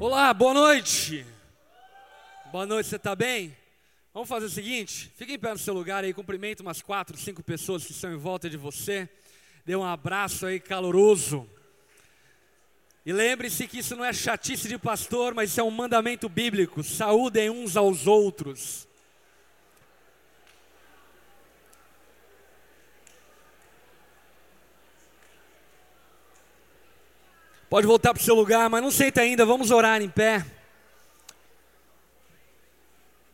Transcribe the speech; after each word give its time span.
Olá, 0.00 0.34
boa 0.34 0.54
noite. 0.54 1.24
Boa 2.50 2.66
noite, 2.66 2.88
você 2.88 2.96
está 2.96 3.14
bem? 3.14 3.56
Vamos 4.12 4.28
fazer 4.28 4.46
o 4.46 4.50
seguinte: 4.50 5.12
fique 5.16 5.34
em 5.34 5.38
pé 5.38 5.52
no 5.52 5.58
seu 5.58 5.74
lugar 5.74 6.02
aí, 6.02 6.12
cumprimenta 6.12 6.62
umas 6.62 6.82
quatro, 6.82 7.16
cinco 7.16 7.42
pessoas 7.42 7.84
que 7.84 7.92
estão 7.92 8.12
em 8.12 8.16
volta 8.16 8.50
de 8.50 8.56
você. 8.56 9.08
Dê 9.64 9.76
um 9.76 9.84
abraço 9.84 10.46
aí 10.46 10.58
caloroso. 10.58 11.48
E 13.04 13.12
lembre-se 13.12 13.68
que 13.68 13.78
isso 13.78 13.94
não 13.94 14.04
é 14.04 14.12
chatice 14.12 14.66
de 14.66 14.78
pastor, 14.78 15.34
mas 15.34 15.50
isso 15.50 15.60
é 15.60 15.62
um 15.62 15.70
mandamento 15.70 16.28
bíblico. 16.28 16.82
Saúdem 16.82 17.50
uns 17.50 17.76
aos 17.76 18.06
outros. 18.06 18.87
Pode 27.68 27.86
voltar 27.86 28.14
para 28.14 28.20
o 28.20 28.24
seu 28.24 28.34
lugar, 28.34 28.70
mas 28.70 28.82
não 28.82 28.90
senta 28.90 29.20
ainda, 29.20 29.44
vamos 29.44 29.70
orar 29.70 30.00
em 30.00 30.08
pé. 30.08 30.44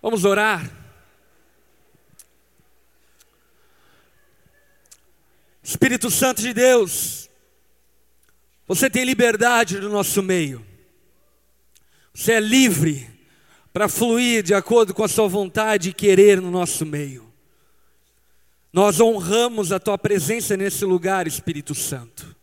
Vamos 0.02 0.24
orar. 0.24 0.70
Espírito 5.62 6.10
Santo 6.10 6.42
de 6.42 6.52
Deus, 6.52 7.30
você 8.66 8.90
tem 8.90 9.04
liberdade 9.04 9.80
no 9.80 9.88
nosso 9.88 10.22
meio. 10.22 10.64
Você 12.12 12.32
é 12.32 12.40
livre 12.40 13.10
para 13.72 13.88
fluir 13.88 14.42
de 14.42 14.52
acordo 14.52 14.92
com 14.92 15.02
a 15.02 15.08
sua 15.08 15.26
vontade 15.26 15.88
e 15.88 15.94
querer 15.94 16.40
no 16.40 16.50
nosso 16.50 16.84
meio. 16.84 17.32
Nós 18.72 19.00
honramos 19.00 19.72
a 19.72 19.78
tua 19.78 19.96
presença 19.96 20.56
nesse 20.56 20.84
lugar, 20.84 21.26
Espírito 21.26 21.74
Santo. 21.74 22.34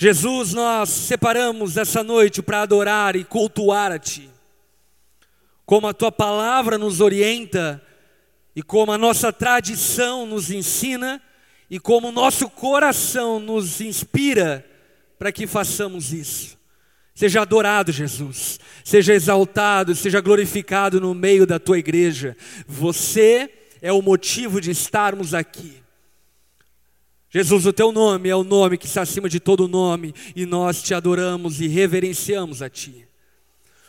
Jesus, 0.00 0.54
nós 0.54 0.90
separamos 0.90 1.76
essa 1.76 2.04
noite 2.04 2.40
para 2.40 2.62
adorar 2.62 3.16
e 3.16 3.24
cultuar 3.24 3.90
a 3.90 3.98
Ti. 3.98 4.30
Como 5.66 5.88
a 5.88 5.92
Tua 5.92 6.12
palavra 6.12 6.78
nos 6.78 7.00
orienta, 7.00 7.82
e 8.54 8.62
como 8.62 8.92
a 8.92 8.96
nossa 8.96 9.32
tradição 9.32 10.24
nos 10.24 10.52
ensina, 10.52 11.20
e 11.68 11.80
como 11.80 12.10
o 12.10 12.12
nosso 12.12 12.48
coração 12.48 13.40
nos 13.40 13.80
inspira 13.80 14.64
para 15.18 15.32
que 15.32 15.48
façamos 15.48 16.12
isso. 16.12 16.56
Seja 17.12 17.42
adorado, 17.42 17.90
Jesus, 17.90 18.60
seja 18.84 19.14
exaltado, 19.14 19.96
seja 19.96 20.20
glorificado 20.20 21.00
no 21.00 21.12
meio 21.12 21.44
da 21.44 21.58
tua 21.58 21.76
igreja. 21.76 22.36
Você 22.68 23.50
é 23.82 23.92
o 23.92 24.00
motivo 24.00 24.60
de 24.60 24.70
estarmos 24.70 25.34
aqui. 25.34 25.82
Jesus, 27.30 27.66
o 27.66 27.72
teu 27.72 27.92
nome 27.92 28.30
é 28.30 28.34
o 28.34 28.42
nome 28.42 28.78
que 28.78 28.86
está 28.86 29.02
acima 29.02 29.28
de 29.28 29.38
todo 29.38 29.68
nome, 29.68 30.14
e 30.34 30.46
nós 30.46 30.82
te 30.82 30.94
adoramos 30.94 31.60
e 31.60 31.68
reverenciamos 31.68 32.62
a 32.62 32.70
ti. 32.70 33.06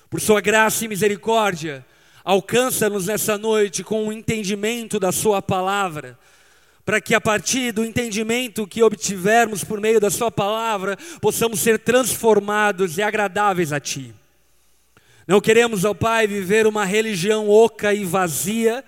Por 0.09 0.19
sua 0.19 0.41
graça 0.41 0.83
e 0.83 0.87
misericórdia, 0.87 1.85
alcança-nos 2.23 3.07
nessa 3.07 3.37
noite 3.37 3.81
com 3.81 4.07
o 4.07 4.11
entendimento 4.11 4.99
da 4.99 5.11
sua 5.11 5.41
palavra, 5.41 6.19
para 6.83 6.99
que 6.99 7.15
a 7.15 7.21
partir 7.21 7.71
do 7.71 7.85
entendimento 7.85 8.67
que 8.67 8.83
obtivermos 8.83 9.63
por 9.63 9.79
meio 9.79 10.01
da 10.01 10.09
sua 10.09 10.29
palavra, 10.29 10.97
possamos 11.21 11.59
ser 11.61 11.79
transformados 11.79 12.97
e 12.97 13.01
agradáveis 13.01 13.71
a 13.71 13.79
ti. 13.79 14.13
Não 15.25 15.39
queremos, 15.39 15.85
ó 15.85 15.93
Pai, 15.93 16.27
viver 16.27 16.67
uma 16.67 16.83
religião 16.83 17.47
oca 17.47 17.93
e 17.93 18.03
vazia, 18.03 18.83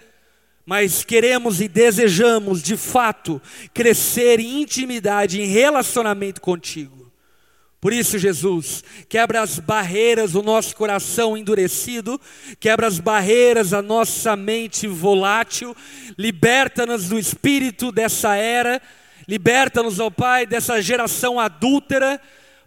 mas 0.72 1.04
queremos 1.04 1.60
e 1.60 1.68
desejamos, 1.68 2.64
de 2.64 2.78
fato, 2.78 3.42
crescer 3.74 4.40
em 4.40 4.62
intimidade, 4.62 5.42
em 5.42 5.46
relacionamento 5.46 6.40
contigo. 6.40 7.12
Por 7.82 7.92
isso, 7.92 8.18
Jesus, 8.18 8.82
quebra 9.10 9.42
as 9.42 9.60
barreiras 9.60 10.32
do 10.32 10.42
nosso 10.42 10.74
coração 10.74 11.36
endurecido, 11.36 12.18
quebra 12.58 12.88
as 12.88 13.00
barreiras 13.00 13.72
da 13.72 13.82
nossa 13.82 14.38
mente 14.38 14.88
volátil, 14.88 15.76
liberta-nos 16.18 17.10
do 17.10 17.20
espírito 17.20 17.92
dessa 17.92 18.38
era, 18.38 18.82
liberta-nos, 19.28 20.00
ó 20.00 20.10
Pai, 20.10 20.46
dessa 20.46 20.82
geração 20.82 21.38
adúltera, 21.38 22.18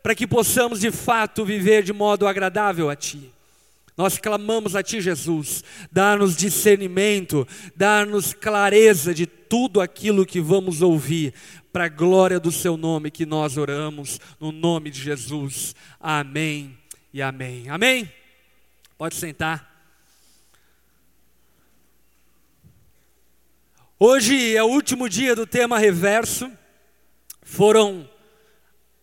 para 0.02 0.14
que 0.14 0.26
possamos 0.26 0.78
de 0.78 0.90
fato 0.90 1.42
viver 1.42 1.82
de 1.82 1.94
modo 1.94 2.28
agradável 2.28 2.90
a 2.90 2.96
Ti. 2.96 3.33
Nós 3.96 4.18
clamamos 4.18 4.74
a 4.74 4.82
Ti, 4.82 5.00
Jesus, 5.00 5.62
dá-nos 5.90 6.36
discernimento, 6.36 7.46
dá-nos 7.76 8.34
clareza 8.34 9.14
de 9.14 9.24
tudo 9.24 9.80
aquilo 9.80 10.26
que 10.26 10.40
vamos 10.40 10.82
ouvir, 10.82 11.32
para 11.72 11.84
a 11.84 11.88
glória 11.88 12.40
do 12.40 12.50
Seu 12.50 12.76
nome 12.76 13.10
que 13.10 13.24
nós 13.24 13.56
oramos, 13.56 14.20
no 14.40 14.50
nome 14.50 14.90
de 14.90 15.00
Jesus. 15.00 15.74
Amém 16.00 16.76
e 17.12 17.22
amém. 17.22 17.68
Amém? 17.68 18.12
Pode 18.98 19.14
sentar. 19.14 19.72
Hoje 23.98 24.56
é 24.56 24.62
o 24.62 24.66
último 24.66 25.08
dia 25.08 25.36
do 25.36 25.46
tema 25.46 25.78
reverso, 25.78 26.50
foram 27.42 28.08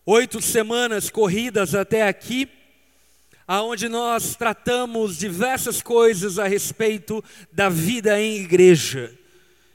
oito 0.04 0.40
semanas 0.42 1.08
corridas 1.08 1.74
até 1.74 2.06
aqui 2.06 2.46
aonde 3.54 3.86
nós 3.86 4.34
tratamos 4.34 5.18
diversas 5.18 5.82
coisas 5.82 6.38
a 6.38 6.48
respeito 6.48 7.22
da 7.52 7.68
vida 7.68 8.18
em 8.18 8.38
igreja. 8.38 9.12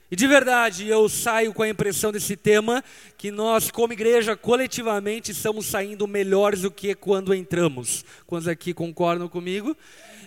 E 0.10 0.16
de 0.16 0.26
verdade, 0.26 0.88
eu 0.88 1.10
saio 1.10 1.54
com 1.54 1.64
a 1.64 1.68
impressão 1.68 2.14
desse 2.14 2.38
tema 2.38 2.82
que 3.18 3.30
nós, 3.30 3.70
como 3.70 3.92
igreja, 3.92 4.38
coletivamente 4.38 5.34
estamos 5.34 5.66
saindo 5.66 6.08
melhores 6.08 6.62
do 6.62 6.72
que 6.72 6.96
quando 6.96 7.34
entramos. 7.34 8.06
Quantos 8.26 8.48
aqui 8.48 8.74
concordam 8.74 9.28
comigo? 9.28 9.76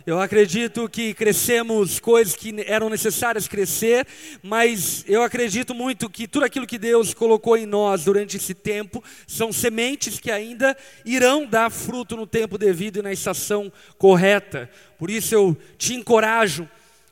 Eu 0.04 0.20
acredito 0.20 0.86
que 0.86 1.14
crescemos 1.14 1.98
coisas 1.98 2.36
que 2.36 2.54
eram 2.66 2.90
necessárias 2.90 3.48
crescer, 3.48 4.06
mas 4.42 5.02
eu 5.08 5.22
acredito 5.22 5.74
muito 5.74 6.10
que 6.10 6.28
tudo 6.28 6.44
aquilo 6.44 6.66
que 6.66 6.78
Deus 6.78 7.14
colocou 7.14 7.56
em 7.56 7.64
nós 7.64 8.04
durante 8.04 8.36
esse 8.36 8.52
tempo 8.52 9.02
são 9.26 9.50
sementes 9.50 10.18
que 10.18 10.30
ainda 10.30 10.76
irão 11.06 11.46
dar 11.46 11.70
fruto 11.70 12.18
no 12.18 12.26
tempo 12.26 12.58
devido 12.58 12.98
e 12.98 13.02
na 13.02 13.12
estação 13.12 13.72
correta. 13.96 14.68
Por 14.98 15.08
isso 15.08 15.34
eu 15.34 15.56
te 15.78 15.94
encorajo 15.94 16.68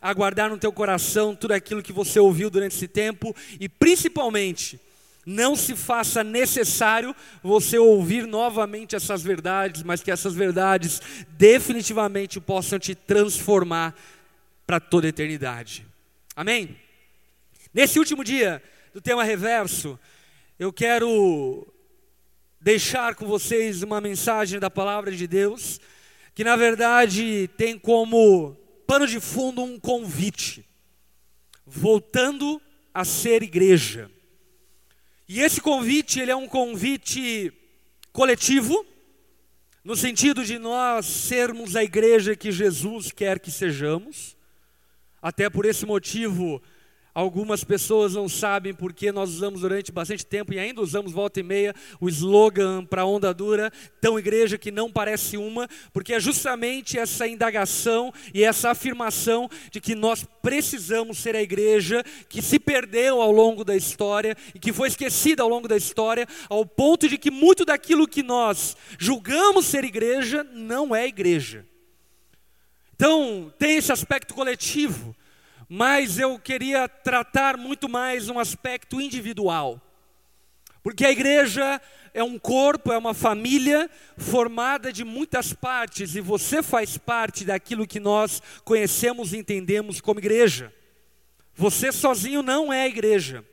a 0.08 0.14
guardar 0.14 0.48
no 0.48 0.56
teu 0.56 0.72
coração 0.72 1.36
tudo 1.36 1.52
aquilo 1.52 1.82
que 1.82 1.92
você 1.92 2.18
ouviu 2.18 2.48
durante 2.48 2.74
esse 2.74 2.88
tempo 2.88 3.36
e 3.60 3.68
principalmente 3.68 4.80
não 5.26 5.54
se 5.54 5.76
faça 5.76 6.24
necessário 6.24 7.14
você 7.42 7.76
ouvir 7.76 8.26
novamente 8.26 8.96
essas 8.96 9.22
verdades, 9.22 9.82
mas 9.82 10.02
que 10.02 10.10
essas 10.10 10.34
verdades 10.34 11.02
definitivamente 11.32 12.40
possam 12.40 12.78
te 12.78 12.94
transformar 12.94 13.94
para 14.66 14.80
toda 14.80 15.06
a 15.06 15.10
eternidade. 15.10 15.84
Amém? 16.34 16.74
Nesse 17.74 17.98
último 17.98 18.24
dia 18.24 18.62
do 18.94 19.02
tema 19.02 19.22
reverso, 19.22 20.00
eu 20.58 20.72
quero 20.72 21.66
deixar 22.58 23.14
com 23.14 23.26
vocês 23.26 23.82
uma 23.82 24.00
mensagem 24.00 24.58
da 24.58 24.70
palavra 24.70 25.12
de 25.12 25.26
Deus, 25.26 25.78
que 26.34 26.42
na 26.42 26.56
verdade 26.56 27.50
tem 27.58 27.78
como 27.78 28.56
pano 28.88 29.06
de 29.06 29.20
fundo 29.20 29.62
um 29.62 29.78
convite, 29.78 30.66
voltando 31.66 32.58
a 32.94 33.04
ser 33.04 33.42
igreja. 33.42 34.10
E 35.28 35.40
esse 35.40 35.60
convite, 35.60 36.18
ele 36.18 36.30
é 36.30 36.36
um 36.36 36.48
convite 36.48 37.52
coletivo, 38.14 38.86
no 39.84 39.94
sentido 39.94 40.42
de 40.42 40.58
nós 40.58 41.04
sermos 41.04 41.76
a 41.76 41.84
igreja 41.84 42.34
que 42.34 42.50
Jesus 42.50 43.12
quer 43.12 43.38
que 43.38 43.50
sejamos. 43.50 44.34
Até 45.20 45.50
por 45.50 45.66
esse 45.66 45.84
motivo, 45.84 46.62
Algumas 47.18 47.64
pessoas 47.64 48.14
não 48.14 48.28
sabem 48.28 48.72
porque 48.72 49.10
nós 49.10 49.30
usamos 49.30 49.62
durante 49.62 49.90
bastante 49.90 50.24
tempo 50.24 50.54
e 50.54 50.58
ainda 50.60 50.80
usamos 50.80 51.10
volta 51.10 51.40
e 51.40 51.42
meia 51.42 51.74
o 52.00 52.08
slogan 52.08 52.84
para 52.84 53.04
onda 53.04 53.34
dura, 53.34 53.72
tão 54.00 54.16
igreja 54.20 54.56
que 54.56 54.70
não 54.70 54.88
parece 54.88 55.36
uma, 55.36 55.68
porque 55.92 56.14
é 56.14 56.20
justamente 56.20 56.96
essa 56.96 57.26
indagação 57.26 58.14
e 58.32 58.44
essa 58.44 58.70
afirmação 58.70 59.50
de 59.68 59.80
que 59.80 59.96
nós 59.96 60.24
precisamos 60.40 61.18
ser 61.18 61.34
a 61.34 61.42
igreja 61.42 62.04
que 62.28 62.40
se 62.40 62.56
perdeu 62.56 63.20
ao 63.20 63.32
longo 63.32 63.64
da 63.64 63.74
história 63.74 64.36
e 64.54 64.58
que 64.60 64.72
foi 64.72 64.86
esquecida 64.86 65.42
ao 65.42 65.48
longo 65.48 65.66
da 65.66 65.76
história, 65.76 66.24
ao 66.48 66.64
ponto 66.64 67.08
de 67.08 67.18
que 67.18 67.32
muito 67.32 67.64
daquilo 67.64 68.06
que 68.06 68.22
nós 68.22 68.76
julgamos 68.96 69.66
ser 69.66 69.82
igreja 69.82 70.44
não 70.54 70.94
é 70.94 71.08
igreja. 71.08 71.66
Então, 72.94 73.52
tem 73.58 73.76
esse 73.76 73.90
aspecto 73.90 74.34
coletivo 74.34 75.16
mas 75.68 76.18
eu 76.18 76.38
queria 76.38 76.88
tratar 76.88 77.56
muito 77.56 77.88
mais 77.88 78.28
um 78.28 78.38
aspecto 78.38 79.00
individual. 79.00 79.80
Porque 80.82 81.04
a 81.04 81.10
igreja 81.10 81.80
é 82.14 82.22
um 82.24 82.38
corpo, 82.38 82.92
é 82.92 82.96
uma 82.96 83.12
família 83.12 83.90
formada 84.16 84.90
de 84.92 85.04
muitas 85.04 85.52
partes 85.52 86.14
e 86.14 86.20
você 86.20 86.62
faz 86.62 86.96
parte 86.96 87.44
daquilo 87.44 87.86
que 87.86 88.00
nós 88.00 88.40
conhecemos 88.64 89.32
e 89.32 89.36
entendemos 89.36 90.00
como 90.00 90.20
igreja. 90.20 90.72
Você 91.54 91.92
sozinho 91.92 92.42
não 92.42 92.72
é 92.72 92.84
a 92.84 92.88
igreja. 92.88 93.44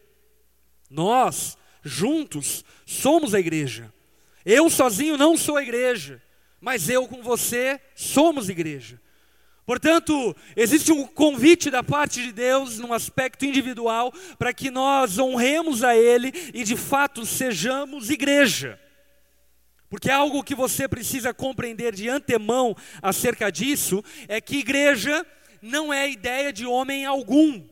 Nós, 0.89 1.57
juntos, 1.83 2.63
somos 2.85 3.33
a 3.33 3.39
igreja. 3.39 3.91
Eu 4.45 4.69
sozinho 4.69 5.17
não 5.17 5.35
sou 5.35 5.57
a 5.57 5.63
igreja, 5.63 6.21
mas 6.61 6.87
eu 6.87 7.07
com 7.07 7.21
você 7.21 7.81
somos 7.95 8.47
igreja. 8.47 9.01
Portanto, 9.65 10.35
existe 10.55 10.91
um 10.91 11.07
convite 11.07 11.71
da 11.71 11.81
parte 11.81 12.21
de 12.21 12.31
Deus, 12.31 12.77
num 12.77 12.93
aspecto 12.93 13.45
individual, 13.45 14.13
para 14.37 14.53
que 14.53 14.69
nós 14.69 15.17
honremos 15.17 15.83
a 15.83 15.95
Ele 15.95 16.31
e 16.53 16.63
de 16.63 16.77
fato 16.77 17.25
sejamos 17.25 18.11
igreja. 18.11 18.79
Porque 19.89 20.09
algo 20.09 20.43
que 20.43 20.53
você 20.53 20.87
precisa 20.87 21.33
compreender 21.33 21.95
de 21.95 22.07
antemão 22.07 22.75
acerca 23.01 23.51
disso 23.51 24.03
é 24.27 24.39
que 24.39 24.57
igreja 24.57 25.25
não 25.61 25.91
é 25.91 26.09
ideia 26.09 26.53
de 26.53 26.65
homem 26.65 27.05
algum. 27.05 27.63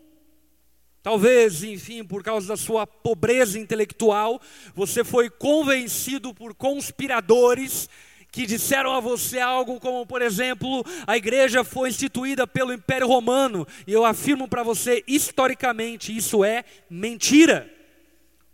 Talvez, 1.04 1.63
enfim, 1.63 2.04
por 2.04 2.24
causa 2.24 2.48
da 2.48 2.57
sua 2.57 2.88
pobreza 2.88 3.60
intelectual, 3.60 4.42
você 4.74 5.04
foi 5.04 5.30
convencido 5.30 6.34
por 6.34 6.56
conspiradores 6.56 7.89
que 8.33 8.47
disseram 8.47 8.95
a 8.95 9.00
você 9.00 9.39
algo 9.39 9.80
como, 9.80 10.07
por 10.07 10.19
exemplo, 10.19 10.83
a 11.06 11.15
igreja 11.15 11.63
foi 11.63 11.89
instituída 11.89 12.47
pelo 12.47 12.74
Império 12.74 13.07
Romano, 13.07 13.65
e 13.85 13.94
eu 13.94 14.03
afirmo 14.03 14.47
para 14.47 14.63
você, 14.63 15.03
historicamente, 15.07 16.18
isso 16.18 16.44
é 16.44 16.65
mentira. 16.89 17.71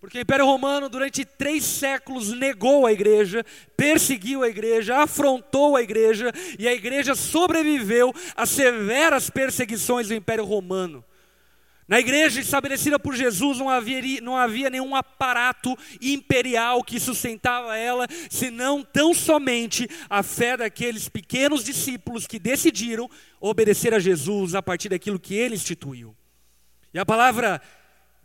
Porque 0.01 0.17
o 0.17 0.21
Império 0.21 0.45
Romano, 0.45 0.89
durante 0.89 1.23
três 1.23 1.63
séculos, 1.63 2.33
negou 2.33 2.85
a 2.85 2.91
igreja, 2.91 3.45
perseguiu 3.77 4.43
a 4.43 4.49
igreja, 4.49 4.97
afrontou 4.97 5.77
a 5.77 5.81
igreja, 5.81 6.33
e 6.59 6.67
a 6.67 6.73
igreja 6.73 7.15
sobreviveu 7.15 8.13
às 8.35 8.49
severas 8.49 9.29
perseguições 9.29 10.09
do 10.09 10.13
Império 10.13 10.43
Romano. 10.43 11.05
Na 11.89 11.99
igreja 11.99 12.39
estabelecida 12.39 12.99
por 12.99 13.15
Jesus 13.15 13.57
não 13.57 13.67
havia, 13.67 14.21
não 14.21 14.37
havia 14.37 14.69
nenhum 14.69 14.95
aparato 14.95 15.75
imperial 15.99 16.83
que 16.83 16.99
sustentava 16.99 17.75
ela, 17.75 18.05
senão 18.29 18.83
tão 18.83 19.11
somente 19.11 19.89
a 20.07 20.21
fé 20.21 20.55
daqueles 20.55 21.09
pequenos 21.09 21.63
discípulos 21.63 22.27
que 22.27 22.37
decidiram 22.37 23.09
obedecer 23.41 23.91
a 23.91 23.97
Jesus 23.97 24.53
a 24.53 24.61
partir 24.61 24.89
daquilo 24.89 25.19
que 25.19 25.33
ele 25.33 25.55
instituiu. 25.55 26.15
E 26.93 26.99
a 26.99 27.05
palavra 27.07 27.59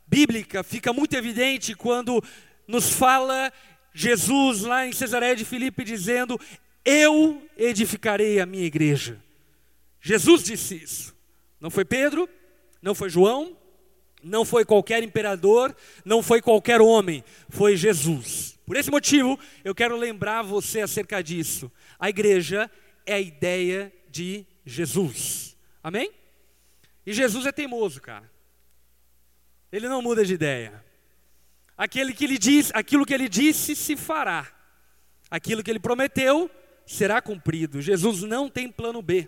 bíblica 0.06 0.62
fica 0.62 0.92
muito 0.92 1.16
evidente 1.16 1.74
quando 1.74 2.22
nos 2.68 2.90
fala 2.90 3.50
Jesus 3.94 4.60
lá 4.60 4.86
em 4.86 4.92
Cesareia 4.92 5.34
de 5.34 5.46
Filipe 5.46 5.84
dizendo: 5.84 6.38
Eu 6.84 7.42
edificarei 7.56 8.40
a 8.40 8.44
minha 8.44 8.66
igreja. 8.66 9.18
Jesus 10.02 10.44
disse 10.44 10.74
isso. 10.74 11.16
Não 11.58 11.70
foi 11.70 11.86
Pedro, 11.86 12.28
não 12.84 12.94
foi 12.94 13.08
João, 13.08 13.56
não 14.22 14.44
foi 14.44 14.62
qualquer 14.62 15.02
imperador, 15.02 15.74
não 16.04 16.22
foi 16.22 16.42
qualquer 16.42 16.82
homem, 16.82 17.24
foi 17.48 17.78
Jesus. 17.78 18.58
Por 18.66 18.76
esse 18.76 18.90
motivo, 18.90 19.38
eu 19.64 19.74
quero 19.74 19.96
lembrar 19.96 20.42
você 20.42 20.82
acerca 20.82 21.22
disso. 21.22 21.72
A 21.98 22.10
igreja 22.10 22.70
é 23.06 23.14
a 23.14 23.20
ideia 23.20 23.90
de 24.10 24.44
Jesus. 24.66 25.56
Amém? 25.82 26.12
E 27.06 27.14
Jesus 27.14 27.46
é 27.46 27.52
teimoso, 27.52 28.02
cara. 28.02 28.30
Ele 29.72 29.88
não 29.88 30.02
muda 30.02 30.22
de 30.22 30.34
ideia. 30.34 30.84
Aquele 31.78 32.12
que 32.12 32.24
ele 32.24 32.36
diz, 32.36 32.70
aquilo 32.74 33.06
que 33.06 33.14
ele 33.14 33.30
disse 33.30 33.74
se 33.74 33.96
fará. 33.96 34.46
Aquilo 35.30 35.62
que 35.62 35.70
ele 35.70 35.80
prometeu 35.80 36.50
será 36.84 37.22
cumprido. 37.22 37.80
Jesus 37.80 38.24
não 38.24 38.50
tem 38.50 38.70
plano 38.70 39.00
B. 39.00 39.26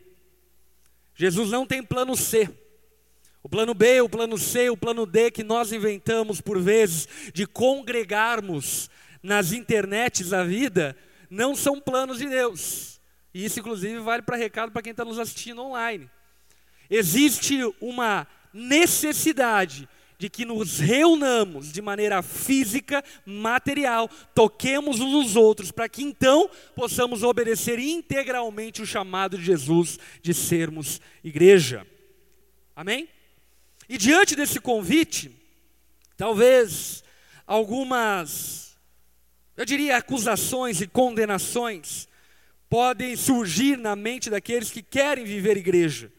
Jesus 1.14 1.50
não 1.50 1.67
tem 1.67 1.82
plano 1.82 2.14
C. 2.14 2.66
O 3.46 3.48
plano 3.48 3.75
B, 3.75 4.00
o 4.00 4.08
plano 4.08 4.37
C, 4.37 4.70
o 4.70 4.76
plano 4.76 5.06
D 5.06 5.31
que 5.31 5.44
nós 5.44 5.72
inventamos 5.72 6.40
por 6.40 6.60
vezes 6.60 7.06
de 7.32 7.46
congregarmos 7.46 8.90
nas 9.22 9.52
internets 9.52 10.31
da 10.31 10.43
vida, 10.43 10.96
não 11.31 11.54
são 11.54 11.81
planos 11.81 12.19
de 12.19 12.26
Deus. 12.26 13.00
E 13.32 13.44
isso, 13.44 13.60
inclusive, 13.60 14.00
vale 14.00 14.22
para 14.22 14.37
recado 14.37 14.72
para 14.72 14.82
quem 14.82 14.90
está 14.90 15.04
nos 15.04 15.16
assistindo 15.16 15.62
online. 15.62 16.10
Existe 16.90 17.60
uma 17.81 18.26
necessidade 18.52 19.88
de 20.19 20.28
que 20.28 20.44
nos 20.44 20.81
reunamos 20.81 21.70
de 21.70 21.81
maneira 21.81 22.22
física, 22.22 23.04
material, 23.25 24.10
toquemos 24.34 24.98
uns 24.98 25.12
nos 25.12 25.37
outros, 25.37 25.70
para 25.70 25.88
que 25.88 26.02
então 26.02 26.50
possamos 26.75 27.22
obedecer 27.22 27.78
integralmente 27.78 28.82
o 28.82 28.87
chamado 28.87 29.38
de 29.38 29.44
Jesus 29.44 30.00
de 30.20 30.34
sermos 30.34 31.00
igreja. 31.22 31.87
Amém? 32.75 33.08
E 33.88 33.97
diante 33.97 34.35
desse 34.35 34.61
convite, 34.61 35.31
talvez 36.17 37.05
algumas, 37.47 38.77
eu 39.56 39.65
diria, 39.65 39.97
acusações 39.97 40.81
e 40.81 40.87
condenações 40.87 42.09
podem 42.69 43.15
surgir 43.17 43.77
na 43.79 43.94
mente 43.94 44.29
daqueles 44.29 44.71
que 44.71 44.83
querem 44.83 45.25
viver 45.25 45.56
igreja. 45.56 46.12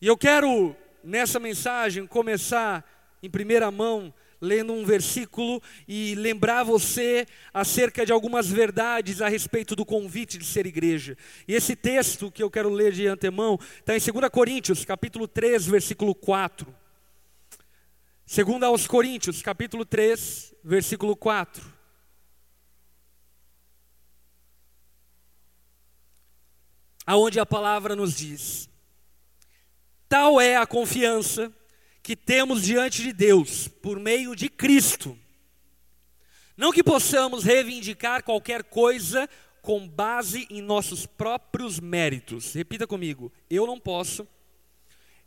E 0.00 0.06
eu 0.06 0.16
quero, 0.16 0.74
nessa 1.04 1.38
mensagem, 1.38 2.06
começar 2.06 2.84
em 3.22 3.28
primeira 3.28 3.70
mão, 3.70 4.12
lendo 4.40 4.72
um 4.72 4.84
versículo 4.84 5.62
e 5.88 6.14
lembrar 6.14 6.62
você 6.62 7.26
acerca 7.52 8.04
de 8.04 8.12
algumas 8.12 8.48
verdades 8.48 9.20
a 9.20 9.28
respeito 9.28 9.74
do 9.74 9.84
convite 9.84 10.38
de 10.38 10.44
ser 10.44 10.66
igreja. 10.66 11.16
E 11.46 11.54
esse 11.54 11.74
texto 11.74 12.30
que 12.30 12.42
eu 12.42 12.50
quero 12.50 12.70
ler 12.70 12.92
de 12.92 13.06
antemão 13.06 13.58
está 13.78 13.96
em 13.96 14.00
2 14.00 14.30
Coríntios, 14.30 14.84
capítulo 14.84 15.26
3, 15.26 15.66
versículo 15.66 16.14
4. 16.14 16.85
Segundo 18.28 18.64
aos 18.64 18.88
Coríntios, 18.88 19.40
capítulo 19.40 19.86
3, 19.86 20.52
versículo 20.64 21.14
4. 21.14 21.72
Aonde 27.06 27.38
a 27.38 27.46
palavra 27.46 27.94
nos 27.94 28.16
diz: 28.16 28.68
Tal 30.08 30.40
é 30.40 30.56
a 30.56 30.66
confiança 30.66 31.54
que 32.02 32.16
temos 32.16 32.62
diante 32.62 33.00
de 33.00 33.12
Deus 33.12 33.68
por 33.68 34.00
meio 34.00 34.34
de 34.34 34.48
Cristo. 34.48 35.16
Não 36.56 36.72
que 36.72 36.82
possamos 36.82 37.44
reivindicar 37.44 38.24
qualquer 38.24 38.64
coisa 38.64 39.30
com 39.62 39.86
base 39.86 40.48
em 40.50 40.60
nossos 40.60 41.06
próprios 41.06 41.78
méritos. 41.78 42.54
Repita 42.54 42.88
comigo: 42.88 43.32
eu 43.48 43.68
não 43.68 43.78
posso 43.78 44.26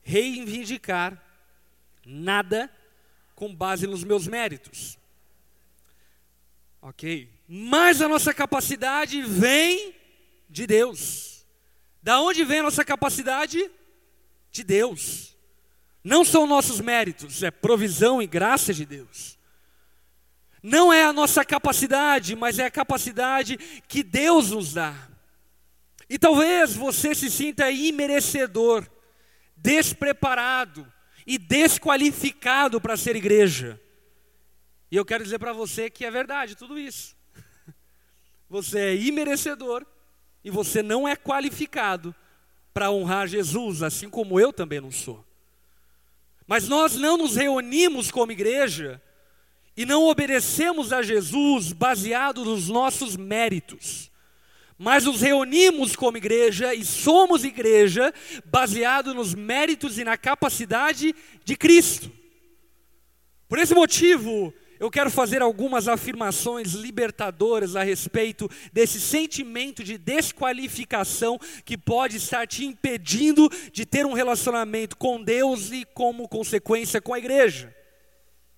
reivindicar 0.02 1.24
nada 2.06 2.70
com 3.40 3.56
base 3.56 3.88
nos 3.88 4.04
meus 4.04 4.28
méritos. 4.28 5.00
Ok? 6.82 7.32
Mas 7.48 8.02
a 8.02 8.08
nossa 8.10 8.34
capacidade 8.34 9.22
vem 9.22 9.96
de 10.50 10.68
Deus. 10.68 11.48
Da 12.04 12.20
onde 12.20 12.44
vem 12.44 12.60
a 12.60 12.64
nossa 12.64 12.84
capacidade? 12.84 13.72
De 14.52 14.62
Deus. 14.62 15.38
Não 16.04 16.26
são 16.26 16.46
nossos 16.46 16.82
méritos, 16.82 17.42
é 17.42 17.50
provisão 17.50 18.22
e 18.22 18.28
graça 18.28 18.74
de 18.74 18.86
Deus. 18.86 19.40
Não 20.62 20.92
é 20.92 21.06
a 21.06 21.14
nossa 21.14 21.46
capacidade, 21.46 22.36
mas 22.36 22.60
é 22.60 22.66
a 22.66 22.72
capacidade 22.72 23.56
que 23.88 24.04
Deus 24.04 24.52
nos 24.52 24.74
dá. 24.74 24.94
E 26.10 26.20
talvez 26.20 26.76
você 26.76 27.16
se 27.16 27.32
sinta 27.32 27.72
imerecedor, 27.72 28.86
despreparado, 29.56 30.86
e 31.30 31.38
desqualificado 31.38 32.82
para 32.82 32.98
ser 32.98 33.16
igreja. 33.16 33.80
E 34.90 34.96
eu 34.96 35.06
quero 35.06 35.24
dizer 35.24 35.38
para 35.38 35.54
você 35.54 35.88
que 35.88 36.04
é 36.04 36.10
verdade 36.10 36.56
tudo 36.56 36.80
isso. 36.80 37.16
Você 38.50 38.80
é 38.80 38.96
imerecedor 38.96 39.86
e 40.44 40.50
você 40.50 40.82
não 40.82 41.08
é 41.08 41.16
qualificado 41.16 42.16
para 42.74 42.90
honrar 42.90 43.28
Jesus, 43.28 43.84
assim 43.84 44.10
como 44.10 44.40
eu 44.40 44.52
também 44.52 44.82
não 44.82 44.92
sou. 44.92 45.24
Mas 46.48 46.68
nós 46.68 46.96
não 46.96 47.16
nos 47.16 47.36
reunimos 47.36 48.10
como 48.10 48.32
igreja 48.32 49.00
e 49.78 49.86
não 49.86 50.08
obedecemos 50.08 50.92
a 50.92 51.04
Jesus 51.04 51.72
baseado 51.74 52.44
nos 52.44 52.70
nossos 52.70 53.16
méritos 53.16 54.09
mas 54.80 55.04
nos 55.04 55.20
reunimos 55.20 55.94
como 55.94 56.16
igreja 56.16 56.74
e 56.74 56.86
somos 56.86 57.44
igreja 57.44 58.14
baseado 58.46 59.14
nos 59.14 59.36
méritos 59.36 60.00
e 60.00 60.06
na 60.06 60.16
capacidade 60.16 61.14
de 61.44 61.58
Cristo. 61.58 62.10
Por 63.50 63.60
esse 63.60 63.76
motivo, 63.76 64.54
eu 64.80 64.90
quero 64.90 65.12
fazer 65.12 65.42
algumas 65.42 65.90
afirmações 65.90 66.72
libertadoras 66.72 67.76
a 67.76 67.84
respeito 67.84 68.50
desse 68.72 69.02
sentimento 69.02 69.84
de 69.84 69.98
desqualificação 69.98 71.38
que 71.66 71.78
pode 71.78 72.16
estar 72.16 72.48
te 72.48 72.64
impedindo 72.64 73.50
de 73.74 73.86
ter 73.86 74.06
um 74.06 74.14
relacionamento 74.14 74.96
com 74.96 75.22
Deus 75.22 75.74
e, 75.74 75.84
como 75.94 76.30
consequência, 76.30 77.02
com 77.02 77.14
a 77.14 77.20
igreja. 77.20 77.76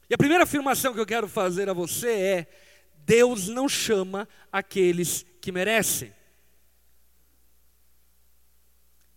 E 0.07 0.13
a 0.13 0.17
primeira 0.17 0.43
afirmação 0.43 0.93
que 0.93 0.99
eu 0.99 1.05
quero 1.05 1.27
fazer 1.27 1.67
a 1.67 1.73
você 1.73 2.11
é: 2.11 2.47
Deus 3.05 3.47
não 3.47 3.67
chama 3.67 4.27
aqueles 4.51 5.25
que 5.41 5.51
merecem. 5.51 6.13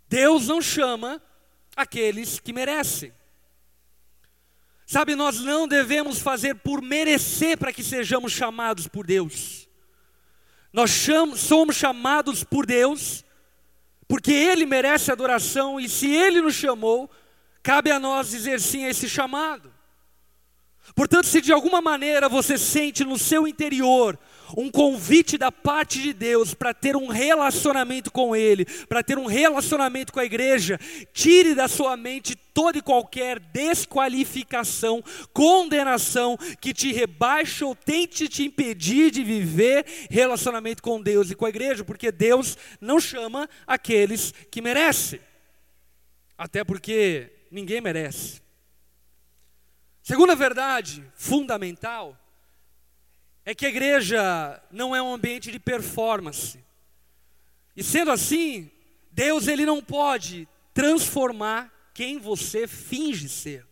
Deus 0.08 0.48
não 0.48 0.62
chama 0.62 1.22
aqueles 1.76 2.40
que 2.40 2.52
merecem. 2.52 3.12
Sabe, 4.86 5.14
nós 5.14 5.40
não 5.40 5.66
devemos 5.66 6.18
fazer 6.18 6.54
por 6.56 6.82
merecer 6.82 7.58
para 7.58 7.72
que 7.72 7.82
sejamos 7.82 8.32
chamados 8.32 8.86
por 8.86 9.06
Deus. 9.06 9.68
Nós 10.72 10.90
somos 11.36 11.76
chamados 11.76 12.42
por 12.42 12.66
Deus 12.66 13.24
porque 14.06 14.32
Ele 14.32 14.66
merece 14.66 15.10
adoração 15.10 15.80
e 15.80 15.88
se 15.88 16.10
Ele 16.14 16.40
nos 16.40 16.54
chamou, 16.54 17.10
cabe 17.62 17.90
a 17.90 17.98
nós 17.98 18.30
dizer 18.30 18.60
sim 18.60 18.84
a 18.84 18.90
esse 18.90 19.08
chamado. 19.08 19.72
Portanto, 20.94 21.26
se 21.26 21.40
de 21.40 21.52
alguma 21.52 21.80
maneira 21.80 22.28
você 22.28 22.58
sente 22.58 23.04
no 23.04 23.18
seu 23.18 23.48
interior 23.48 24.18
um 24.56 24.70
convite 24.70 25.36
da 25.36 25.50
parte 25.50 26.00
de 26.00 26.12
Deus 26.12 26.54
para 26.54 26.72
ter 26.72 26.96
um 26.96 27.08
relacionamento 27.08 28.10
com 28.10 28.34
Ele, 28.34 28.64
para 28.88 29.02
ter 29.02 29.18
um 29.18 29.26
relacionamento 29.26 30.12
com 30.12 30.20
a 30.20 30.24
igreja, 30.24 30.78
tire 31.12 31.54
da 31.54 31.68
sua 31.68 31.96
mente 31.96 32.36
toda 32.36 32.78
e 32.78 32.82
qualquer 32.82 33.40
desqualificação, 33.40 35.02
condenação 35.32 36.36
que 36.60 36.72
te 36.72 36.92
rebaixe 36.92 37.64
ou 37.64 37.74
tente 37.74 38.28
te 38.28 38.44
impedir 38.44 39.10
de 39.10 39.24
viver 39.24 39.84
relacionamento 40.08 40.82
com 40.82 41.02
Deus 41.02 41.30
e 41.30 41.34
com 41.34 41.46
a 41.46 41.48
igreja, 41.48 41.84
porque 41.84 42.12
Deus 42.12 42.56
não 42.80 43.00
chama 43.00 43.48
aqueles 43.66 44.32
que 44.50 44.62
merecem, 44.62 45.20
até 46.38 46.62
porque 46.62 47.30
ninguém 47.50 47.80
merece. 47.80 48.40
Segunda 50.02 50.36
verdade 50.36 51.02
fundamental 51.16 52.16
é 53.44 53.54
que 53.54 53.66
a 53.66 53.68
igreja 53.68 54.62
não 54.70 54.96
é 54.96 55.02
um 55.02 55.12
ambiente 55.12 55.52
de 55.52 55.58
performance. 55.58 56.58
E 57.76 57.82
sendo 57.82 58.10
assim, 58.10 58.70
Deus 59.12 59.46
ele 59.48 59.66
não 59.66 59.82
pode 59.82 60.48
transformar 60.72 61.70
quem 61.92 62.18
você 62.18 62.66
finge 62.66 63.28
ser. 63.28 63.66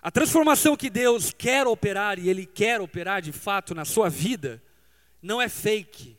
A 0.00 0.10
transformação 0.10 0.76
que 0.76 0.88
Deus 0.88 1.32
quer 1.36 1.66
operar 1.66 2.18
e 2.18 2.28
ele 2.28 2.46
quer 2.46 2.80
operar 2.80 3.20
de 3.20 3.32
fato 3.32 3.74
na 3.74 3.84
sua 3.84 4.08
vida 4.08 4.62
não 5.20 5.42
é 5.42 5.48
fake, 5.48 6.16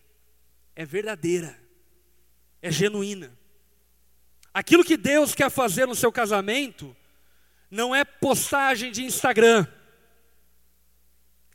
é 0.76 0.86
verdadeira, 0.86 1.58
é 2.62 2.70
genuína. 2.70 3.32
Aquilo 4.54 4.84
que 4.84 4.98
Deus 4.98 5.34
quer 5.34 5.50
fazer 5.50 5.86
no 5.86 5.96
seu 5.96 6.12
casamento 6.12 6.96
não 7.72 7.96
é 7.96 8.04
postagem 8.04 8.92
de 8.92 9.04
Instagram 9.04 9.66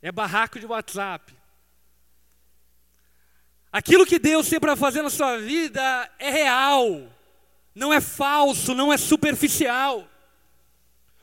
é 0.04 0.12
barraco 0.12 0.60
de 0.60 0.66
WhatsApp. 0.66 1.34
Aquilo 3.72 4.04
que 4.04 4.18
Deus 4.18 4.46
tem 4.46 4.60
para 4.60 4.76
fazer 4.76 5.00
na 5.00 5.08
sua 5.08 5.38
vida 5.38 6.10
é 6.18 6.28
real, 6.28 7.10
não 7.74 7.90
é 7.90 8.02
falso, 8.02 8.74
não 8.74 8.92
é 8.92 8.98
superficial. 8.98 10.06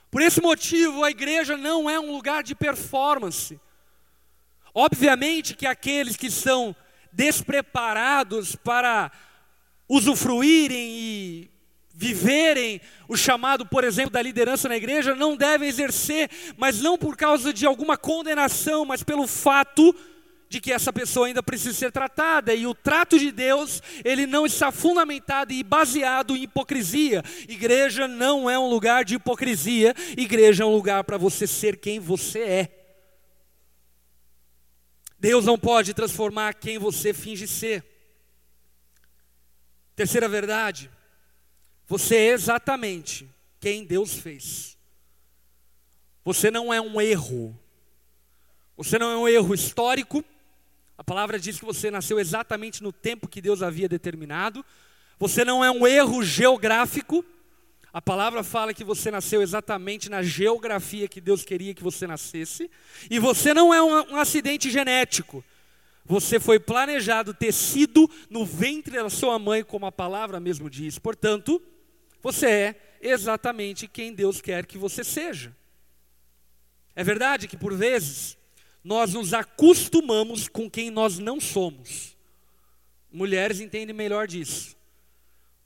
Por 0.10 0.20
esse 0.24 0.42
motivo, 0.42 1.04
a 1.04 1.12
igreja 1.12 1.56
não 1.56 1.88
é 1.88 2.00
um 2.00 2.12
lugar 2.12 2.42
de 2.42 2.56
performance. 2.56 3.62
Obviamente 4.74 5.56
que 5.56 5.68
aqueles 5.68 6.18
que 6.18 6.32
são 6.32 6.76
despreparados 7.14 8.56
para 8.56 9.12
usufruírem 9.88 10.90
e 10.90 11.51
viverem 11.94 12.82
o 13.08 13.16
chamado, 13.16 13.66
por 13.66 13.84
exemplo, 13.84 14.12
da 14.12 14.22
liderança 14.22 14.70
na 14.70 14.78
igreja, 14.78 15.14
não 15.16 15.36
devem 15.36 15.68
exercer, 15.68 16.30
mas 16.58 16.82
não 16.82 16.98
por 16.98 17.16
causa 17.18 17.54
de 17.54 17.66
alguma 17.66 17.98
condenação, 17.98 18.86
mas 18.86 19.04
pelo 19.04 19.28
fato 19.28 19.96
de 20.52 20.60
que 20.60 20.74
essa 20.74 20.92
pessoa 20.92 21.28
ainda 21.28 21.42
precisa 21.42 21.74
ser 21.74 21.94
tratada 21.94 22.54
e 22.54 22.68
o 22.68 22.74
trato 22.74 23.18
de 23.18 23.32
Deus, 23.32 23.82
ele 24.04 24.28
não 24.28 24.46
está 24.46 24.70
fundamentado 24.70 25.54
e 25.54 25.64
baseado 25.64 26.36
em 26.36 26.44
hipocrisia. 26.44 27.24
Igreja 27.48 28.06
não 28.06 28.50
é 28.50 28.60
um 28.60 28.70
lugar 28.70 29.06
de 29.06 29.16
hipocrisia, 29.16 29.96
igreja 30.18 30.64
é 30.64 30.66
um 30.66 30.74
lugar 30.76 31.06
para 31.06 31.18
você 31.18 31.48
ser 31.48 31.78
quem 31.78 32.02
você 32.02 32.40
é. 32.40 32.82
Deus 35.18 35.46
não 35.46 35.58
pode 35.58 35.94
transformar 35.94 36.54
quem 36.56 36.78
você 36.78 37.14
finge 37.14 37.48
ser. 37.48 37.86
Terceira 39.96 40.28
verdade, 40.28 40.90
você 41.92 42.16
é 42.16 42.28
exatamente 42.28 43.30
quem 43.60 43.84
Deus 43.84 44.14
fez. 44.14 44.78
Você 46.24 46.50
não 46.50 46.74
é 46.74 46.80
um 46.80 47.02
erro. 47.02 47.54
Você 48.78 48.98
não 48.98 49.12
é 49.12 49.18
um 49.18 49.28
erro 49.28 49.54
histórico. 49.54 50.24
A 50.98 51.04
palavra 51.04 51.38
diz 51.38 51.60
que 51.60 51.66
você 51.66 51.92
nasceu 51.92 52.18
exatamente 52.18 52.82
no 52.82 52.94
tempo 52.94 53.28
que 53.28 53.42
Deus 53.42 53.62
havia 53.62 53.90
determinado. 53.90 54.64
Você 55.20 55.44
não 55.44 55.66
é 55.66 55.70
um 55.70 55.86
erro 55.86 56.24
geográfico. 56.24 57.26
A 57.92 58.02
palavra 58.02 58.42
fala 58.42 58.74
que 58.74 58.86
você 58.86 59.12
nasceu 59.12 59.42
exatamente 59.42 60.10
na 60.10 60.24
geografia 60.24 61.10
que 61.10 61.20
Deus 61.20 61.44
queria 61.44 61.74
que 61.74 61.84
você 61.84 62.08
nascesse. 62.08 62.72
E 63.10 63.20
você 63.20 63.54
não 63.54 63.74
é 63.74 63.84
um, 63.84 64.14
um 64.14 64.16
acidente 64.16 64.72
genético. 64.72 65.44
Você 66.06 66.40
foi 66.40 66.58
planejado 66.58 67.34
ter 67.34 67.52
sido 67.52 68.10
no 68.30 68.46
ventre 68.46 68.96
da 68.96 69.10
sua 69.10 69.38
mãe, 69.38 69.62
como 69.62 69.86
a 69.86 69.92
palavra 69.92 70.40
mesmo 70.40 70.70
diz. 70.70 70.98
Portanto, 70.98 71.62
você 72.22 72.48
é 72.48 72.76
exatamente 73.02 73.88
quem 73.88 74.14
Deus 74.14 74.42
quer 74.42 74.66
que 74.66 74.78
você 74.78 75.04
seja. 75.04 75.56
É 76.96 77.04
verdade 77.04 77.48
que 77.48 77.58
por 77.58 77.74
vezes 77.74 78.38
nós 78.84 79.14
nos 79.14 79.34
acostumamos 79.34 80.48
com 80.48 80.70
quem 80.70 80.90
nós 80.90 81.20
não 81.20 81.40
somos. 81.40 82.18
Mulheres 83.12 83.60
entendem 83.60 83.96
melhor 83.96 84.28
disso. 84.28 84.76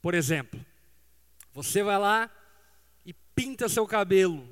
Por 0.01 0.13
exemplo, 0.13 0.63
você 1.53 1.81
vai 1.81 1.97
lá 1.97 2.29
e 3.05 3.13
pinta 3.35 3.69
seu 3.69 3.87
cabelo 3.87 4.47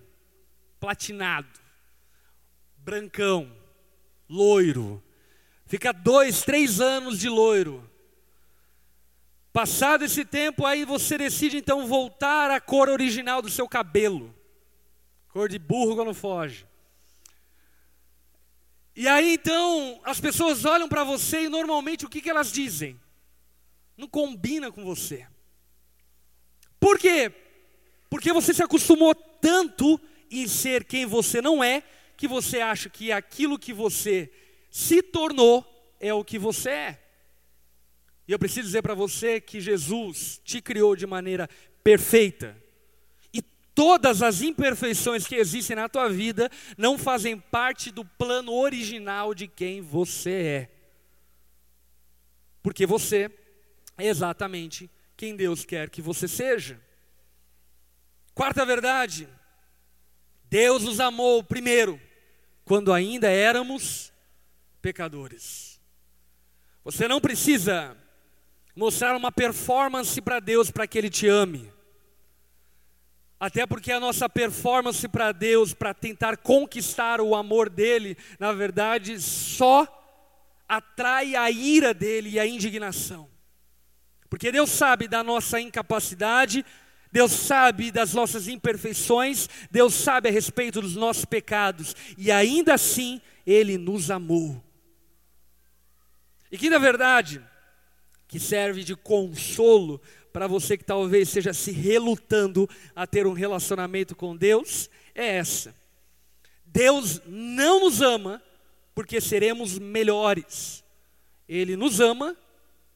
platinado, 0.80 1.48
brancão, 2.78 3.52
loiro. 4.28 5.02
Fica 5.66 5.92
dois, 5.92 6.42
três 6.42 6.82
anos 6.82 7.20
de 7.20 7.30
loiro. 7.30 7.90
Passado 9.54 10.04
esse 10.04 10.26
tempo, 10.26 10.66
aí 10.66 10.84
você 10.84 11.16
decide 11.16 11.58
então 11.58 11.86
voltar 11.86 12.50
à 12.50 12.60
cor 12.60 12.90
original 12.90 13.40
do 13.40 13.52
seu 13.52 13.70
cabelo. 13.70 14.34
Cor 15.30 15.48
de 15.48 15.60
burro 15.60 15.96
quando 15.96 16.12
foge. 16.12 16.66
E 18.96 19.08
aí 19.08 19.36
então 19.36 20.02
as 20.04 20.20
pessoas 20.20 20.66
olham 20.66 20.90
para 20.90 21.04
você 21.04 21.44
e 21.44 21.50
normalmente 21.50 22.04
o 22.04 22.10
que, 22.10 22.20
que 22.20 22.32
elas 22.32 22.52
dizem? 22.52 23.00
Não 23.96 24.08
combina 24.08 24.72
com 24.72 24.84
você. 24.84 25.28
Por 26.80 26.98
quê? 26.98 27.32
Porque 28.10 28.34
você 28.34 28.56
se 28.56 28.64
acostumou 28.64 29.14
tanto 29.14 30.02
em 30.32 30.48
ser 30.48 30.84
quem 30.84 31.06
você 31.06 31.44
não 31.44 31.64
é, 31.64 31.84
que 32.18 32.28
você 32.28 32.60
acha 32.60 32.90
que 32.90 33.12
aquilo 33.12 33.60
que 33.60 33.72
você 33.72 34.34
se 34.72 35.04
tornou 35.04 35.64
é 36.00 36.12
o 36.12 36.24
que 36.24 36.40
você 36.40 36.70
é. 36.72 37.03
E 38.28 38.32
eu 38.32 38.40
preciso 38.40 38.68
dizer 38.68 38.82
para 38.82 38.94
você 38.94 39.42
que 39.42 39.60
Jesus 39.60 40.40
te 40.44 40.62
criou 40.62 40.96
de 40.96 41.06
maneira 41.06 41.50
perfeita. 41.84 42.58
E 43.34 43.42
todas 43.42 44.22
as 44.22 44.42
imperfeições 44.42 45.28
que 45.28 45.36
existem 45.36 45.76
na 45.76 45.90
tua 45.90 46.10
vida 46.10 46.50
não 46.78 46.98
fazem 46.98 47.38
parte 47.38 47.92
do 47.92 48.06
plano 48.06 48.54
original 48.54 49.34
de 49.34 49.48
quem 49.48 49.82
você 49.82 50.32
é. 50.32 50.70
Porque 52.62 52.86
você 52.86 53.30
é 53.98 54.08
exatamente 54.08 54.90
quem 55.18 55.36
Deus 55.36 55.66
quer 55.66 55.90
que 55.90 56.02
você 56.02 56.28
seja. 56.28 56.80
Quarta 58.34 58.66
verdade, 58.66 59.28
Deus 60.50 60.84
nos 60.84 61.00
amou 61.00 61.44
primeiro, 61.44 62.00
quando 62.64 62.94
ainda 62.94 63.30
éramos 63.30 64.14
pecadores. 64.82 65.80
Você 66.84 67.08
não 67.08 67.22
precisa 67.22 67.98
mostrar 68.76 69.16
uma 69.16 69.32
performance 69.32 70.20
para 70.22 70.40
Deus 70.40 70.72
para 70.72 70.88
que 70.88 70.98
Ele 70.98 71.10
te 71.10 71.28
ame. 71.28 71.72
Até 73.40 73.66
porque 73.68 73.92
a 73.92 74.00
nossa 74.00 74.30
performance 74.30 75.06
para 75.08 75.32
Deus, 75.32 75.74
para 75.74 75.94
tentar 75.94 76.38
conquistar 76.38 77.20
o 77.20 77.36
amor 77.36 77.70
dEle, 77.70 78.18
na 78.40 78.54
verdade, 78.54 79.20
só 79.20 79.86
atrai 80.68 81.36
a 81.36 81.52
ira 81.52 81.94
dEle 81.94 82.30
e 82.32 82.40
a 82.40 82.48
indignação. 82.48 83.30
Porque 84.30 84.52
Deus 84.52 84.70
sabe 84.70 85.08
da 85.08 85.24
nossa 85.24 85.60
incapacidade, 85.60 86.66
Deus 87.12 87.32
sabe 87.32 87.92
das 87.92 88.14
nossas 88.14 88.48
imperfeições, 88.48 89.48
Deus 89.70 89.94
sabe 89.94 90.30
a 90.30 90.32
respeito 90.32 90.82
dos 90.82 90.96
nossos 90.96 91.26
pecados, 91.26 91.96
e 92.18 92.32
ainda 92.32 92.74
assim 92.74 93.22
Ele 93.46 93.78
nos 93.78 94.10
amou. 94.10 94.64
E 96.52 96.58
que 96.58 96.70
na 96.70 96.80
verdade, 96.80 97.42
que 98.34 98.40
serve 98.40 98.84
de 98.84 98.96
consolo 98.96 100.02
para 100.32 100.48
você 100.48 100.76
que 100.76 100.84
talvez 100.84 101.28
esteja 101.28 101.54
se 101.54 101.72
relutando 101.72 102.68
a 102.96 103.06
ter 103.06 103.28
um 103.28 103.34
relacionamento 103.34 104.16
com 104.16 104.36
Deus, 104.36 104.90
é 105.14 105.36
essa. 105.36 105.76
Deus 106.66 107.22
não 107.28 107.82
nos 107.82 108.02
ama 108.02 108.42
porque 108.96 109.22
seremos 109.22 109.78
melhores. 109.78 110.84
Ele 111.48 111.76
nos 111.76 112.00
ama 112.00 112.36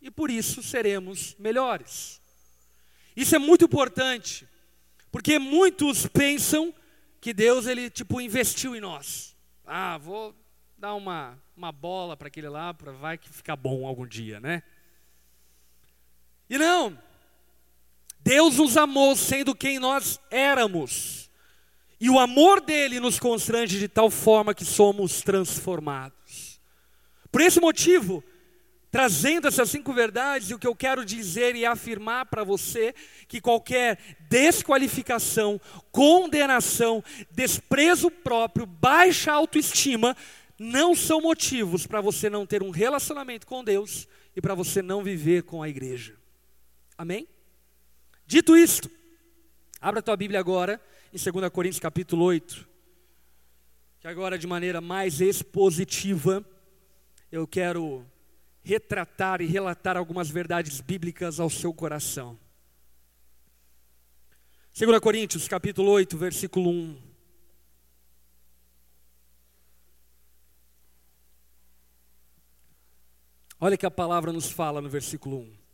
e 0.02 0.10
por 0.10 0.32
isso 0.32 0.64
seremos 0.64 1.36
melhores. 1.38 2.20
Isso 3.16 3.36
é 3.36 3.40
muito 3.40 3.66
importante, 3.66 4.48
porque 5.12 5.38
muitos 5.38 6.08
pensam 6.08 6.74
que 7.22 7.32
Deus 7.32 7.68
ele 7.68 7.92
tipo 7.92 8.20
investiu 8.20 8.76
em 8.76 8.82
nós. 8.82 9.36
Ah, 9.64 10.00
vou 10.00 10.34
dar 10.76 10.96
uma, 10.96 11.38
uma 11.56 11.72
bola 11.72 12.18
para 12.18 12.28
aquele 12.28 12.50
lá, 12.50 12.74
para 12.74 12.92
vai 12.92 13.20
que 13.20 13.30
ficar 13.30 13.56
bom 13.56 13.86
algum 13.86 14.08
dia, 14.08 14.40
né? 14.40 14.64
E 16.50 16.58
não. 16.58 16.98
Deus 18.20 18.58
nos 18.58 18.76
amou 18.76 19.16
sendo 19.16 19.56
quem 19.56 19.80
nós 19.80 20.20
éramos. 20.30 21.30
E 22.00 22.10
o 22.10 22.20
amor 22.20 22.62
dele 22.62 23.00
nos 23.00 23.20
constrange 23.20 23.80
de 23.80 23.88
tal 23.88 24.10
forma 24.10 24.54
que 24.54 24.66
somos 24.66 25.22
transformados. 25.22 26.60
Por 27.32 27.42
esse 27.42 27.60
motivo, 27.60 28.24
trazendo 28.92 29.48
essas 29.48 29.70
cinco 29.70 29.94
verdades, 29.94 30.52
o 30.52 30.60
que 30.60 30.68
eu 30.68 30.76
quero 30.76 31.04
dizer 31.04 31.56
e 31.56 31.66
afirmar 31.66 32.26
para 32.28 32.44
você 32.44 32.94
que 33.28 33.42
qualquer 33.42 33.98
desqualificação, 34.30 35.60
condenação, 35.92 37.04
desprezo 37.32 38.12
próprio, 38.12 38.66
baixa 38.66 39.32
autoestima 39.32 40.16
não 40.60 40.96
são 40.96 41.22
motivos 41.22 41.86
para 41.86 42.02
você 42.02 42.30
não 42.30 42.46
ter 42.46 42.62
um 42.62 42.72
relacionamento 42.72 43.46
com 43.46 43.64
Deus 43.64 44.08
e 44.36 44.42
para 44.42 44.56
você 44.56 44.82
não 44.82 45.04
viver 45.04 45.44
com 45.44 45.64
a 45.64 45.70
igreja. 45.70 46.16
Amém? 46.98 47.28
Dito 48.26 48.58
isto, 48.58 48.90
abra 49.80 50.00
a 50.00 50.04
tua 50.04 50.18
Bíblia 50.18 50.40
agora 50.40 50.82
em 51.14 51.32
2 51.32 51.50
Coríntios 51.52 51.80
capítulo 51.80 52.26
8, 52.26 52.68
que 54.00 54.08
agora 54.08 54.38
de 54.38 54.48
maneira 54.48 54.82
mais 54.82 55.22
expositiva 55.22 56.44
eu 57.32 57.46
quero 57.46 58.04
retratar 58.64 59.42
e 59.42 59.46
relatar 59.46 59.96
algumas 59.96 60.28
verdades 60.28 60.82
bíblicas 60.82 61.40
ao 61.40 61.52
seu 61.52 61.72
coração. 61.72 62.38
2 64.78 65.00
Coríntios, 65.00 65.48
capítulo 65.48 65.92
8, 65.92 66.18
versículo 66.18 66.72
1. 66.72 67.02
Olha 73.60 73.78
que 73.78 73.86
a 73.86 73.92
palavra 73.92 74.34
nos 74.34 74.50
fala 74.50 74.82
no 74.82 74.90
versículo 74.90 75.38
1. 75.38 75.67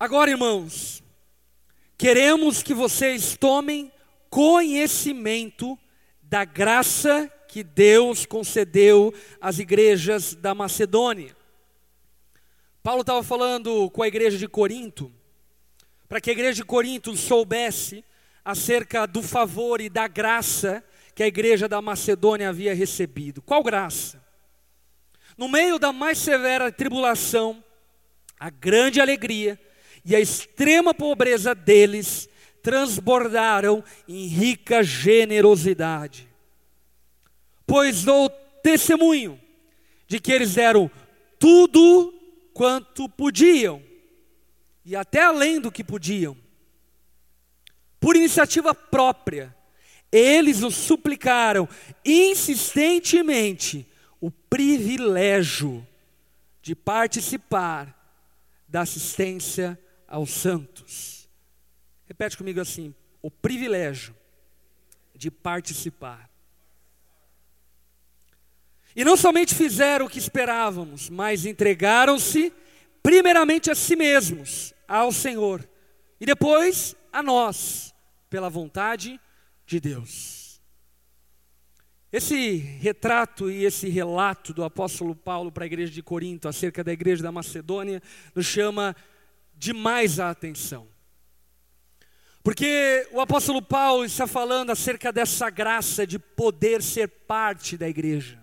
Agora, 0.00 0.30
irmãos, 0.30 1.02
queremos 1.96 2.62
que 2.62 2.72
vocês 2.72 3.36
tomem 3.36 3.90
conhecimento 4.30 5.76
da 6.22 6.44
graça 6.44 7.28
que 7.48 7.64
Deus 7.64 8.24
concedeu 8.24 9.12
às 9.40 9.58
igrejas 9.58 10.36
da 10.36 10.54
Macedônia. 10.54 11.36
Paulo 12.80 13.00
estava 13.00 13.24
falando 13.24 13.90
com 13.90 14.00
a 14.00 14.06
igreja 14.06 14.38
de 14.38 14.46
Corinto, 14.46 15.12
para 16.08 16.20
que 16.20 16.30
a 16.30 16.32
igreja 16.32 16.54
de 16.54 16.64
Corinto 16.64 17.16
soubesse 17.16 18.04
acerca 18.44 19.04
do 19.04 19.20
favor 19.20 19.80
e 19.80 19.88
da 19.90 20.06
graça 20.06 20.84
que 21.12 21.24
a 21.24 21.26
igreja 21.26 21.68
da 21.68 21.82
Macedônia 21.82 22.50
havia 22.50 22.72
recebido. 22.72 23.42
Qual 23.42 23.64
graça? 23.64 24.24
No 25.36 25.48
meio 25.48 25.76
da 25.76 25.92
mais 25.92 26.18
severa 26.18 26.70
tribulação, 26.70 27.64
a 28.38 28.48
grande 28.48 29.00
alegria 29.00 29.58
e 30.08 30.16
a 30.16 30.20
extrema 30.20 30.94
pobreza 30.94 31.54
deles 31.54 32.30
transbordaram 32.62 33.84
em 34.08 34.26
rica 34.26 34.82
generosidade. 34.82 36.26
Pois 37.66 38.04
dou 38.04 38.30
testemunho 38.62 39.38
de 40.06 40.18
que 40.18 40.32
eles 40.32 40.54
deram 40.54 40.90
tudo 41.38 42.14
quanto 42.54 43.06
podiam, 43.06 43.82
e 44.82 44.96
até 44.96 45.20
além 45.20 45.60
do 45.60 45.70
que 45.70 45.84
podiam, 45.84 46.34
por 48.00 48.16
iniciativa 48.16 48.74
própria, 48.74 49.54
eles 50.10 50.60
nos 50.60 50.74
suplicaram 50.74 51.68
insistentemente 52.02 53.86
o 54.22 54.30
privilégio 54.30 55.86
de 56.62 56.74
participar 56.74 57.94
da 58.66 58.80
assistência 58.80 59.78
aos 60.08 60.30
santos. 60.30 61.28
Repete 62.06 62.36
comigo 62.36 62.60
assim: 62.60 62.94
o 63.22 63.30
privilégio 63.30 64.16
de 65.14 65.30
participar. 65.30 66.28
E 68.96 69.04
não 69.04 69.16
somente 69.16 69.54
fizeram 69.54 70.06
o 70.06 70.08
que 70.08 70.18
esperávamos, 70.18 71.08
mas 71.08 71.44
entregaram-se 71.44 72.52
primeiramente 73.02 73.70
a 73.70 73.74
si 73.74 73.94
mesmos, 73.94 74.74
ao 74.88 75.12
Senhor, 75.12 75.68
e 76.20 76.26
depois 76.26 76.96
a 77.12 77.22
nós, 77.22 77.94
pela 78.28 78.48
vontade 78.48 79.20
de 79.66 79.78
Deus. 79.78 80.60
Esse 82.10 82.56
retrato 82.56 83.50
e 83.50 83.64
esse 83.64 83.88
relato 83.88 84.54
do 84.54 84.64
apóstolo 84.64 85.14
Paulo 85.14 85.52
para 85.52 85.64
a 85.64 85.66
igreja 85.66 85.92
de 85.92 86.02
Corinto, 86.02 86.48
acerca 86.48 86.82
da 86.82 86.92
igreja 86.92 87.22
da 87.22 87.30
Macedônia, 87.30 88.02
nos 88.34 88.46
chama 88.46 88.96
demais 89.58 90.20
a 90.20 90.30
atenção. 90.30 90.88
Porque 92.42 93.06
o 93.12 93.20
apóstolo 93.20 93.60
Paulo 93.60 94.04
está 94.04 94.26
falando 94.26 94.70
acerca 94.70 95.12
dessa 95.12 95.50
graça 95.50 96.06
de 96.06 96.18
poder 96.18 96.82
ser 96.82 97.08
parte 97.08 97.76
da 97.76 97.88
igreja 97.88 98.38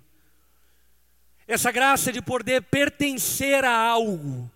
essa 1.47 1.71
graça 1.71 2.12
de 2.12 2.21
poder 2.21 2.63
pertencer 2.63 3.63
a 3.63 3.71
algo, 3.71 4.49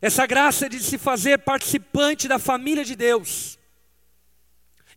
essa 0.00 0.26
graça 0.26 0.68
de 0.68 0.78
se 0.80 0.98
fazer 0.98 1.38
participante 1.38 2.28
da 2.28 2.38
família 2.38 2.84
de 2.84 2.94
Deus. 2.94 3.58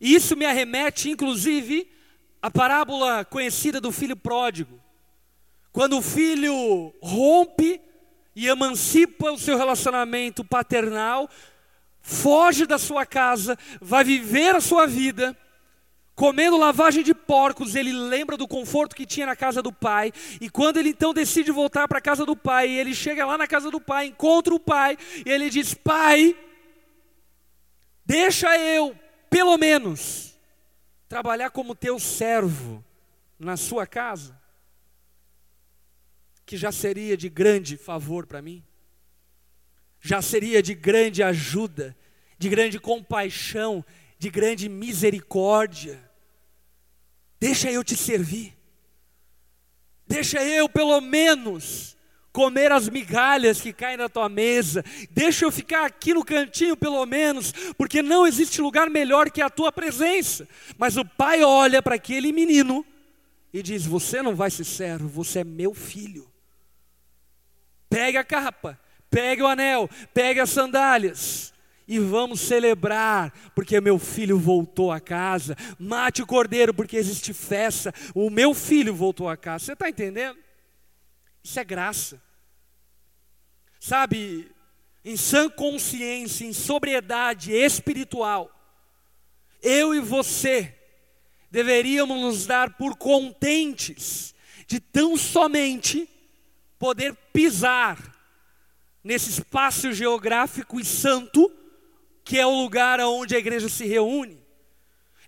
E 0.00 0.14
isso 0.14 0.36
me 0.36 0.46
arremete, 0.46 1.10
inclusive, 1.10 1.90
à 2.40 2.50
parábola 2.50 3.24
conhecida 3.24 3.80
do 3.80 3.90
filho 3.90 4.16
pródigo. 4.16 4.80
Quando 5.72 5.98
o 5.98 6.02
filho 6.02 6.94
rompe 7.02 7.80
e 8.34 8.48
emancipa 8.48 9.32
o 9.32 9.38
seu 9.38 9.56
relacionamento 9.56 10.44
paternal, 10.44 11.28
foge 12.00 12.66
da 12.66 12.78
sua 12.78 13.04
casa, 13.04 13.58
vai 13.80 14.04
viver 14.04 14.54
a 14.54 14.60
sua 14.60 14.86
vida 14.86 15.36
comendo 16.20 16.58
lavagem 16.58 17.02
de 17.02 17.14
porcos, 17.14 17.74
ele 17.74 17.94
lembra 17.94 18.36
do 18.36 18.46
conforto 18.46 18.94
que 18.94 19.06
tinha 19.06 19.24
na 19.24 19.34
casa 19.34 19.62
do 19.62 19.72
pai, 19.72 20.12
e 20.38 20.50
quando 20.50 20.76
ele 20.76 20.90
então 20.90 21.14
decide 21.14 21.50
voltar 21.50 21.88
para 21.88 21.96
a 21.96 22.02
casa 22.02 22.26
do 22.26 22.36
pai, 22.36 22.68
ele 22.68 22.94
chega 22.94 23.24
lá 23.24 23.38
na 23.38 23.46
casa 23.46 23.70
do 23.70 23.80
pai, 23.80 24.08
encontra 24.08 24.54
o 24.54 24.60
pai, 24.60 24.98
e 25.24 25.30
ele 25.30 25.48
diz: 25.48 25.72
Pai, 25.72 26.36
deixa 28.04 28.54
eu, 28.58 28.94
pelo 29.30 29.56
menos, 29.56 30.38
trabalhar 31.08 31.48
como 31.50 31.74
teu 31.74 31.98
servo 31.98 32.84
na 33.38 33.56
sua 33.56 33.86
casa, 33.86 34.38
que 36.50 36.56
já 36.56 36.72
seria 36.72 37.16
de 37.16 37.28
grande 37.28 37.76
favor 37.76 38.26
para 38.26 38.42
mim, 38.42 38.60
já 40.00 40.20
seria 40.20 40.60
de 40.60 40.74
grande 40.74 41.22
ajuda, 41.22 41.96
de 42.36 42.48
grande 42.48 42.76
compaixão, 42.76 43.84
de 44.18 44.28
grande 44.30 44.68
misericórdia. 44.68 46.02
Deixa 47.38 47.70
eu 47.70 47.84
te 47.84 47.96
servir. 47.96 48.52
Deixa 50.08 50.42
eu, 50.42 50.68
pelo 50.68 51.00
menos, 51.00 51.96
comer 52.32 52.72
as 52.72 52.88
migalhas 52.88 53.60
que 53.60 53.72
caem 53.72 53.96
na 53.96 54.08
tua 54.08 54.28
mesa. 54.28 54.84
Deixa 55.08 55.44
eu 55.44 55.52
ficar 55.52 55.86
aqui 55.86 56.12
no 56.12 56.24
cantinho, 56.24 56.76
pelo 56.76 57.06
menos, 57.06 57.52
porque 57.78 58.02
não 58.02 58.26
existe 58.26 58.60
lugar 58.60 58.90
melhor 58.90 59.30
que 59.30 59.40
a 59.40 59.48
tua 59.48 59.70
presença. 59.70 60.48
Mas 60.76 60.96
o 60.96 61.04
pai 61.04 61.44
olha 61.44 61.80
para 61.80 61.94
aquele 61.94 62.32
menino 62.32 62.84
e 63.52 63.62
diz: 63.62 63.86
Você 63.86 64.20
não 64.20 64.34
vai 64.34 64.50
ser 64.50 64.64
servo, 64.64 65.06
você 65.06 65.38
é 65.38 65.44
meu 65.44 65.72
filho. 65.72 66.28
Pega 67.90 68.20
a 68.20 68.24
capa, 68.24 68.80
pega 69.10 69.44
o 69.44 69.48
anel, 69.48 69.90
pega 70.14 70.44
as 70.44 70.50
sandálias 70.50 71.52
e 71.88 71.98
vamos 71.98 72.38
celebrar, 72.38 73.34
porque 73.52 73.80
meu 73.80 73.98
filho 73.98 74.38
voltou 74.38 74.92
a 74.92 75.00
casa. 75.00 75.56
Mate 75.76 76.22
o 76.22 76.26
cordeiro, 76.26 76.72
porque 76.72 76.96
existe 76.96 77.34
festa. 77.34 77.92
O 78.14 78.30
meu 78.30 78.54
filho 78.54 78.94
voltou 78.94 79.28
a 79.28 79.36
casa. 79.36 79.64
Você 79.64 79.72
está 79.72 79.88
entendendo? 79.88 80.38
Isso 81.42 81.58
é 81.58 81.64
graça. 81.64 82.22
Sabe, 83.80 84.48
em 85.04 85.16
sã 85.16 85.50
consciência, 85.50 86.44
em 86.44 86.52
sobriedade 86.52 87.52
espiritual, 87.52 88.48
eu 89.60 89.92
e 89.92 89.98
você 89.98 90.72
deveríamos 91.50 92.20
nos 92.20 92.46
dar 92.46 92.76
por 92.76 92.96
contentes 92.96 94.32
de 94.68 94.78
tão 94.78 95.16
somente 95.16 96.08
poder 96.80 97.14
pisar 97.30 97.98
nesse 99.04 99.28
espaço 99.28 99.92
geográfico 99.92 100.80
e 100.80 100.84
santo 100.84 101.52
que 102.24 102.38
é 102.38 102.46
o 102.46 102.62
lugar 102.62 102.98
onde 103.00 103.36
a 103.36 103.38
igreja 103.38 103.68
se 103.68 103.86
reúne. 103.86 104.40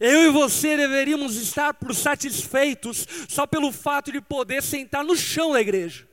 Eu 0.01 0.23
e 0.23 0.31
você 0.31 0.77
deveríamos 0.77 1.37
estar 1.37 1.75
por 1.75 1.95
satisfeitos 1.95 3.07
só 3.29 3.47
pelo 3.47 3.71
fato 3.71 4.11
de 4.11 4.21
poder 4.21 4.63
sentar 4.63 5.05
no 5.05 5.15
chão 5.15 5.53
da 5.53 5.61
igreja. 5.61 6.09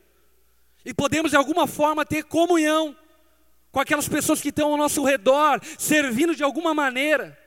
E 0.83 0.93
podemos 0.93 1.31
de 1.31 1.37
alguma 1.37 1.67
forma 1.67 2.05
ter 2.05 2.23
comunhão 2.23 2.95
com 3.71 3.79
aquelas 3.79 4.09
pessoas 4.09 4.41
que 4.41 4.49
estão 4.49 4.71
ao 4.71 4.77
nosso 4.77 5.03
redor, 5.03 5.61
servindo 5.77 6.35
de 6.35 6.43
alguma 6.43 6.73
maneira. 6.73 7.37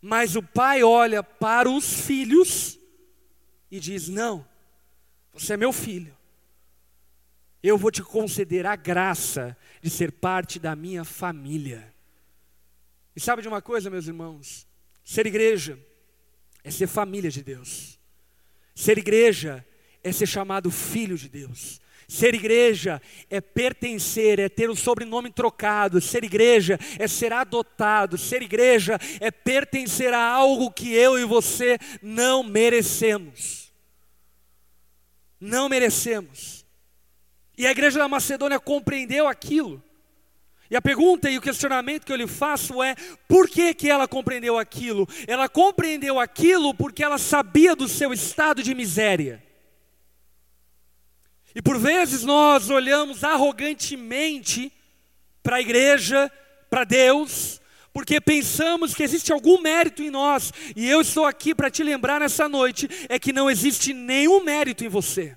Mas 0.00 0.34
o 0.34 0.42
pai 0.42 0.82
olha 0.82 1.22
para 1.22 1.70
os 1.70 2.00
filhos 2.00 2.78
e 3.70 3.78
diz: 3.78 4.08
Não, 4.08 4.46
você 5.32 5.54
é 5.54 5.56
meu 5.56 5.72
filho. 5.72 6.17
Eu 7.62 7.76
vou 7.76 7.90
te 7.90 8.02
conceder 8.02 8.66
a 8.66 8.76
graça 8.76 9.56
de 9.82 9.90
ser 9.90 10.12
parte 10.12 10.58
da 10.58 10.76
minha 10.76 11.04
família. 11.04 11.92
E 13.16 13.20
sabe 13.20 13.42
de 13.42 13.48
uma 13.48 13.60
coisa, 13.60 13.90
meus 13.90 14.06
irmãos? 14.06 14.66
Ser 15.04 15.26
igreja 15.26 15.78
é 16.62 16.70
ser 16.70 16.86
família 16.86 17.30
de 17.30 17.42
Deus. 17.42 17.98
Ser 18.74 18.96
igreja 18.98 19.66
é 20.04 20.12
ser 20.12 20.26
chamado 20.26 20.70
filho 20.70 21.16
de 21.16 21.28
Deus. 21.28 21.80
Ser 22.06 22.34
igreja 22.34 23.02
é 23.28 23.40
pertencer, 23.40 24.38
é 24.38 24.48
ter 24.48 24.70
o 24.70 24.76
sobrenome 24.76 25.30
trocado. 25.30 26.00
Ser 26.00 26.24
igreja 26.24 26.78
é 26.98 27.06
ser 27.06 27.32
adotado. 27.32 28.16
Ser 28.16 28.40
igreja 28.40 28.98
é 29.20 29.30
pertencer 29.30 30.14
a 30.14 30.24
algo 30.24 30.70
que 30.70 30.94
eu 30.94 31.18
e 31.18 31.24
você 31.24 31.76
não 32.00 32.42
merecemos. 32.42 33.70
Não 35.38 35.68
merecemos. 35.68 36.57
E 37.58 37.66
a 37.66 37.72
igreja 37.72 37.98
da 37.98 38.06
Macedônia 38.06 38.60
compreendeu 38.60 39.26
aquilo. 39.26 39.82
E 40.70 40.76
a 40.76 40.80
pergunta 40.80 41.28
e 41.28 41.36
o 41.36 41.40
questionamento 41.40 42.06
que 42.06 42.12
eu 42.12 42.16
lhe 42.16 42.28
faço 42.28 42.80
é: 42.80 42.94
por 43.26 43.48
que, 43.48 43.74
que 43.74 43.90
ela 43.90 44.06
compreendeu 44.06 44.56
aquilo? 44.56 45.08
Ela 45.26 45.48
compreendeu 45.48 46.20
aquilo 46.20 46.72
porque 46.72 47.02
ela 47.02 47.18
sabia 47.18 47.74
do 47.74 47.88
seu 47.88 48.12
estado 48.12 48.62
de 48.62 48.76
miséria. 48.76 49.42
E 51.52 51.60
por 51.60 51.78
vezes 51.78 52.22
nós 52.22 52.70
olhamos 52.70 53.24
arrogantemente 53.24 54.72
para 55.42 55.56
a 55.56 55.60
igreja, 55.60 56.30
para 56.70 56.84
Deus, 56.84 57.60
porque 57.92 58.20
pensamos 58.20 58.94
que 58.94 59.02
existe 59.02 59.32
algum 59.32 59.60
mérito 59.60 60.02
em 60.02 60.10
nós, 60.10 60.52
e 60.76 60.88
eu 60.88 61.00
estou 61.00 61.24
aqui 61.24 61.54
para 61.54 61.70
te 61.70 61.82
lembrar 61.82 62.20
nessa 62.20 62.48
noite 62.48 62.88
é 63.08 63.18
que 63.18 63.32
não 63.32 63.50
existe 63.50 63.92
nenhum 63.92 64.44
mérito 64.44 64.84
em 64.84 64.88
você. 64.88 65.36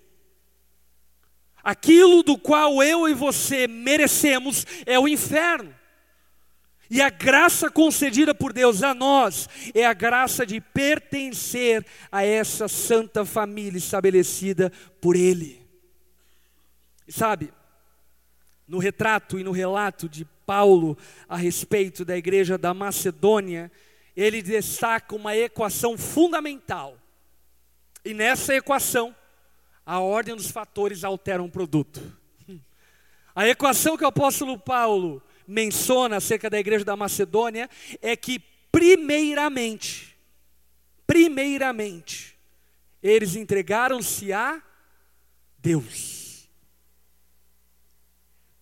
Aquilo 1.63 2.23
do 2.23 2.37
qual 2.37 2.81
eu 2.81 3.07
e 3.07 3.13
você 3.13 3.67
merecemos 3.67 4.65
é 4.85 4.99
o 4.99 5.07
inferno. 5.07 5.73
E 6.89 7.01
a 7.01 7.09
graça 7.09 7.69
concedida 7.69 8.35
por 8.35 8.51
Deus 8.51 8.83
a 8.83 8.93
nós 8.93 9.47
é 9.73 9.85
a 9.85 9.93
graça 9.93 10.45
de 10.45 10.59
pertencer 10.59 11.85
a 12.11 12.25
essa 12.25 12.67
santa 12.67 13.23
família 13.23 13.77
estabelecida 13.77 14.71
por 14.99 15.15
Ele. 15.15 15.65
E 17.07 17.13
sabe, 17.13 17.53
no 18.67 18.77
retrato 18.77 19.39
e 19.39 19.43
no 19.43 19.51
relato 19.51 20.09
de 20.09 20.25
Paulo 20.45 20.97
a 21.29 21.37
respeito 21.37 22.03
da 22.03 22.17
igreja 22.17 22.57
da 22.57 22.73
Macedônia, 22.73 23.71
ele 24.15 24.41
destaca 24.41 25.15
uma 25.15 25.35
equação 25.35 25.97
fundamental. 25.97 26.97
E 28.03 28.13
nessa 28.13 28.55
equação, 28.55 29.15
a 29.85 29.99
ordem 29.99 30.35
dos 30.35 30.49
fatores 30.49 31.03
altera 31.03 31.41
um 31.41 31.49
produto. 31.49 32.01
A 33.33 33.47
equação 33.47 33.97
que 33.97 34.03
o 34.03 34.07
apóstolo 34.07 34.59
Paulo 34.59 35.21
menciona 35.47 36.17
acerca 36.17 36.49
da 36.49 36.59
igreja 36.59 36.83
da 36.83 36.95
Macedônia 36.95 37.69
é 38.01 38.15
que, 38.15 38.39
primeiramente, 38.71 40.17
primeiramente, 41.07 42.37
eles 43.01 43.35
entregaram-se 43.35 44.31
a 44.31 44.61
Deus. 45.57 46.49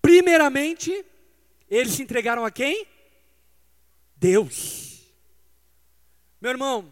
Primeiramente, 0.02 1.06
eles 1.70 1.94
se 1.94 2.02
entregaram 2.02 2.46
a 2.46 2.52
quem? 2.52 2.88
Deus. 4.16 5.04
Meu 6.42 6.52
irmão, 6.52 6.92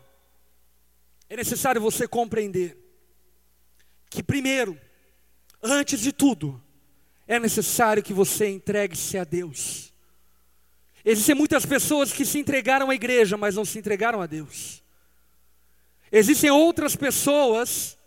é 1.29 1.35
necessário 1.35 1.81
você 1.81 2.07
compreender 2.07 2.86
que, 4.09 4.23
primeiro, 4.23 4.79
antes 5.61 5.99
de 5.99 6.11
tudo, 6.11 6.61
é 7.27 7.39
necessário 7.39 8.01
que 8.01 8.13
você 8.13 8.47
entregue-se 8.47 9.17
a 9.17 9.23
Deus. 9.23 9.93
Existem 11.03 11.35
muitas 11.35 11.65
pessoas 11.65 12.11
que 12.11 12.25
se 12.25 12.39
entregaram 12.39 12.89
à 12.89 12.95
igreja, 12.95 13.37
mas 13.37 13.55
não 13.55 13.65
se 13.65 13.79
entregaram 13.79 14.21
a 14.21 14.25
Deus. 14.25 14.83
Existem 16.11 16.49
outras 16.49 16.95
pessoas 16.95 17.97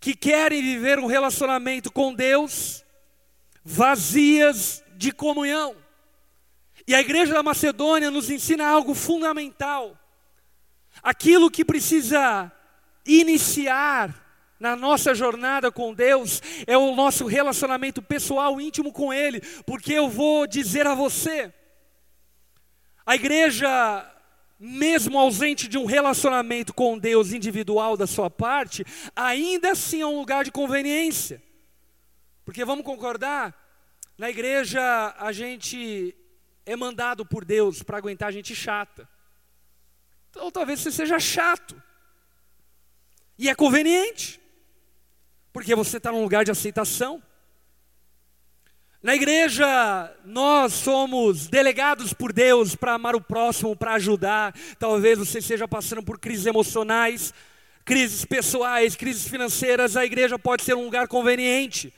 que 0.00 0.14
querem 0.14 0.62
viver 0.62 0.98
um 0.98 1.06
relacionamento 1.06 1.90
com 1.90 2.14
Deus, 2.14 2.84
vazias 3.64 4.82
de 4.96 5.10
comunhão. 5.12 5.76
E 6.86 6.94
a 6.94 7.00
igreja 7.00 7.34
da 7.34 7.42
Macedônia 7.42 8.10
nos 8.10 8.30
ensina 8.30 8.66
algo 8.66 8.94
fundamental. 8.94 9.98
Aquilo 11.02 11.50
que 11.50 11.64
precisa 11.64 12.50
iniciar 13.04 14.25
na 14.58 14.74
nossa 14.74 15.14
jornada 15.14 15.70
com 15.70 15.92
Deus 15.92 16.42
é 16.66 16.76
o 16.76 16.94
nosso 16.94 17.26
relacionamento 17.26 18.00
pessoal 18.00 18.60
íntimo 18.60 18.92
com 18.92 19.12
Ele, 19.12 19.40
porque 19.64 19.92
eu 19.92 20.08
vou 20.08 20.46
dizer 20.46 20.86
a 20.86 20.94
você, 20.94 21.52
a 23.04 23.14
igreja, 23.14 23.68
mesmo 24.58 25.18
ausente 25.18 25.68
de 25.68 25.78
um 25.78 25.84
relacionamento 25.84 26.72
com 26.72 26.98
Deus 26.98 27.32
individual 27.32 27.96
da 27.96 28.06
sua 28.06 28.30
parte, 28.30 28.84
ainda 29.14 29.72
assim 29.72 30.00
é 30.00 30.06
um 30.06 30.18
lugar 30.18 30.44
de 30.44 30.50
conveniência. 30.50 31.42
Porque 32.44 32.64
vamos 32.64 32.84
concordar, 32.84 33.54
na 34.16 34.30
igreja 34.30 35.14
a 35.18 35.30
gente 35.30 36.16
é 36.64 36.74
mandado 36.74 37.24
por 37.24 37.44
Deus 37.44 37.82
para 37.82 37.98
aguentar 37.98 38.32
gente 38.32 38.54
chata. 38.54 39.08
Então 40.30 40.50
talvez 40.50 40.80
você 40.80 40.90
seja 40.90 41.18
chato. 41.20 41.80
E 43.38 43.48
é 43.48 43.54
conveniente, 43.54 44.40
porque 45.56 45.74
você 45.74 45.96
está 45.96 46.12
num 46.12 46.20
lugar 46.20 46.44
de 46.44 46.50
aceitação. 46.50 47.22
Na 49.02 49.16
igreja, 49.16 50.14
nós 50.22 50.74
somos 50.74 51.46
delegados 51.46 52.12
por 52.12 52.30
Deus 52.30 52.74
para 52.76 52.92
amar 52.92 53.16
o 53.16 53.22
próximo, 53.22 53.74
para 53.74 53.94
ajudar. 53.94 54.54
Talvez 54.78 55.18
você 55.18 55.38
esteja 55.38 55.66
passando 55.66 56.02
por 56.02 56.18
crises 56.18 56.44
emocionais, 56.44 57.32
crises 57.86 58.22
pessoais, 58.26 58.96
crises 58.96 59.26
financeiras. 59.26 59.96
A 59.96 60.04
igreja 60.04 60.38
pode 60.38 60.62
ser 60.62 60.74
um 60.74 60.84
lugar 60.84 61.08
conveniente. 61.08 61.90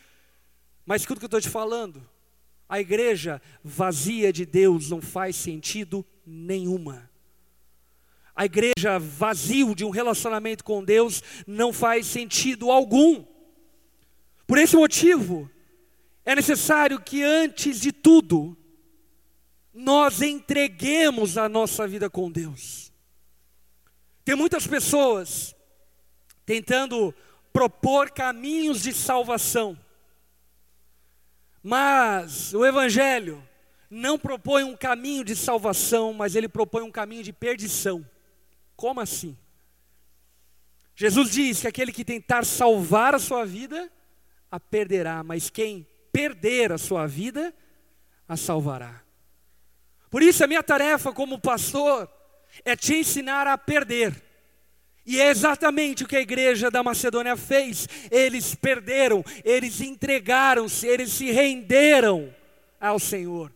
Mas 0.86 1.02
escuta 1.02 1.16
o 1.16 1.18
que 1.18 1.24
eu 1.24 1.38
estou 1.38 1.40
te 1.40 1.50
falando. 1.50 2.00
A 2.68 2.78
igreja 2.78 3.42
vazia 3.64 4.32
de 4.32 4.46
Deus 4.46 4.88
não 4.88 5.02
faz 5.02 5.34
sentido 5.34 6.06
nenhuma. 6.24 7.10
A 8.36 8.44
igreja 8.44 9.00
vazio 9.00 9.74
de 9.74 9.84
um 9.84 9.90
relacionamento 9.90 10.62
com 10.62 10.84
Deus 10.84 11.24
não 11.44 11.72
faz 11.72 12.06
sentido 12.06 12.70
algum. 12.70 13.27
Por 14.48 14.58
esse 14.58 14.74
motivo, 14.74 15.48
é 16.24 16.34
necessário 16.34 17.00
que 17.00 17.22
antes 17.22 17.80
de 17.80 17.92
tudo, 17.92 18.58
nós 19.72 20.20
entreguemos 20.20 21.38
a 21.38 21.48
nossa 21.48 21.86
vida 21.86 22.10
com 22.10 22.28
Deus. 22.28 22.92
Tem 24.24 24.34
muitas 24.34 24.66
pessoas 24.66 25.54
tentando 26.44 27.14
propor 27.52 28.10
caminhos 28.10 28.82
de 28.82 28.92
salvação 28.92 29.78
mas 31.62 32.54
o 32.54 32.64
Evangelho 32.64 33.46
não 33.90 34.18
propõe 34.18 34.64
um 34.64 34.74
caminho 34.74 35.22
de 35.22 35.36
salvação, 35.36 36.12
mas 36.12 36.34
ele 36.34 36.48
propõe 36.48 36.82
um 36.82 36.90
caminho 36.90 37.22
de 37.22 37.32
perdição. 37.32 38.08
Como 38.76 39.00
assim? 39.00 39.36
Jesus 40.94 41.30
diz 41.30 41.60
que 41.60 41.66
aquele 41.66 41.92
que 41.92 42.04
tentar 42.04 42.44
salvar 42.44 43.14
a 43.14 43.18
sua 43.18 43.44
vida, 43.44 43.90
a 44.50 44.58
perderá, 44.58 45.22
mas 45.22 45.50
quem 45.50 45.86
perder 46.12 46.72
a 46.72 46.78
sua 46.78 47.06
vida, 47.06 47.54
a 48.26 48.36
salvará. 48.36 49.02
Por 50.10 50.22
isso, 50.22 50.42
a 50.42 50.46
minha 50.46 50.62
tarefa 50.62 51.12
como 51.12 51.38
pastor 51.38 52.10
é 52.64 52.74
te 52.74 52.96
ensinar 52.96 53.46
a 53.46 53.58
perder 53.58 54.28
e 55.08 55.18
é 55.22 55.30
exatamente 55.30 56.04
o 56.04 56.06
que 56.06 56.16
a 56.16 56.20
igreja 56.20 56.70
da 56.70 56.82
Macedônia 56.82 57.34
fez. 57.34 57.88
Eles 58.10 58.54
perderam, 58.54 59.24
eles 59.42 59.80
entregaram-se, 59.80 60.86
eles 60.86 61.10
se 61.12 61.30
renderam 61.30 62.30
ao 62.78 62.98
Senhor. 62.98 63.50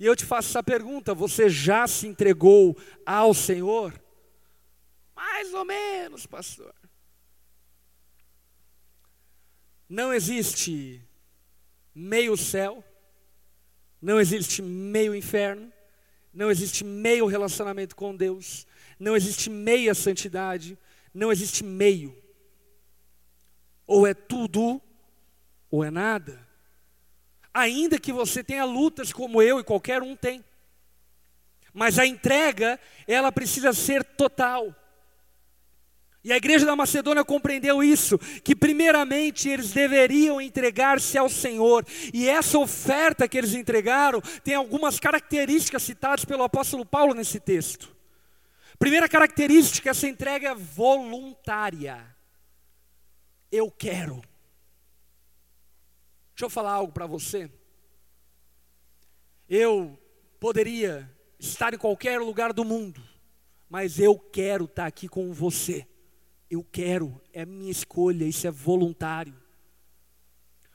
E 0.00 0.06
eu 0.06 0.16
te 0.16 0.24
faço 0.24 0.48
essa 0.48 0.62
pergunta: 0.62 1.12
você 1.12 1.50
já 1.50 1.86
se 1.86 2.06
entregou 2.06 2.74
ao 3.04 3.34
Senhor? 3.34 3.92
Mais 5.14 5.52
ou 5.52 5.66
menos, 5.66 6.24
pastor. 6.24 6.74
Não 9.88 10.12
existe 10.12 11.02
meio 11.94 12.36
céu, 12.36 12.82
não 14.00 14.20
existe 14.20 14.60
meio 14.60 15.14
inferno, 15.14 15.72
não 16.32 16.50
existe 16.50 16.84
meio 16.84 17.26
relacionamento 17.26 17.94
com 17.94 18.14
Deus, 18.14 18.66
não 18.98 19.16
existe 19.16 19.48
meia 19.48 19.94
santidade, 19.94 20.76
não 21.12 21.30
existe 21.30 21.62
meio. 21.62 22.16
Ou 23.86 24.06
é 24.06 24.14
tudo, 24.14 24.80
ou 25.70 25.84
é 25.84 25.90
nada. 25.90 26.46
Ainda 27.52 28.00
que 28.00 28.12
você 28.12 28.42
tenha 28.42 28.64
lutas 28.64 29.12
como 29.12 29.40
eu 29.40 29.60
e 29.60 29.64
qualquer 29.64 30.02
um 30.02 30.16
tem. 30.16 30.44
Mas 31.72 31.98
a 31.98 32.06
entrega, 32.06 32.80
ela 33.06 33.30
precisa 33.30 33.72
ser 33.72 34.02
total. 34.02 34.74
E 36.24 36.32
a 36.32 36.38
igreja 36.38 36.64
da 36.64 36.74
Macedônia 36.74 37.22
compreendeu 37.22 37.84
isso, 37.84 38.18
que 38.42 38.56
primeiramente 38.56 39.46
eles 39.46 39.72
deveriam 39.72 40.40
entregar-se 40.40 41.18
ao 41.18 41.28
Senhor. 41.28 41.86
E 42.14 42.26
essa 42.26 42.58
oferta 42.58 43.28
que 43.28 43.36
eles 43.36 43.52
entregaram 43.52 44.22
tem 44.42 44.54
algumas 44.54 44.98
características 44.98 45.82
citadas 45.82 46.24
pelo 46.24 46.42
apóstolo 46.42 46.86
Paulo 46.86 47.12
nesse 47.12 47.38
texto. 47.38 47.94
Primeira 48.78 49.06
característica, 49.06 49.90
essa 49.90 50.08
entrega 50.08 50.48
é 50.48 50.54
voluntária. 50.54 52.02
Eu 53.52 53.70
quero. 53.70 54.22
Deixa 56.30 56.46
eu 56.46 56.50
falar 56.50 56.72
algo 56.72 56.92
para 56.92 57.06
você. 57.06 57.50
Eu 59.46 59.98
poderia 60.40 61.08
estar 61.38 61.74
em 61.74 61.78
qualquer 61.78 62.18
lugar 62.18 62.54
do 62.54 62.64
mundo, 62.64 63.02
mas 63.68 63.98
eu 63.98 64.18
quero 64.18 64.64
estar 64.64 64.86
aqui 64.86 65.06
com 65.06 65.30
você. 65.30 65.86
Eu 66.54 66.64
quero, 66.70 67.20
é 67.32 67.44
minha 67.44 67.72
escolha, 67.72 68.24
isso 68.24 68.46
é 68.46 68.50
voluntário. 68.50 69.34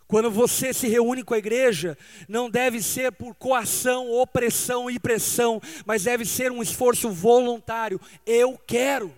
Quando 0.05 0.29
você 0.29 0.73
se 0.73 0.89
reúne 0.89 1.23
com 1.23 1.33
a 1.33 1.37
igreja, 1.37 1.97
não 2.27 2.49
deve 2.49 2.81
ser 2.83 3.13
por 3.13 3.33
coação, 3.33 4.11
opressão 4.11 4.91
e 4.91 4.99
pressão, 4.99 5.61
mas 5.85 6.03
deve 6.03 6.25
ser 6.25 6.51
um 6.51 6.61
esforço 6.61 7.09
voluntário. 7.09 7.97
Eu 8.25 8.59
quero, 8.67 9.15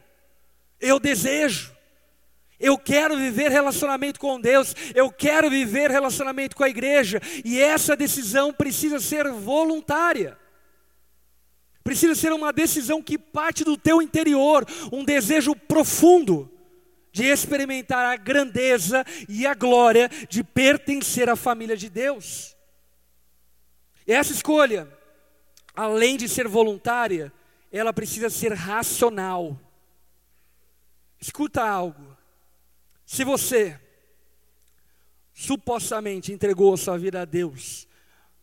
eu 0.80 1.00
desejo, 1.00 1.76
eu 2.60 2.78
quero 2.78 3.18
viver 3.18 3.50
relacionamento 3.50 4.20
com 4.20 4.40
Deus, 4.40 4.76
eu 4.94 5.12
quero 5.12 5.50
viver 5.50 5.90
relacionamento 5.90 6.56
com 6.56 6.64
a 6.64 6.70
igreja, 6.70 7.20
e 7.44 7.60
essa 7.60 7.96
decisão 7.96 8.54
precisa 8.54 9.00
ser 9.00 9.32
voluntária. 9.32 10.38
Precisa 11.84 12.16
ser 12.16 12.32
uma 12.32 12.54
decisão 12.54 13.02
que 13.02 13.18
parte 13.18 13.64
do 13.64 13.76
teu 13.76 14.02
interior, 14.02 14.66
um 14.92 15.04
desejo 15.04 15.56
profundo 15.56 16.50
de 17.12 17.26
experimentar 17.26 18.06
a 18.06 18.16
grandeza 18.16 19.04
e 19.28 19.46
a 19.46 19.54
glória 19.54 20.10
de 20.30 20.44
pertencer 20.44 21.30
à 21.30 21.36
família 21.36 21.76
de 21.76 21.90
Deus. 21.90 22.56
Essa 24.08 24.32
escolha, 24.32 24.88
além 25.76 26.18
de 26.18 26.30
ser 26.30 26.48
voluntária, 26.48 27.34
ela 27.72 27.92
precisa 27.92 28.30
ser 28.30 28.54
racional. 28.54 29.60
Escuta 31.20 31.68
algo. 31.68 32.18
Se 33.06 33.24
você 33.24 33.78
supostamente 35.34 36.32
entregou 36.32 36.74
a 36.74 36.78
sua 36.78 36.98
vida 36.98 37.22
a 37.22 37.26
Deus, 37.26 37.88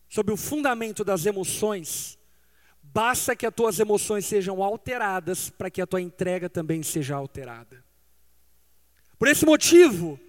sob 0.07 0.31
o 0.31 0.37
fundamento 0.37 1.03
das 1.03 1.25
emoções, 1.25 2.18
basta 2.93 3.35
que 3.35 3.45
as 3.45 3.53
tuas 3.53 3.79
emoções 3.79 4.25
sejam 4.25 4.63
alteradas 4.63 5.49
para 5.49 5.69
que 5.69 5.81
a 5.81 5.87
tua 5.87 6.01
entrega 6.01 6.49
também 6.49 6.83
seja 6.83 7.15
alterada. 7.15 7.83
Por 9.17 9.27
esse 9.27 9.45
motivo, 9.45 10.19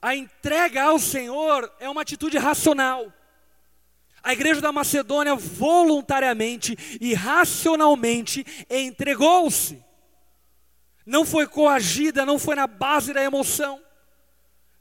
a 0.00 0.14
entrega 0.14 0.84
ao 0.84 0.98
Senhor 0.98 1.70
é 1.80 1.88
uma 1.88 2.02
atitude 2.02 2.38
racional. 2.38 3.12
A 4.22 4.32
igreja 4.32 4.60
da 4.60 4.72
Macedônia 4.72 5.34
voluntariamente 5.34 6.98
e 7.00 7.14
racionalmente 7.14 8.44
entregou-se. 8.70 9.82
Não 11.04 11.24
foi 11.26 11.46
coagida, 11.46 12.24
não 12.24 12.38
foi 12.38 12.54
na 12.54 12.66
base 12.66 13.12
da 13.12 13.22
emoção 13.22 13.83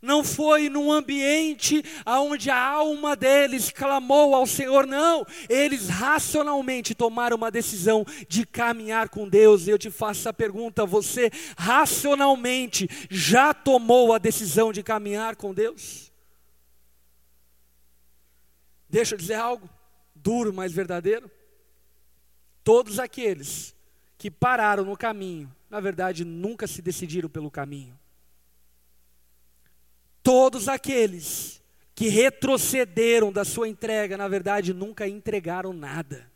não 0.03 0.21
foi 0.21 0.67
num 0.67 0.91
ambiente 0.91 1.81
onde 2.05 2.49
a 2.49 2.61
alma 2.61 3.15
deles 3.15 3.71
clamou 3.71 4.35
ao 4.35 4.45
Senhor, 4.45 4.85
não. 4.85 5.25
Eles 5.47 5.87
racionalmente 5.87 6.93
tomaram 6.93 7.37
uma 7.37 7.49
decisão 7.49 8.05
de 8.27 8.45
caminhar 8.45 9.07
com 9.07 9.29
Deus. 9.29 9.65
E 9.65 9.69
eu 9.69 9.79
te 9.79 9.89
faço 9.89 10.27
a 10.27 10.33
pergunta: 10.33 10.85
você 10.85 11.31
racionalmente 11.57 12.89
já 13.09 13.53
tomou 13.53 14.13
a 14.13 14.17
decisão 14.17 14.73
de 14.73 14.83
caminhar 14.83 15.37
com 15.37 15.53
Deus? 15.53 16.11
Deixa 18.89 19.15
eu 19.15 19.17
dizer 19.17 19.35
algo 19.35 19.69
duro, 20.13 20.51
mas 20.53 20.73
verdadeiro. 20.73 21.31
Todos 22.61 22.99
aqueles 22.99 23.73
que 24.17 24.29
pararam 24.29 24.83
no 24.83 24.97
caminho, 24.97 25.49
na 25.69 25.79
verdade, 25.79 26.25
nunca 26.25 26.67
se 26.67 26.81
decidiram 26.81 27.29
pelo 27.29 27.49
caminho. 27.49 27.97
Todos 30.23 30.69
aqueles 30.69 31.61
que 31.93 32.07
retrocederam 32.07 33.31
da 33.31 33.45
sua 33.45 33.67
entrega, 33.67 34.17
na 34.17 34.27
verdade, 34.27 34.73
nunca 34.73 35.07
entregaram 35.07 35.73
nada. 35.73 36.31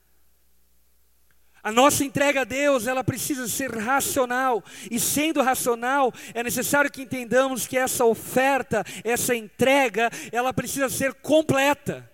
A 1.64 1.72
nossa 1.72 2.06
entrega 2.06 2.42
a 2.42 2.44
Deus, 2.46 2.88
ela 2.88 3.04
precisa 3.04 3.48
ser 3.48 3.72
racional, 3.76 4.64
e 4.90 5.00
sendo 5.00 5.42
racional, 5.42 6.14
é 6.34 6.44
necessário 6.44 6.92
que 6.92 7.02
entendamos 7.02 7.66
que 7.66 7.78
essa 7.78 8.06
oferta, 8.06 8.86
essa 9.04 9.36
entrega, 9.36 10.10
ela 10.32 10.54
precisa 10.54 10.88
ser 10.88 11.16
completa, 11.16 12.10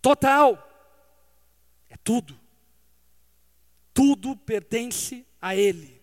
total. 0.00 0.68
É 1.88 1.96
tudo. 2.04 2.38
Tudo 3.94 4.36
pertence 4.36 5.26
a 5.40 5.56
Ele. 5.56 6.00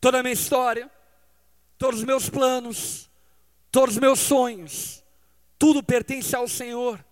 Toda 0.00 0.20
a 0.20 0.22
minha 0.22 0.32
história, 0.32 0.90
todos 1.76 2.00
os 2.00 2.06
meus 2.06 2.28
planos, 2.28 3.10
todos 3.72 3.94
os 3.96 4.00
meus 4.00 4.20
sonhos, 4.20 5.02
tudo 5.58 5.82
pertence 5.82 6.36
ao 6.36 6.46
Senhor. 6.46 7.02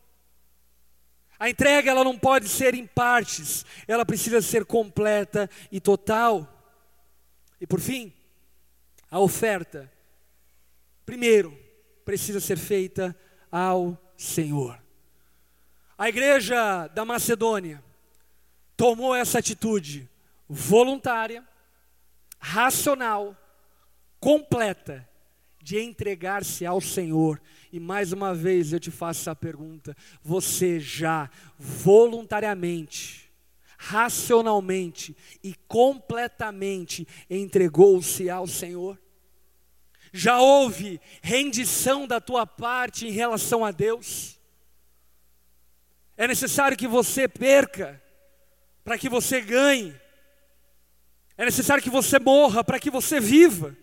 A 1.39 1.49
entrega 1.49 1.91
ela 1.91 2.05
não 2.05 2.19
pode 2.19 2.49
ser 2.51 2.75
em 2.75 2.87
partes, 2.87 3.65
ela 3.89 4.05
precisa 4.05 4.43
ser 4.43 4.67
completa 4.67 5.49
e 5.73 5.81
total. 5.81 6.47
E 7.59 7.67
por 7.67 7.81
fim, 7.81 8.13
a 9.11 9.19
oferta, 9.19 9.91
primeiro, 11.07 11.59
precisa 12.05 12.39
ser 12.41 12.59
feita 12.59 13.17
ao 13.51 13.99
Senhor. 14.15 14.79
A 15.97 16.11
igreja 16.11 16.89
da 16.89 17.07
Macedônia 17.07 17.83
tomou 18.77 19.15
essa 19.15 19.39
atitude 19.39 20.09
voluntária, 20.47 21.43
racional, 22.39 23.35
completa 24.19 25.09
de 25.63 25.79
entregar-se 25.79 26.65
ao 26.65 26.81
Senhor. 26.81 27.41
E 27.73 27.79
mais 27.79 28.13
uma 28.13 28.35
vez 28.35 28.73
eu 28.73 28.81
te 28.81 28.91
faço 28.91 29.21
essa 29.21 29.37
pergunta: 29.37 29.97
você 30.23 30.81
já 30.81 31.31
voluntariamente, 31.59 33.31
racionalmente 33.79 35.17
e 35.43 35.55
completamente 35.69 37.07
entregou-se 37.29 38.29
ao 38.29 38.47
Senhor? 38.47 38.99
Já 40.13 40.41
houve 40.41 41.01
rendição 41.23 42.07
da 42.07 42.21
tua 42.21 42.47
parte 42.47 43.07
em 43.07 43.13
relação 43.13 43.65
a 43.65 43.71
Deus? 43.71 44.39
É 46.17 46.27
necessário 46.27 46.77
que 46.77 46.89
você 46.89 47.29
perca 47.29 48.03
para 48.83 48.99
que 48.99 49.09
você 49.09 49.41
ganhe. 49.41 49.95
É 51.37 51.45
necessário 51.45 51.83
que 51.83 51.89
você 51.89 52.19
morra 52.19 52.63
para 52.65 52.79
que 52.79 52.91
você 52.91 53.21
viva. 53.21 53.75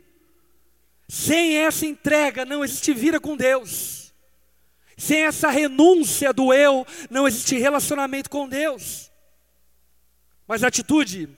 Sem 1.08 1.58
essa 1.58 1.86
entrega 1.86 2.44
não 2.44 2.64
existe 2.64 2.94
vida 2.94 3.20
com 3.20 3.38
Deus. 3.38 4.14
Sem 4.98 5.24
essa 5.24 5.50
renúncia 5.50 6.34
do 6.34 6.54
eu, 6.54 6.86
não 7.10 7.28
existe 7.28 7.58
relacionamento 7.58 8.30
com 8.30 8.48
Deus. 8.48 9.12
Mas 10.48 10.64
a 10.64 10.68
atitude 10.68 11.30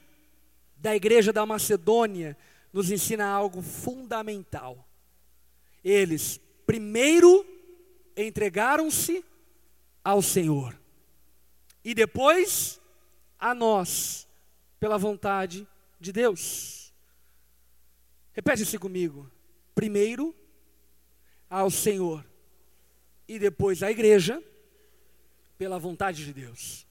da 0.78 0.96
igreja 0.96 1.32
da 1.32 1.46
Macedônia 1.46 2.38
nos 2.72 2.90
ensina 2.90 3.28
algo 3.28 3.62
fundamental. 3.62 4.88
Eles, 5.84 6.40
primeiro, 6.66 7.46
entregaram-se 8.16 9.24
ao 10.04 10.22
Senhor, 10.22 10.80
e 11.84 11.94
depois 11.94 12.80
a 13.38 13.54
nós, 13.54 14.28
pela 14.80 14.98
vontade 14.98 15.68
de 16.00 16.12
Deus. 16.12 16.94
Repete-se 18.34 18.78
comigo 18.78 19.30
primeiro 19.80 20.36
ao 21.50 21.72
Senhor 21.72 22.26
e 23.26 23.40
depois 23.40 23.82
à 23.82 23.90
igreja, 23.90 24.44
pela 25.58 25.80
vontade 25.80 26.26
de 26.26 26.34
Deus. 26.34 26.86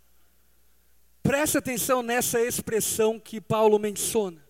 Preste 1.22 1.58
atenção 1.58 2.02
nessa 2.02 2.40
expressão 2.40 3.20
que 3.20 3.42
Paulo 3.42 3.78
menciona. 3.78 4.42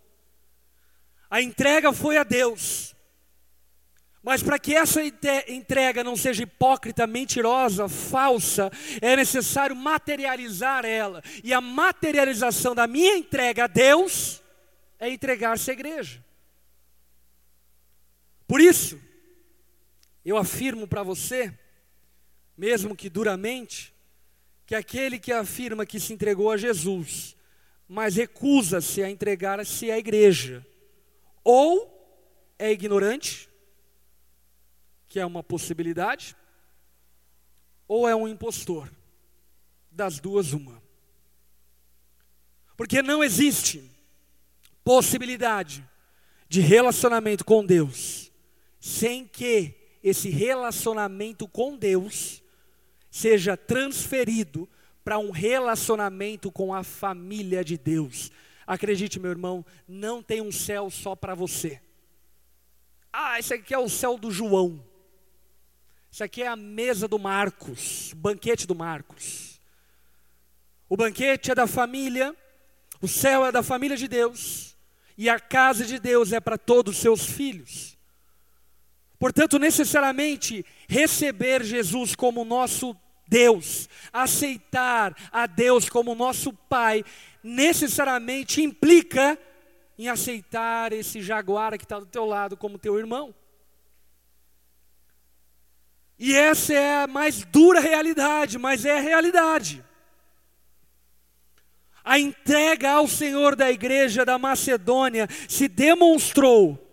A 1.28 1.42
entrega 1.42 1.92
foi 1.92 2.16
a 2.16 2.22
Deus. 2.22 2.94
Mas 4.22 4.40
para 4.40 4.56
que 4.56 4.72
essa 4.72 5.00
entrega 5.48 6.04
não 6.04 6.16
seja 6.16 6.44
hipócrita, 6.44 7.08
mentirosa, 7.08 7.88
falsa, 7.88 8.70
é 9.02 9.16
necessário 9.16 9.74
materializar 9.74 10.84
ela. 10.84 11.24
E 11.42 11.52
a 11.52 11.60
materialização 11.60 12.72
da 12.72 12.86
minha 12.86 13.16
entrega 13.16 13.64
a 13.64 13.66
Deus 13.66 14.40
é 15.00 15.10
entregar-se 15.10 15.72
à 15.72 15.74
igreja. 15.74 16.27
Por 18.48 18.60
isso, 18.60 19.00
eu 20.24 20.36
afirmo 20.36 20.88
para 20.88 21.04
você, 21.04 21.56
mesmo 22.56 22.96
que 22.96 23.08
duramente, 23.08 23.94
que 24.66 24.74
aquele 24.74 25.20
que 25.20 25.32
afirma 25.32 25.86
que 25.86 26.00
se 26.00 26.12
entregou 26.12 26.50
a 26.50 26.56
Jesus 26.56 27.38
mas 27.88 28.16
recusa-se 28.16 29.02
a 29.02 29.10
entregar-se 29.10 29.90
à 29.90 29.98
igreja. 29.98 30.64
Ou 31.42 31.96
é 32.58 32.70
ignorante, 32.70 33.48
que 35.08 35.18
é 35.18 35.24
uma 35.24 35.42
possibilidade, 35.42 36.36
ou 37.86 38.06
é 38.06 38.14
um 38.14 38.28
impostor. 38.28 38.92
Das 39.90 40.20
duas, 40.20 40.52
uma. 40.52 40.80
Porque 42.76 43.02
não 43.02 43.24
existe 43.24 43.90
possibilidade 44.84 45.84
de 46.48 46.60
relacionamento 46.60 47.44
com 47.44 47.64
Deus 47.64 48.27
sem 48.80 49.26
que 49.26 49.74
esse 50.02 50.28
relacionamento 50.30 51.46
com 51.48 51.76
Deus 51.76 52.42
seja 53.10 53.56
transferido 53.56 54.68
para 55.04 55.18
um 55.18 55.30
relacionamento 55.30 56.52
com 56.52 56.72
a 56.72 56.82
família 56.82 57.64
de 57.64 57.76
Deus. 57.76 58.30
Acredite, 58.66 59.18
meu 59.18 59.30
irmão, 59.30 59.64
não 59.86 60.22
tem 60.22 60.40
um 60.40 60.52
céu 60.52 60.90
só 60.90 61.16
para 61.16 61.34
você. 61.34 61.80
Ah, 63.12 63.38
esse 63.38 63.54
aqui 63.54 63.74
é 63.74 63.78
o 63.78 63.88
céu 63.88 64.18
do 64.18 64.30
João. 64.30 64.84
Isso 66.10 66.22
aqui 66.22 66.42
é 66.42 66.48
a 66.48 66.56
mesa 66.56 67.08
do 67.08 67.18
Marcos, 67.18 68.12
o 68.12 68.16
banquete 68.16 68.66
do 68.66 68.74
Marcos. 68.74 69.60
O 70.88 70.96
banquete 70.96 71.50
é 71.50 71.54
da 71.54 71.66
família, 71.66 72.34
o 73.00 73.08
céu 73.08 73.44
é 73.44 73.52
da 73.52 73.62
família 73.62 73.96
de 73.96 74.08
Deus, 74.08 74.76
e 75.16 75.28
a 75.28 75.38
casa 75.38 75.84
de 75.84 75.98
Deus 75.98 76.32
é 76.32 76.40
para 76.40 76.56
todos 76.56 76.96
os 76.96 77.02
seus 77.02 77.26
filhos. 77.26 77.97
Portanto, 79.18 79.58
necessariamente, 79.58 80.64
receber 80.88 81.64
Jesus 81.64 82.14
como 82.14 82.44
nosso 82.44 82.96
Deus, 83.26 83.88
aceitar 84.12 85.14
a 85.32 85.46
Deus 85.46 85.88
como 85.88 86.14
nosso 86.14 86.52
Pai, 86.52 87.04
necessariamente 87.42 88.62
implica 88.62 89.38
em 89.98 90.08
aceitar 90.08 90.92
esse 90.92 91.20
jaguar 91.20 91.76
que 91.76 91.84
está 91.84 91.98
do 91.98 92.06
teu 92.06 92.24
lado 92.24 92.56
como 92.56 92.78
teu 92.78 92.98
irmão. 92.98 93.34
E 96.18 96.34
essa 96.34 96.72
é 96.72 97.02
a 97.02 97.06
mais 97.06 97.44
dura 97.44 97.80
realidade, 97.80 98.58
mas 98.58 98.84
é 98.84 98.96
a 98.96 99.00
realidade. 99.00 99.84
A 102.04 102.18
entrega 102.18 102.92
ao 102.92 103.06
Senhor 103.06 103.54
da 103.54 103.70
igreja 103.70 104.24
da 104.24 104.38
Macedônia 104.38 105.28
se 105.48 105.68
demonstrou 105.68 106.87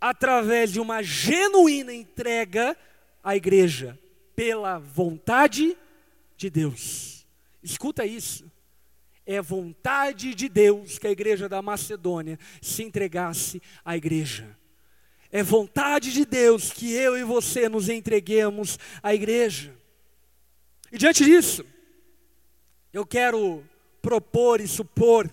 através 0.00 0.72
de 0.72 0.80
uma 0.80 1.02
genuína 1.02 1.92
entrega 1.92 2.76
à 3.22 3.36
igreja 3.36 3.98
pela 4.34 4.78
vontade 4.78 5.76
de 6.36 6.48
Deus. 6.48 7.26
Escuta 7.62 8.06
isso. 8.06 8.50
É 9.26 9.42
vontade 9.42 10.34
de 10.34 10.48
Deus 10.48 10.98
que 10.98 11.06
a 11.06 11.10
igreja 11.10 11.48
da 11.48 11.60
Macedônia 11.60 12.38
se 12.62 12.82
entregasse 12.82 13.60
à 13.84 13.96
igreja. 13.96 14.56
É 15.30 15.42
vontade 15.42 16.12
de 16.12 16.24
Deus 16.24 16.72
que 16.72 16.92
eu 16.92 17.18
e 17.18 17.24
você 17.24 17.68
nos 17.68 17.88
entreguemos 17.88 18.78
à 19.02 19.14
igreja. 19.14 19.74
E 20.90 20.96
diante 20.96 21.24
disso, 21.24 21.66
eu 22.92 23.04
quero 23.04 23.62
propor 24.00 24.60
e 24.60 24.66
supor 24.66 25.30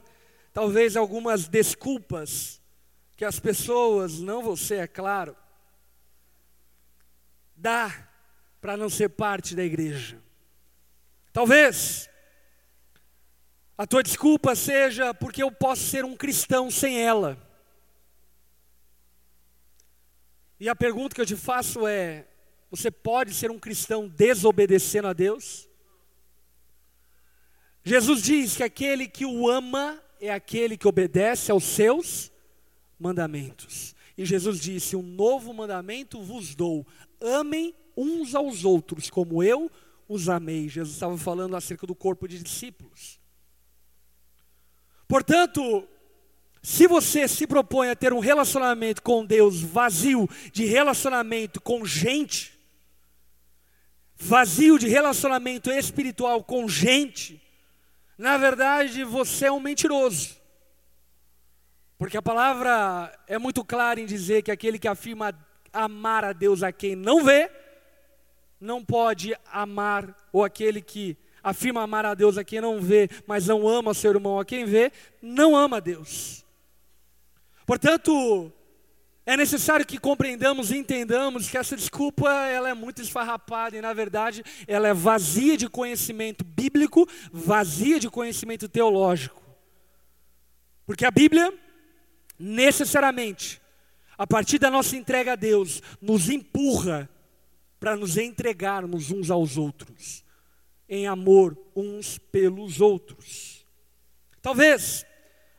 talvez 0.52 0.98
algumas 0.98 1.48
desculpas 1.48 2.62
que 3.16 3.24
as 3.24 3.40
pessoas, 3.40 4.20
não 4.20 4.44
você, 4.44 4.76
é 4.76 4.88
claro, 4.88 5.36
dá 7.56 8.10
para 8.60 8.76
não 8.76 8.90
ser 8.90 9.10
parte 9.10 9.56
da 9.56 9.64
igreja. 9.64 10.22
Talvez 11.32 12.10
a 13.78 13.86
tua 13.86 14.04
desculpa 14.04 14.56
seja 14.56 15.14
porque 15.14 15.44
eu 15.44 15.52
posso 15.52 15.84
ser 15.84 16.04
um 16.04 16.16
cristão 16.16 16.70
sem 16.70 17.02
ela. 17.02 17.38
E 20.60 20.70
a 20.70 20.76
pergunta 20.76 21.14
que 21.14 21.22
eu 21.22 21.26
te 21.26 21.36
faço 21.36 21.86
é: 21.86 22.26
você 22.72 22.90
pode 22.90 23.34
ser 23.34 23.52
um 23.52 23.60
cristão 23.60 24.08
desobedecendo 24.08 25.08
a 25.08 25.14
Deus? 25.14 25.70
Jesus 27.84 28.24
diz 28.24 28.58
que 28.58 28.64
aquele 28.64 29.08
que 29.08 29.26
o 29.26 29.48
ama 29.50 30.02
é 30.20 30.34
aquele 30.34 30.78
que 30.78 30.88
obedece 30.88 31.52
aos 31.52 31.64
seus 31.64 32.32
mandamentos. 33.00 33.96
E 34.18 34.26
Jesus 34.26 34.60
disse: 34.60 34.96
Um 34.96 35.02
novo 35.02 35.54
mandamento 35.54 36.22
vos 36.22 36.56
dou: 36.56 36.86
amem 37.20 37.76
uns 37.96 38.36
aos 38.36 38.66
outros, 38.66 39.10
como 39.10 39.44
eu 39.44 39.72
os 40.08 40.30
amei. 40.30 40.70
Jesus 40.70 40.94
estava 40.94 41.18
falando 41.18 41.56
acerca 41.56 41.88
do 41.88 41.96
corpo 41.96 42.28
de 42.28 42.42
discípulos. 42.42 43.20
Portanto, 45.08 45.88
se 46.62 46.88
você 46.88 47.28
se 47.28 47.46
propõe 47.46 47.90
a 47.90 47.96
ter 47.96 48.12
um 48.12 48.20
relacionamento 48.20 49.02
com 49.02 49.26
Deus 49.26 49.62
vazio 49.62 50.28
de 50.52 50.66
relacionamento 50.66 51.62
com 51.62 51.86
gente, 51.86 52.60
vazio 54.16 54.80
de 54.80 54.88
relacionamento 54.88 55.70
espiritual 55.70 56.44
com 56.44 56.68
gente, 56.68 57.42
na 58.18 58.38
verdade 58.38 59.04
você 59.04 59.46
é 59.46 59.52
um 59.52 59.60
mentiroso. 59.60 60.36
Porque 61.98 62.18
a 62.18 62.22
palavra 62.22 63.12
é 63.28 63.38
muito 63.38 63.64
clara 63.64 64.00
em 64.00 64.06
dizer 64.06 64.42
que 64.42 64.52
aquele 64.52 64.78
que 64.78 64.88
afirma 64.88 65.34
amar 65.72 66.26
a 66.26 66.34
Deus 66.34 66.62
a 66.62 66.72
quem 66.72 66.96
não 66.96 67.24
vê, 67.24 67.50
não 68.60 68.84
pode 68.84 69.36
amar, 69.52 70.16
ou 70.32 70.44
aquele 70.44 70.82
que 70.82 71.18
afirma 71.44 71.84
amar 71.84 72.06
a 72.06 72.14
Deus 72.14 72.38
a 72.38 72.44
quem 72.44 72.60
não 72.60 72.82
vê, 72.82 73.10
mas 73.28 73.48
não 73.48 73.68
ama 73.68 73.94
seu 73.94 74.12
irmão 74.12 74.40
a 74.40 74.46
quem 74.46 74.66
vê, 74.66 74.92
não 75.22 75.56
ama 75.56 75.78
a 75.78 75.80
Deus. 75.80 76.44
Portanto, 77.66 78.52
é 79.26 79.38
necessário 79.38 79.86
que 79.86 79.98
compreendamos 79.98 80.72
e 80.72 80.78
entendamos 80.78 81.50
que 81.50 81.58
essa 81.58 81.76
desculpa 81.76 82.30
ela 82.30 82.70
é 82.70 82.74
muito 82.74 83.02
esfarrapada 83.02 83.78
e 83.78 83.82
na 83.82 83.94
verdade 83.94 84.44
ela 84.68 84.88
é 84.88 84.94
vazia 84.94 85.58
de 85.58 85.68
conhecimento 85.70 86.44
bíblico, 86.44 87.08
vazia 87.32 88.00
de 88.00 88.10
conhecimento 88.10 88.68
teológico. 88.68 89.42
Porque 90.86 91.06
a 91.06 91.12
Bíblia 91.12 91.52
necessariamente 92.38 93.62
a 94.18 94.26
partir 94.26 94.60
da 94.60 94.72
nossa 94.72 94.96
entrega 94.96 95.34
a 95.34 95.36
Deus 95.36 95.82
nos 96.02 96.30
empurra 96.30 97.10
para 97.80 97.96
nos 97.96 98.18
entregarmos 98.18 99.12
uns 99.12 99.30
aos 99.30 99.58
outros, 99.58 100.24
em 100.88 101.08
amor 101.08 101.58
uns 101.76 102.18
pelos 102.18 102.80
outros. 102.80 103.66
Talvez 104.42 105.06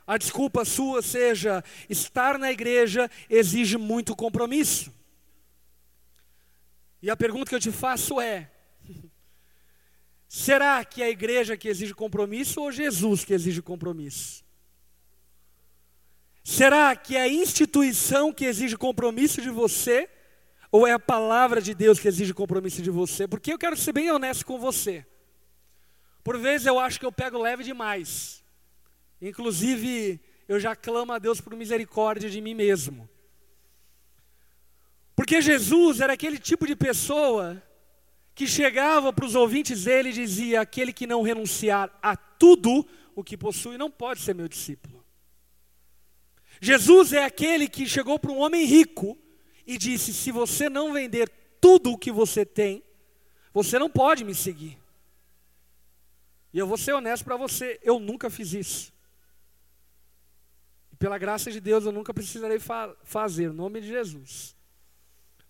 a 0.07 0.17
desculpa 0.17 0.65
sua 0.65 1.03
seja: 1.03 1.63
estar 1.89 2.39
na 2.39 2.51
igreja 2.51 3.11
exige 3.29 3.77
muito 3.77 4.15
compromisso. 4.17 4.93
E 7.03 7.11
a 7.11 7.17
pergunta 7.17 7.51
que 7.51 7.55
eu 7.55 7.61
te 7.61 7.73
faço 7.73 8.21
é: 8.21 8.51
será 10.27 10.85
que 10.85 11.03
é 11.03 11.07
a 11.07 11.11
igreja 11.11 11.57
que 11.57 11.69
exige 11.69 11.93
compromisso 11.93 12.63
ou 12.63 12.73
Jesus 12.73 13.25
que 13.25 13.35
exige 13.35 13.61
compromisso? 13.61 14.46
Será 16.49 16.95
que 16.95 17.17
é 17.17 17.23
a 17.23 17.29
instituição 17.29 18.33
que 18.33 18.45
exige 18.45 18.77
compromisso 18.77 19.43
de 19.43 19.51
você 19.51 20.09
ou 20.71 20.87
é 20.87 20.93
a 20.93 20.99
palavra 20.99 21.61
de 21.61 21.75
Deus 21.75 21.99
que 21.99 22.07
exige 22.07 22.33
compromisso 22.33 22.81
de 22.81 22.89
você? 22.89 23.27
Porque 23.27 23.53
eu 23.53 23.59
quero 23.59 23.77
ser 23.77 23.91
bem 23.91 24.13
honesto 24.13 24.47
com 24.47 24.57
você. 24.57 25.05
Por 26.23 26.39
vezes 26.39 26.65
eu 26.69 26.79
acho 26.79 27.01
que 27.01 27.05
eu 27.05 27.11
pego 27.11 27.43
leve 27.43 27.65
demais. 27.65 28.45
Inclusive, 29.21 30.21
eu 30.47 30.61
já 30.61 30.77
clamo 30.77 31.13
a 31.13 31.19
Deus 31.19 31.41
por 31.41 31.53
misericórdia 31.57 32.31
de 32.31 32.41
mim 32.41 32.55
mesmo. 32.55 33.11
Porque 35.17 35.43
Jesus 35.43 36.01
era 36.01 36.13
aquele 36.13 36.39
tipo 36.39 36.65
de 36.65 36.77
pessoa 36.77 37.61
que 38.37 38.47
chegava 38.47 39.13
para 39.13 39.25
os 39.25 39.35
ouvintes 39.35 39.83
dele 39.83 40.11
e 40.11 40.13
dizia: 40.13 40.61
aquele 40.61 40.93
que 40.93 41.09
não 41.09 41.23
renunciar 41.23 41.91
a 42.01 42.15
tudo 42.15 42.87
o 43.17 43.25
que 43.25 43.37
possui 43.37 43.77
não 43.77 43.91
pode 43.91 44.21
ser 44.21 44.33
meu 44.33 44.47
discípulo. 44.47 44.96
Jesus 46.61 47.13
é 47.13 47.25
aquele 47.25 47.69
que 47.69 47.87
chegou 47.87 48.19
para 48.19 48.33
um 48.33 48.39
homem 48.39 48.65
rico 48.65 49.19
e 49.67 49.77
disse: 49.77 50.13
Se 50.13 50.31
você 50.33 50.69
não 50.69 50.93
vender 50.93 51.31
tudo 51.61 51.93
o 51.93 51.99
que 51.99 52.11
você 52.11 52.45
tem, 52.45 52.83
você 53.53 53.79
não 53.79 53.91
pode 53.91 54.25
me 54.25 54.35
seguir. 54.35 54.79
E 56.53 56.59
eu 56.59 56.67
vou 56.67 56.79
ser 56.79 56.93
honesto 56.93 57.25
para 57.25 57.37
você, 57.37 57.79
eu 57.83 57.99
nunca 57.99 58.31
fiz 58.31 58.53
isso. 58.53 58.93
E 60.93 60.97
pela 60.97 61.19
graça 61.19 61.51
de 61.51 61.61
Deus 61.61 61.85
eu 61.85 61.93
nunca 61.93 62.15
precisarei 62.15 62.59
fa 62.59 62.95
fazer, 63.05 63.51
em 63.51 63.55
nome 63.55 63.81
de 63.81 63.89
Jesus. 63.89 64.57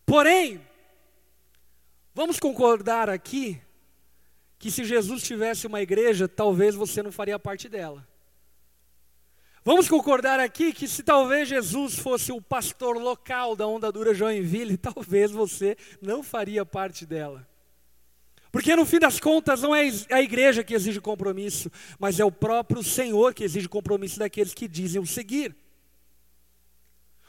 Porém, 0.04 0.60
vamos 2.14 2.40
concordar 2.40 3.08
aqui 3.08 3.60
que 4.58 4.70
se 4.70 4.84
Jesus 4.84 5.22
tivesse 5.22 5.66
uma 5.66 5.82
igreja, 5.82 6.26
talvez 6.26 6.74
você 6.74 7.02
não 7.02 7.12
faria 7.12 7.38
parte 7.38 7.68
dela. 7.68 8.06
Vamos 9.66 9.88
concordar 9.88 10.38
aqui 10.38 10.72
que 10.72 10.86
se 10.86 11.02
talvez 11.02 11.48
Jesus 11.48 11.98
fosse 11.98 12.30
o 12.30 12.40
pastor 12.40 12.98
local 12.98 13.56
da 13.56 13.66
Onda 13.66 13.90
Dura 13.90 14.14
Joinville, 14.14 14.76
talvez 14.78 15.32
você 15.32 15.76
não 16.00 16.22
faria 16.22 16.64
parte 16.64 17.04
dela. 17.04 17.44
Porque 18.52 18.76
no 18.76 18.86
fim 18.86 19.00
das 19.00 19.18
contas 19.18 19.62
não 19.62 19.74
é 19.74 19.90
a 20.12 20.22
igreja 20.22 20.62
que 20.62 20.72
exige 20.72 21.00
compromisso, 21.00 21.68
mas 21.98 22.20
é 22.20 22.24
o 22.24 22.30
próprio 22.30 22.80
Senhor 22.80 23.34
que 23.34 23.42
exige 23.42 23.68
compromisso 23.68 24.20
daqueles 24.20 24.54
que 24.54 24.68
dizem 24.68 25.02
o 25.02 25.06
seguir. 25.06 25.52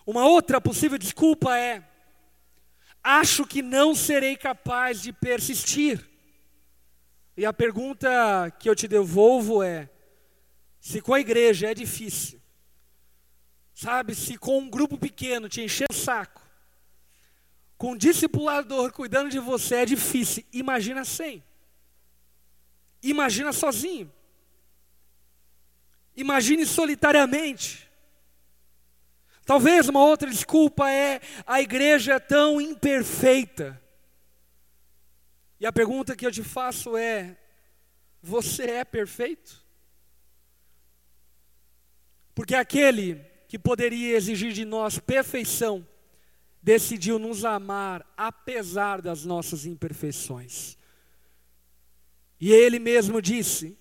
Uma 0.06 0.28
outra 0.28 0.62
possível 0.62 1.00
desculpa 1.00 1.58
é: 1.58 1.84
acho 3.04 3.48
que 3.48 3.64
não 3.64 3.96
serei 3.96 4.38
capaz 4.38 5.02
de 5.02 5.12
persistir. 5.12 6.08
E 7.36 7.48
a 7.48 7.52
pergunta 7.52 8.08
que 8.60 8.70
eu 8.70 8.76
te 8.76 8.88
devolvo 8.88 9.64
é: 9.64 9.90
se 10.88 11.02
com 11.02 11.14
a 11.14 11.20
igreja 11.20 11.70
é 11.70 11.74
difícil, 11.74 12.42
sabe, 13.74 14.16
se 14.16 14.38
com 14.38 14.58
um 14.58 14.70
grupo 14.70 14.98
pequeno 14.98 15.50
te 15.50 15.60
encher 15.60 15.86
o 15.92 15.94
saco, 15.94 16.42
com 17.78 17.92
um 17.92 17.98
discipulador 17.98 18.94
cuidando 18.94 19.30
de 19.30 19.38
você 19.38 19.76
é 19.76 19.86
difícil, 19.86 20.46
imagina 20.54 21.04
sem. 21.04 21.44
Imagina 23.04 23.52
sozinho. 23.52 24.10
Imagine 26.16 26.66
solitariamente. 26.66 27.92
Talvez 29.46 29.90
uma 29.90 30.06
outra 30.06 30.30
desculpa 30.30 30.90
é 30.90 31.20
a 31.46 31.60
igreja 31.60 32.14
é 32.14 32.20
tão 32.20 32.62
imperfeita. 32.62 33.78
E 35.60 35.66
a 35.66 35.74
pergunta 35.74 36.16
que 36.16 36.26
eu 36.26 36.32
te 36.32 36.44
faço 36.44 36.96
é: 36.96 37.38
você 38.22 38.64
é 38.64 38.86
perfeito? 38.86 39.67
Porque 42.38 42.54
aquele 42.54 43.16
que 43.48 43.58
poderia 43.58 44.16
exigir 44.16 44.54
de 44.54 44.64
nós 44.64 45.00
perfeição, 45.00 45.84
decidiu 46.62 47.18
nos 47.18 47.44
amar 47.44 48.06
apesar 48.16 49.02
das 49.02 49.26
nossas 49.26 49.66
imperfeições. 49.66 50.78
E 52.40 52.52
ele 52.52 52.78
mesmo 52.78 53.24
disse 53.24 53.76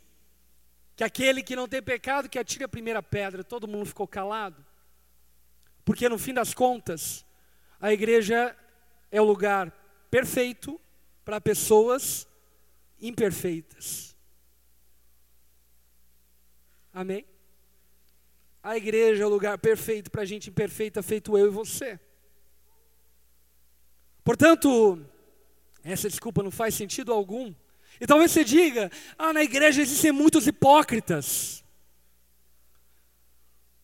que 0.96 1.04
aquele 1.04 1.42
que 1.42 1.54
não 1.54 1.68
tem 1.68 1.82
pecado 1.82 2.30
que 2.30 2.38
atire 2.38 2.64
a 2.64 2.68
primeira 2.68 3.02
pedra, 3.02 3.44
todo 3.44 3.68
mundo 3.68 3.84
ficou 3.84 4.08
calado. 4.08 4.64
Porque 5.84 6.08
no 6.08 6.16
fim 6.16 6.32
das 6.32 6.54
contas, 6.54 7.26
a 7.78 7.92
igreja 7.92 8.56
é 9.10 9.20
o 9.20 9.24
lugar 9.24 9.70
perfeito 10.10 10.80
para 11.26 11.42
pessoas 11.42 12.26
imperfeitas. 12.98 14.16
Amém? 16.90 17.35
A 18.66 18.76
igreja 18.76 19.22
é 19.22 19.26
o 19.26 19.28
lugar 19.28 19.56
perfeito 19.58 20.10
para 20.10 20.24
gente 20.24 20.50
imperfeita, 20.50 21.00
feito 21.00 21.38
eu 21.38 21.46
e 21.46 21.50
você. 21.50 22.00
Portanto, 24.24 25.00
essa 25.84 26.08
desculpa 26.08 26.42
não 26.42 26.50
faz 26.50 26.74
sentido 26.74 27.12
algum. 27.12 27.54
E 28.00 28.06
talvez 28.08 28.32
você 28.32 28.42
diga: 28.42 28.90
ah, 29.16 29.32
na 29.32 29.44
igreja 29.44 29.80
existem 29.80 30.10
muitos 30.10 30.48
hipócritas. 30.48 31.62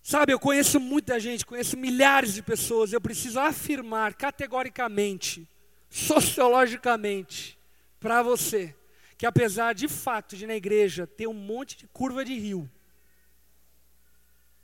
Sabe, 0.02 0.32
eu 0.32 0.40
conheço 0.40 0.80
muita 0.80 1.20
gente, 1.20 1.46
conheço 1.46 1.76
milhares 1.76 2.34
de 2.34 2.42
pessoas, 2.42 2.92
eu 2.92 3.00
preciso 3.00 3.38
afirmar 3.38 4.14
categoricamente, 4.14 5.48
sociologicamente, 5.88 7.56
para 8.00 8.20
você, 8.20 8.74
que 9.16 9.26
apesar 9.26 9.74
de 9.74 9.86
fato 9.86 10.36
de 10.36 10.44
na 10.44 10.56
igreja 10.56 11.06
ter 11.06 11.28
um 11.28 11.32
monte 11.32 11.76
de 11.76 11.86
curva 11.86 12.24
de 12.24 12.36
rio, 12.36 12.68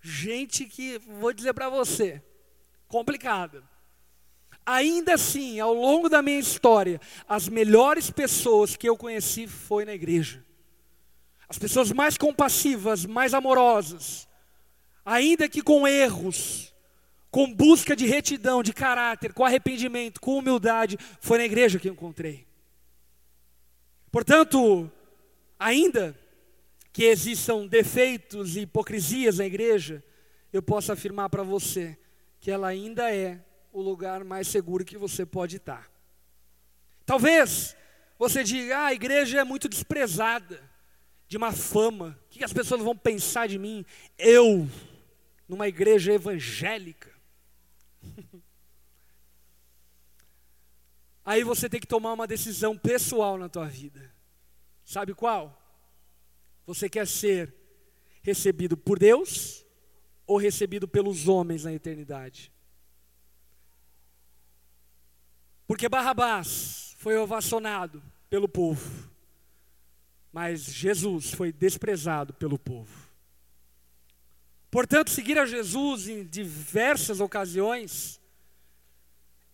gente 0.01 0.65
que, 0.65 0.99
vou 0.99 1.33
dizer 1.33 1.53
para 1.55 1.69
você, 1.69 2.23
complicada 2.87 3.63
Ainda 4.71 5.15
assim, 5.15 5.59
ao 5.59 5.73
longo 5.73 6.11
da 6.11 6.21
minha 6.21 6.39
história, 6.39 7.01
as 7.27 7.49
melhores 7.49 8.11
pessoas 8.11 8.77
que 8.77 8.87
eu 8.87 8.99
conheci 8.99 9.47
foi 9.47 9.87
na 9.87 9.95
igreja. 9.95 10.45
As 11.49 11.59
pessoas 11.59 11.91
mais 11.91 12.19
compassivas, 12.19 13.07
mais 13.07 13.33
amorosas, 13.33 14.29
ainda 15.07 15.49
que 15.49 15.63
com 15.63 15.89
erros, 15.89 16.75
com 17.31 17.51
busca 17.51 17.97
de 17.97 18.05
retidão, 18.05 18.63
de 18.63 18.75
caráter, 18.75 19.33
com 19.33 19.43
arrependimento, 19.43 20.21
com 20.21 20.37
humildade, 20.37 20.99
foi 21.19 21.39
na 21.39 21.47
igreja 21.47 21.79
que 21.79 21.89
eu 21.89 21.95
encontrei. 21.95 22.47
Portanto, 24.13 24.93
ainda 25.59 26.15
que 26.99 27.05
existam 27.05 27.65
defeitos 27.65 28.57
e 28.57 28.63
hipocrisias 28.63 29.39
na 29.39 29.47
igreja, 29.47 30.03
eu 30.53 30.61
posso 30.61 30.91
afirmar 30.91 31.31
para 31.31 31.45
você 31.45 31.97
que 32.41 32.51
ela 32.51 32.67
ainda 32.67 33.15
é 33.15 33.41
o 33.73 33.81
lugar 33.81 34.25
mais 34.25 34.49
seguro 34.49 34.85
que 34.85 34.99
você 34.99 35.25
pode 35.25 35.59
estar. 35.59 35.89
Talvez 37.07 37.77
você 38.19 38.43
diga, 38.43 38.79
ah, 38.79 38.87
a 38.87 38.93
igreja 38.93 39.39
é 39.39 39.45
muito 39.45 39.69
desprezada, 39.69 40.61
de 41.29 41.39
má 41.39 41.53
fama, 41.53 42.19
o 42.27 42.31
que 42.31 42.43
as 42.43 42.53
pessoas 42.53 42.83
vão 42.83 42.97
pensar 42.97 43.47
de 43.47 43.61
mim? 43.61 43.87
Eu, 44.19 44.69
numa 45.49 45.69
igreja 45.69 46.13
evangélica. 46.13 47.15
Aí 51.25 51.45
você 51.45 51.69
tem 51.69 51.79
que 51.79 51.87
tomar 51.87 52.13
uma 52.13 52.27
decisão 52.27 52.77
pessoal 52.77 53.39
na 53.39 53.49
tua 53.49 53.67
vida. 53.67 54.13
Sabe 54.85 55.15
qual? 55.15 55.68
Você 56.69 56.87
quer 56.87 57.07
ser 57.07 57.55
recebido 58.21 58.77
por 58.77 58.99
Deus 58.99 59.65
ou 60.27 60.37
recebido 60.37 60.87
pelos 60.87 61.27
homens 61.27 61.65
na 61.65 61.73
eternidade? 61.73 62.53
Porque 65.67 65.89
Barrabás 65.89 66.95
foi 66.99 67.17
ovacionado 67.17 68.03
pelo 68.29 68.47
povo, 68.47 69.11
mas 70.31 70.65
Jesus 70.65 71.33
foi 71.33 71.51
desprezado 71.53 72.35
pelo 72.35 72.59
povo. 72.59 73.11
Portanto, 74.71 75.09
seguir 75.09 75.39
a 75.39 75.47
Jesus 75.47 76.07
em 76.07 76.23
diversas 76.23 77.19
ocasiões 77.19 78.21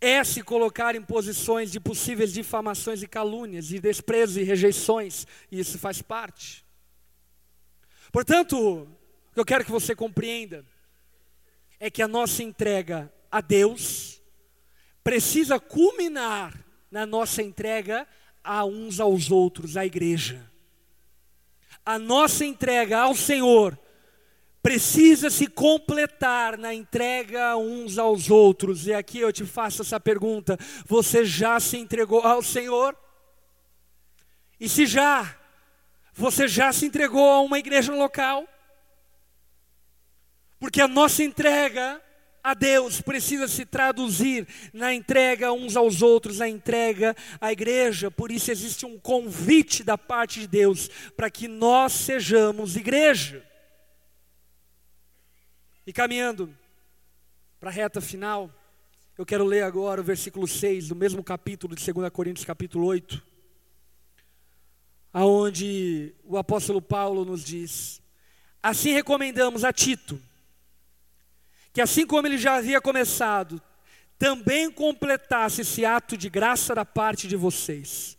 é 0.00 0.24
se 0.24 0.42
colocar 0.42 0.96
em 0.96 1.02
posições 1.02 1.70
de 1.70 1.78
possíveis 1.78 2.32
difamações 2.32 3.04
e 3.04 3.06
calúnias, 3.06 3.68
de 3.68 3.78
desprezo 3.78 4.40
e 4.40 4.42
rejeições, 4.42 5.28
e 5.48 5.60
isso 5.60 5.78
faz 5.78 6.02
parte. 6.02 6.63
Portanto, 8.14 8.56
o 8.56 9.34
que 9.34 9.40
eu 9.40 9.44
quero 9.44 9.64
que 9.64 9.72
você 9.72 9.92
compreenda 9.92 10.64
é 11.80 11.90
que 11.90 12.00
a 12.00 12.06
nossa 12.06 12.44
entrega 12.44 13.12
a 13.28 13.40
Deus 13.40 14.22
precisa 15.02 15.58
culminar 15.58 16.56
na 16.92 17.04
nossa 17.04 17.42
entrega 17.42 18.06
a 18.44 18.64
uns 18.64 19.00
aos 19.00 19.32
outros, 19.32 19.76
à 19.76 19.84
igreja. 19.84 20.48
A 21.84 21.98
nossa 21.98 22.44
entrega 22.44 23.00
ao 23.00 23.16
Senhor 23.16 23.76
precisa 24.62 25.28
se 25.28 25.48
completar 25.48 26.56
na 26.56 26.72
entrega 26.72 27.56
uns 27.56 27.98
aos 27.98 28.30
outros. 28.30 28.86
E 28.86 28.94
aqui 28.94 29.18
eu 29.18 29.32
te 29.32 29.44
faço 29.44 29.82
essa 29.82 29.98
pergunta: 29.98 30.56
você 30.86 31.24
já 31.24 31.58
se 31.58 31.78
entregou 31.78 32.20
ao 32.20 32.44
Senhor? 32.44 32.96
E 34.60 34.68
se 34.68 34.86
já, 34.86 35.36
você 36.14 36.46
já 36.46 36.72
se 36.72 36.86
entregou 36.86 37.28
a 37.30 37.40
uma 37.40 37.58
igreja 37.58 37.92
local? 37.92 38.48
Porque 40.58 40.80
a 40.80 40.88
nossa 40.88 41.22
entrega 41.22 42.00
a 42.42 42.52
Deus 42.54 43.00
precisa 43.00 43.48
se 43.48 43.64
traduzir 43.64 44.46
na 44.72 44.92
entrega 44.92 45.50
uns 45.50 45.76
aos 45.76 46.02
outros, 46.02 46.38
na 46.38 46.48
entrega 46.48 47.16
à 47.40 47.50
igreja. 47.50 48.10
Por 48.10 48.30
isso 48.30 48.50
existe 48.50 48.84
um 48.84 48.98
convite 48.98 49.82
da 49.82 49.96
parte 49.96 50.40
de 50.40 50.46
Deus 50.46 50.88
para 51.16 51.30
que 51.30 51.48
nós 51.48 51.92
sejamos 51.92 52.76
igreja. 52.76 53.42
E 55.86 55.92
caminhando 55.92 56.54
para 57.58 57.70
a 57.70 57.72
reta 57.72 58.00
final, 58.00 58.50
eu 59.16 59.24
quero 59.24 59.44
ler 59.44 59.62
agora 59.62 60.00
o 60.00 60.04
versículo 60.04 60.46
6 60.46 60.88
do 60.88 60.94
mesmo 60.94 61.24
capítulo 61.24 61.74
de 61.74 61.92
2 61.92 62.10
Coríntios, 62.10 62.44
capítulo 62.44 62.86
8, 62.86 63.33
aonde 65.14 66.14
o 66.24 66.36
apóstolo 66.36 66.82
Paulo 66.82 67.24
nos 67.24 67.42
diz: 67.42 68.02
Assim 68.62 68.92
recomendamos 68.92 69.64
a 69.64 69.72
Tito 69.72 70.20
que 71.74 71.80
assim 71.80 72.06
como 72.06 72.28
ele 72.28 72.38
já 72.38 72.54
havia 72.54 72.80
começado, 72.80 73.60
também 74.16 74.70
completasse 74.70 75.62
esse 75.62 75.84
ato 75.84 76.16
de 76.16 76.30
graça 76.30 76.72
da 76.72 76.84
parte 76.84 77.26
de 77.26 77.34
vocês. 77.34 78.16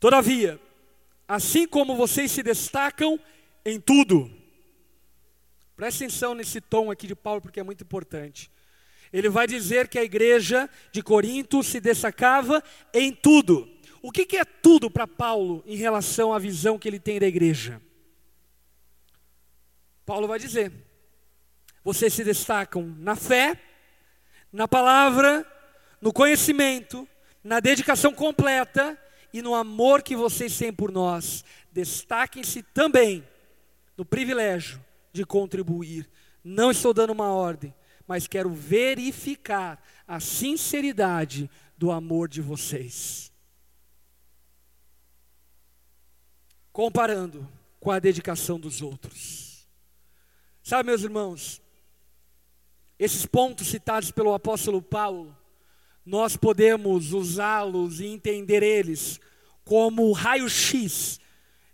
Todavia, 0.00 0.58
assim 1.28 1.68
como 1.68 1.94
vocês 1.94 2.32
se 2.32 2.42
destacam 2.42 3.20
em 3.66 3.78
tudo, 3.78 4.30
preste 5.76 6.04
atenção 6.04 6.34
nesse 6.34 6.58
tom 6.58 6.90
aqui 6.90 7.06
de 7.06 7.14
Paulo, 7.14 7.42
porque 7.42 7.60
é 7.60 7.62
muito 7.62 7.84
importante. 7.84 8.50
Ele 9.12 9.28
vai 9.28 9.46
dizer 9.46 9.86
que 9.88 9.98
a 9.98 10.02
igreja 10.02 10.70
de 10.90 11.02
Corinto 11.02 11.62
se 11.62 11.80
destacava 11.80 12.64
em 12.94 13.12
tudo. 13.12 13.68
O 14.02 14.10
que, 14.10 14.26
que 14.26 14.36
é 14.36 14.44
tudo 14.44 14.90
para 14.90 15.06
Paulo 15.06 15.62
em 15.64 15.76
relação 15.76 16.34
à 16.34 16.38
visão 16.38 16.76
que 16.76 16.88
ele 16.88 16.98
tem 16.98 17.20
da 17.20 17.26
igreja? 17.26 17.80
Paulo 20.04 20.26
vai 20.26 20.40
dizer: 20.40 20.72
vocês 21.84 22.12
se 22.12 22.24
destacam 22.24 22.82
na 22.98 23.14
fé, 23.14 23.56
na 24.52 24.66
palavra, 24.66 25.46
no 26.00 26.12
conhecimento, 26.12 27.08
na 27.44 27.60
dedicação 27.60 28.12
completa 28.12 28.98
e 29.32 29.40
no 29.40 29.54
amor 29.54 30.02
que 30.02 30.16
vocês 30.16 30.58
têm 30.58 30.72
por 30.72 30.90
nós, 30.90 31.44
destaquem-se 31.70 32.62
também 32.62 33.26
no 33.96 34.04
privilégio 34.04 34.84
de 35.12 35.24
contribuir. 35.24 36.10
Não 36.42 36.72
estou 36.72 36.92
dando 36.92 37.12
uma 37.12 37.32
ordem, 37.32 37.72
mas 38.06 38.26
quero 38.26 38.50
verificar 38.50 39.80
a 40.06 40.18
sinceridade 40.18 41.48
do 41.78 41.92
amor 41.92 42.28
de 42.28 42.40
vocês. 42.40 43.31
Comparando 46.72 47.46
com 47.78 47.90
a 47.90 47.98
dedicação 47.98 48.58
dos 48.58 48.80
outros. 48.80 49.66
Sabe, 50.62 50.88
meus 50.88 51.02
irmãos, 51.02 51.60
esses 52.98 53.26
pontos 53.26 53.66
citados 53.66 54.10
pelo 54.10 54.32
apóstolo 54.32 54.80
Paulo, 54.80 55.36
nós 56.06 56.36
podemos 56.36 57.12
usá-los 57.12 58.00
e 58.00 58.06
entender 58.06 58.62
eles 58.62 59.20
como 59.64 60.04
o 60.04 60.12
raio-x 60.12 61.20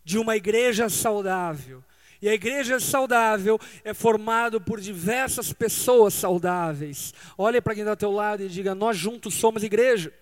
de 0.05 0.19
uma 0.19 0.37
igreja 0.37 0.89
saudável. 0.89 1.85
E 2.21 2.29
a 2.29 2.35
igreja 2.35 2.81
saudável 2.81 3.61
é 3.85 3.95
formada 3.95 4.59
por 4.59 4.81
diversas 4.81 5.53
pessoas 5.53 6.15
saudáveis. 6.15 7.15
Olhe 7.37 7.61
para 7.61 7.75
quem 7.75 7.83
está 7.83 7.93
ao 7.93 7.97
teu 7.97 8.11
lado 8.11 8.43
e 8.43 8.49
diga: 8.49 8.75
Nós 8.75 8.97
juntos 8.97 9.35
somos 9.35 9.63
igreja. 9.63 10.13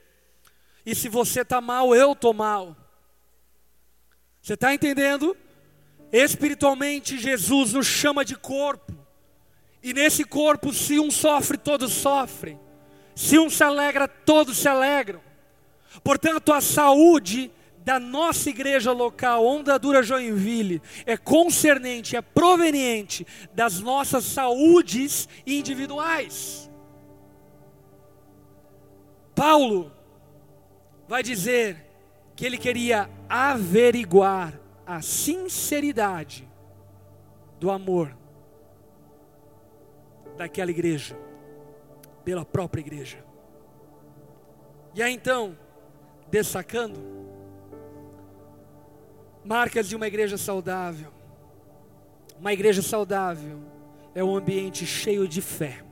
E 0.84 0.94
se 0.94 1.08
você 1.08 1.40
está 1.40 1.60
mal, 1.60 1.94
eu 1.94 2.12
estou 2.12 2.34
mal. 2.34 2.76
Você 4.46 4.54
está 4.54 4.72
entendendo? 4.72 5.36
Espiritualmente, 6.12 7.18
Jesus 7.18 7.72
nos 7.72 7.84
chama 7.84 8.24
de 8.24 8.36
corpo. 8.36 8.94
E 9.82 9.92
nesse 9.92 10.22
corpo, 10.22 10.72
se 10.72 11.00
um 11.00 11.10
sofre, 11.10 11.58
todos 11.58 11.92
sofrem. 11.92 12.56
Se 13.12 13.40
um 13.40 13.50
se 13.50 13.64
alegra, 13.64 14.06
todos 14.06 14.56
se 14.56 14.68
alegram. 14.68 15.20
Portanto, 16.04 16.52
a 16.52 16.60
saúde 16.60 17.50
da 17.78 17.98
nossa 17.98 18.48
igreja 18.48 18.92
local, 18.92 19.44
Onda 19.44 19.80
Dura 19.80 20.00
Joinville, 20.00 20.80
é 21.04 21.16
concernente, 21.16 22.14
é 22.14 22.22
proveniente 22.22 23.26
das 23.52 23.80
nossas 23.80 24.22
saúdes 24.26 25.28
individuais. 25.44 26.70
Paulo 29.34 29.92
vai 31.08 31.24
dizer 31.24 31.84
que 32.36 32.46
ele 32.46 32.56
queria 32.56 33.10
averiguar 33.28 34.58
a 34.86 35.02
sinceridade 35.02 36.48
do 37.58 37.70
amor 37.70 38.16
daquela 40.36 40.70
igreja 40.70 41.18
pela 42.24 42.44
própria 42.44 42.80
igreja. 42.80 43.24
E 44.94 45.02
aí 45.02 45.12
então, 45.12 45.56
destacando, 46.28 46.98
marcas 49.44 49.88
de 49.88 49.96
uma 49.96 50.06
igreja 50.06 50.36
saudável. 50.36 51.12
Uma 52.38 52.52
igreja 52.52 52.82
saudável 52.82 53.60
é 54.14 54.22
um 54.22 54.36
ambiente 54.36 54.84
cheio 54.84 55.26
de 55.26 55.40
fé. 55.40 55.84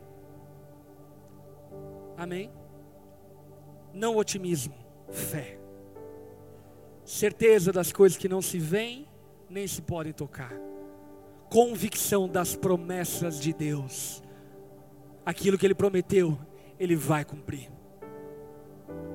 Amém? 2.16 2.50
Não 3.92 4.16
otimismo, 4.16 4.74
fé. 5.10 5.63
Certeza 7.04 7.72
das 7.72 7.92
coisas 7.92 8.18
que 8.18 8.28
não 8.28 8.40
se 8.40 8.58
veem 8.58 9.06
nem 9.48 9.66
se 9.66 9.82
podem 9.82 10.12
tocar. 10.12 10.52
Convicção 11.50 12.28
das 12.28 12.56
promessas 12.56 13.38
de 13.38 13.52
Deus 13.52 14.24
aquilo 15.24 15.56
que 15.56 15.66
Ele 15.66 15.74
prometeu, 15.74 16.38
Ele 16.78 16.94
vai 16.94 17.24
cumprir. 17.24 17.70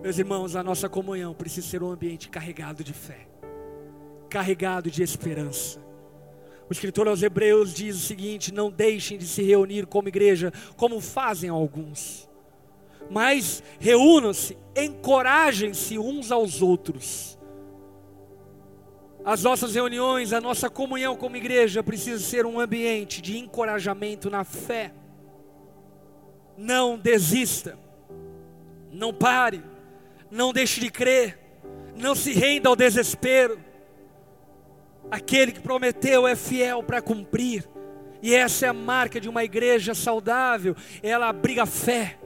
Meus 0.01 0.17
irmãos, 0.17 0.55
a 0.55 0.63
nossa 0.63 0.89
comunhão 0.89 1.33
precisa 1.33 1.67
ser 1.67 1.83
um 1.83 1.91
ambiente 1.91 2.29
carregado 2.29 2.83
de 2.83 2.93
fé, 2.93 3.27
carregado 4.29 4.89
de 4.89 5.03
esperança. 5.03 5.79
O 6.69 6.73
escritor 6.73 7.07
aos 7.07 7.21
Hebreus 7.21 7.73
diz 7.73 7.95
o 7.95 7.99
seguinte: 7.99 8.53
não 8.53 8.71
deixem 8.71 9.17
de 9.17 9.27
se 9.27 9.43
reunir 9.43 9.85
como 9.85 10.07
igreja, 10.07 10.53
como 10.75 11.01
fazem 11.01 11.49
alguns, 11.49 12.29
mas 13.09 13.61
reúnam-se, 13.79 14.57
encorajem-se 14.75 15.97
uns 15.99 16.31
aos 16.31 16.61
outros. 16.61 17.38
As 19.23 19.43
nossas 19.43 19.75
reuniões, 19.75 20.33
a 20.33 20.41
nossa 20.41 20.69
comunhão 20.69 21.15
como 21.15 21.35
igreja 21.35 21.83
precisa 21.83 22.19
ser 22.19 22.45
um 22.45 22.59
ambiente 22.59 23.21
de 23.21 23.37
encorajamento 23.37 24.29
na 24.29 24.43
fé 24.43 24.93
não 26.59 26.97
desista, 26.97 27.79
não 28.91 29.13
pare, 29.13 29.63
não 30.29 30.51
deixe 30.51 30.81
de 30.81 30.91
crer, 30.91 31.39
não 31.95 32.13
se 32.13 32.33
renda 32.33 32.67
ao 32.67 32.75
desespero. 32.75 33.57
Aquele 35.09 35.53
que 35.53 35.61
prometeu 35.61 36.27
é 36.27 36.35
fiel 36.35 36.83
para 36.83 37.01
cumprir, 37.01 37.67
e 38.21 38.35
essa 38.35 38.65
é 38.65 38.69
a 38.69 38.73
marca 38.73 39.21
de 39.21 39.29
uma 39.29 39.43
igreja 39.43 39.95
saudável, 39.95 40.75
ela 41.01 41.29
abriga 41.29 41.65
fé. 41.65 42.19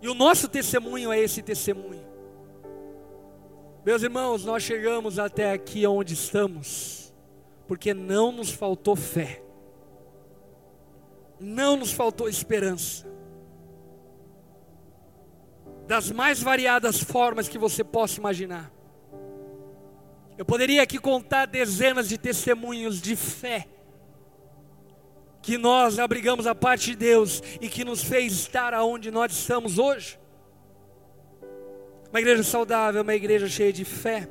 E 0.00 0.08
o 0.08 0.14
nosso 0.14 0.48
testemunho 0.48 1.12
é 1.12 1.18
esse 1.18 1.42
testemunho. 1.42 2.03
Meus 3.84 4.02
irmãos, 4.02 4.44
nós 4.44 4.62
chegamos 4.62 5.18
até 5.18 5.52
aqui 5.52 5.86
onde 5.86 6.14
estamos, 6.14 7.12
porque 7.66 7.92
não 7.92 8.32
nos 8.32 8.50
faltou 8.50 8.96
fé 8.96 9.44
não 11.44 11.76
nos 11.76 11.92
faltou 11.92 12.28
esperança. 12.28 13.06
Das 15.86 16.10
mais 16.10 16.42
variadas 16.42 17.02
formas 17.02 17.48
que 17.48 17.58
você 17.58 17.84
possa 17.84 18.18
imaginar. 18.18 18.72
Eu 20.36 20.44
poderia 20.44 20.82
aqui 20.82 20.98
contar 20.98 21.46
dezenas 21.46 22.08
de 22.08 22.18
testemunhos 22.18 23.00
de 23.00 23.14
fé 23.14 23.68
que 25.42 25.58
nós 25.58 25.98
abrigamos 25.98 26.46
a 26.46 26.54
parte 26.54 26.92
de 26.92 26.96
Deus 26.96 27.42
e 27.60 27.68
que 27.68 27.84
nos 27.84 28.02
fez 28.02 28.32
estar 28.32 28.72
aonde 28.72 29.10
nós 29.10 29.30
estamos 29.30 29.78
hoje. 29.78 30.18
Uma 32.14 32.20
igreja 32.20 32.44
saudável, 32.44 33.02
uma 33.02 33.14
igreja 33.16 33.48
cheia 33.48 33.72
de 33.72 33.84
fé. 33.84 34.28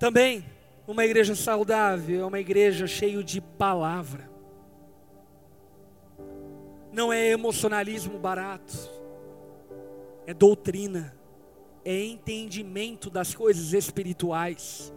Também 0.00 0.44
uma 0.84 1.04
igreja 1.04 1.36
saudável 1.36 2.22
é 2.22 2.26
uma 2.26 2.40
igreja 2.40 2.84
cheia 2.84 3.22
de 3.22 3.40
palavra. 3.40 4.28
Não 6.92 7.12
é 7.12 7.28
emocionalismo 7.28 8.18
barato, 8.18 8.74
é 10.26 10.34
doutrina, 10.34 11.16
é 11.84 12.04
entendimento 12.04 13.10
das 13.10 13.32
coisas 13.32 13.72
espirituais. 13.72 14.92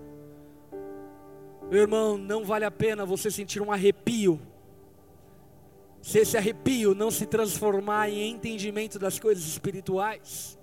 Meu 1.70 1.82
irmão, 1.82 2.18
não 2.18 2.44
vale 2.44 2.66
a 2.66 2.72
pena 2.72 3.06
você 3.06 3.30
sentir 3.30 3.62
um 3.62 3.72
arrepio, 3.72 4.42
se 6.02 6.20
esse 6.20 6.36
arrepio 6.36 6.96
não 6.96 7.12
se 7.12 7.26
transformar 7.26 8.10
em 8.10 8.32
entendimento 8.32 8.98
das 8.98 9.20
coisas 9.20 9.46
espirituais. 9.46 10.58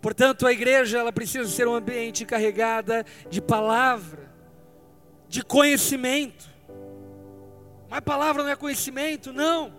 Portanto, 0.00 0.46
a 0.46 0.52
igreja 0.52 0.98
ela 0.98 1.12
precisa 1.12 1.48
ser 1.48 1.66
um 1.66 1.74
ambiente 1.74 2.24
carregada 2.24 3.04
de 3.28 3.40
palavra, 3.42 4.30
de 5.28 5.42
conhecimento. 5.42 6.48
Mas 7.90 8.00
palavra 8.00 8.44
não 8.44 8.50
é 8.50 8.56
conhecimento, 8.56 9.32
não. 9.32 9.72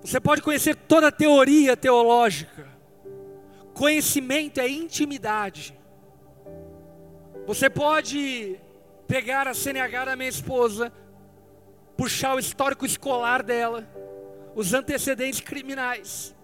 Você 0.00 0.18
pode 0.20 0.40
conhecer 0.40 0.74
toda 0.74 1.08
a 1.08 1.12
teoria 1.12 1.76
teológica. 1.76 2.66
Conhecimento 3.74 4.60
é 4.60 4.68
intimidade. 4.68 5.76
Você 7.46 7.68
pode 7.68 8.58
pegar 9.06 9.46
a 9.46 9.54
CNH 9.54 10.04
da 10.06 10.16
minha 10.16 10.28
esposa, 10.28 10.90
puxar 11.96 12.34
o 12.34 12.38
histórico 12.38 12.84
escolar 12.84 13.42
dela, 13.42 13.88
os 14.54 14.74
antecedentes 14.74 15.40
criminais, 15.40 16.34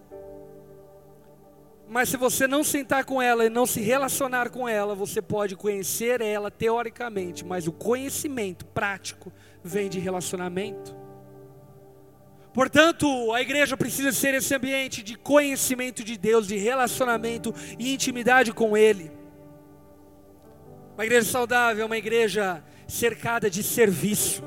mas 1.93 2.07
se 2.07 2.15
você 2.15 2.47
não 2.47 2.63
sentar 2.63 3.03
com 3.03 3.21
ela 3.21 3.45
e 3.45 3.49
não 3.49 3.65
se 3.65 3.81
relacionar 3.81 4.49
com 4.49 4.65
ela, 4.65 4.95
você 4.95 5.21
pode 5.21 5.57
conhecer 5.57 6.21
ela 6.21 6.49
teoricamente, 6.49 7.45
mas 7.45 7.67
o 7.67 7.71
conhecimento 7.73 8.65
prático 8.65 9.29
vem 9.61 9.89
de 9.89 9.99
relacionamento. 9.99 10.95
Portanto, 12.53 13.33
a 13.33 13.41
igreja 13.41 13.75
precisa 13.75 14.13
ser 14.13 14.33
esse 14.33 14.55
ambiente 14.55 15.03
de 15.03 15.17
conhecimento 15.17 16.01
de 16.01 16.17
Deus, 16.17 16.47
de 16.47 16.55
relacionamento 16.55 17.53
e 17.77 17.93
intimidade 17.93 18.53
com 18.53 18.77
Ele. 18.77 19.11
Uma 20.93 21.03
igreja 21.03 21.29
saudável 21.29 21.83
é 21.83 21.85
uma 21.85 21.97
igreja 21.97 22.63
cercada 22.87 23.49
de 23.49 23.61
serviço. 23.61 24.41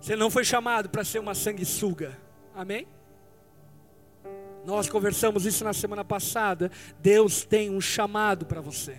Você 0.00 0.16
não 0.16 0.30
foi 0.30 0.44
chamado 0.44 0.88
para 0.88 1.04
ser 1.04 1.18
uma 1.18 1.34
sanguessuga, 1.34 2.18
amém? 2.54 2.86
Nós 4.64 4.88
conversamos 4.88 5.46
isso 5.46 5.64
na 5.64 5.72
semana 5.72 6.04
passada. 6.04 6.70
Deus 7.00 7.44
tem 7.44 7.70
um 7.70 7.80
chamado 7.80 8.46
para 8.46 8.60
você. 8.60 8.96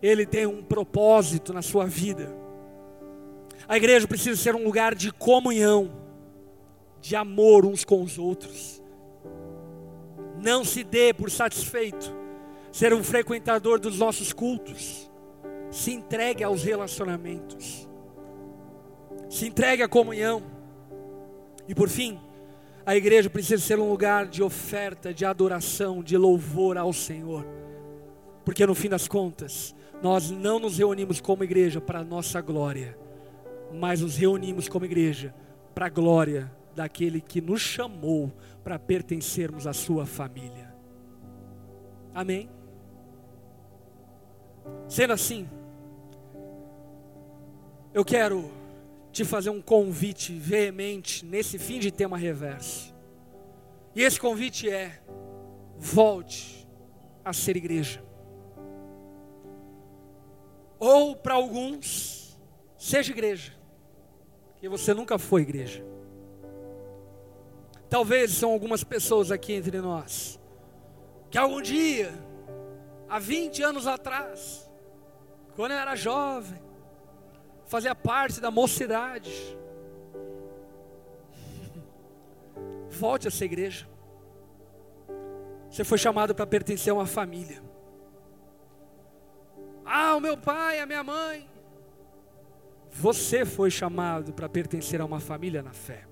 Ele 0.00 0.26
tem 0.26 0.46
um 0.46 0.62
propósito 0.62 1.52
na 1.52 1.62
sua 1.62 1.86
vida. 1.86 2.34
A 3.68 3.76
igreja 3.76 4.06
precisa 4.08 4.40
ser 4.40 4.54
um 4.54 4.64
lugar 4.64 4.94
de 4.94 5.12
comunhão, 5.12 5.92
de 7.00 7.14
amor 7.14 7.64
uns 7.64 7.84
com 7.84 8.02
os 8.02 8.18
outros. 8.18 8.82
Não 10.40 10.64
se 10.64 10.82
dê 10.82 11.14
por 11.14 11.30
satisfeito 11.30 12.12
ser 12.72 12.92
um 12.92 13.04
frequentador 13.04 13.78
dos 13.78 13.98
nossos 13.98 14.32
cultos. 14.32 15.10
Se 15.70 15.92
entregue 15.92 16.42
aos 16.42 16.64
relacionamentos. 16.64 17.88
Se 19.32 19.46
entregue 19.46 19.82
à 19.82 19.88
comunhão. 19.88 20.42
E 21.66 21.74
por 21.74 21.88
fim, 21.88 22.20
a 22.84 22.94
igreja 22.94 23.30
precisa 23.30 23.62
ser 23.62 23.78
um 23.78 23.88
lugar 23.88 24.26
de 24.26 24.42
oferta, 24.42 25.14
de 25.14 25.24
adoração, 25.24 26.02
de 26.02 26.18
louvor 26.18 26.76
ao 26.76 26.92
Senhor. 26.92 27.46
Porque 28.44 28.66
no 28.66 28.74
fim 28.74 28.90
das 28.90 29.08
contas, 29.08 29.74
nós 30.02 30.30
não 30.30 30.58
nos 30.58 30.76
reunimos 30.76 31.18
como 31.18 31.44
igreja 31.44 31.80
para 31.80 32.00
a 32.00 32.04
nossa 32.04 32.42
glória, 32.42 32.94
mas 33.72 34.02
nos 34.02 34.18
reunimos 34.18 34.68
como 34.68 34.84
igreja 34.84 35.34
para 35.74 35.86
a 35.86 35.88
glória 35.88 36.52
daquele 36.76 37.18
que 37.18 37.40
nos 37.40 37.62
chamou 37.62 38.30
para 38.62 38.78
pertencermos 38.78 39.66
à 39.66 39.72
sua 39.72 40.04
família. 40.04 40.74
Amém? 42.12 42.50
Sendo 44.86 45.14
assim, 45.14 45.48
eu 47.94 48.04
quero 48.04 48.60
te 49.12 49.24
fazer 49.24 49.50
um 49.50 49.60
convite 49.60 50.32
veemente 50.32 51.24
nesse 51.24 51.58
fim 51.58 51.78
de 51.78 51.90
tema 51.90 52.16
reverso. 52.16 52.94
E 53.94 54.02
esse 54.02 54.18
convite 54.18 54.68
é: 54.68 55.00
volte 55.76 56.66
a 57.24 57.32
ser 57.32 57.56
igreja. 57.56 58.02
Ou 60.78 61.14
para 61.14 61.34
alguns, 61.34 62.36
seja 62.76 63.12
igreja, 63.12 63.52
que 64.58 64.68
você 64.68 64.92
nunca 64.92 65.18
foi 65.18 65.42
igreja. 65.42 65.84
Talvez 67.88 68.32
são 68.32 68.50
algumas 68.50 68.82
pessoas 68.82 69.30
aqui 69.30 69.52
entre 69.52 69.80
nós 69.80 70.40
que 71.32 71.38
algum 71.38 71.62
dia, 71.62 72.12
há 73.08 73.18
20 73.18 73.62
anos 73.62 73.86
atrás, 73.86 74.70
quando 75.56 75.72
eu 75.72 75.78
era 75.78 75.96
jovem, 75.96 76.60
fazia 77.72 77.94
parte 77.94 78.38
da 78.38 78.50
mocidade. 78.50 79.32
Volte 82.90 83.26
a 83.26 83.28
essa 83.28 83.46
igreja. 83.46 83.88
Você 85.70 85.82
foi 85.82 85.96
chamado 85.96 86.34
para 86.34 86.46
pertencer 86.46 86.90
a 86.90 86.94
uma 86.94 87.06
família. 87.06 87.62
Ah, 89.86 90.14
o 90.16 90.20
meu 90.20 90.36
pai, 90.36 90.80
a 90.80 90.86
minha 90.86 91.02
mãe. 91.02 91.48
Você 92.90 93.46
foi 93.46 93.70
chamado 93.70 94.34
para 94.34 94.50
pertencer 94.50 95.00
a 95.00 95.06
uma 95.06 95.18
família 95.18 95.62
na 95.62 95.72
fé. 95.72 96.06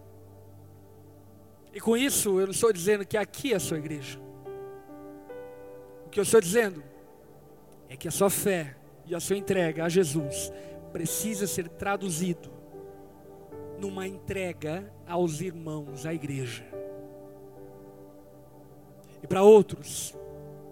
E 1.75 1.79
com 1.79 1.95
isso, 1.95 2.41
eu 2.41 2.47
não 2.47 2.53
estou 2.53 2.73
dizendo 2.73 3.05
que 3.05 3.19
aqui 3.19 3.53
é 3.53 3.57
a 3.57 3.61
sua 3.61 3.77
igreja. 3.77 4.19
O 6.07 6.09
que 6.09 6.19
eu 6.19 6.25
estou 6.25 6.41
dizendo 6.41 6.83
é 7.87 7.99
que 7.99 8.09
a 8.09 8.11
sua 8.11 8.31
fé 8.31 8.77
e 9.05 9.15
a 9.15 9.21
sua 9.21 9.37
entrega 9.37 9.85
a 9.85 9.91
Jesus 9.91 10.51
precisa 10.93 11.47
ser 11.47 11.69
traduzido 11.69 12.51
numa 13.79 14.07
entrega 14.07 14.93
aos 15.07 15.41
irmãos, 15.41 16.05
à 16.05 16.13
igreja. 16.13 16.65
E 19.23 19.27
para 19.27 19.43
outros, 19.43 20.15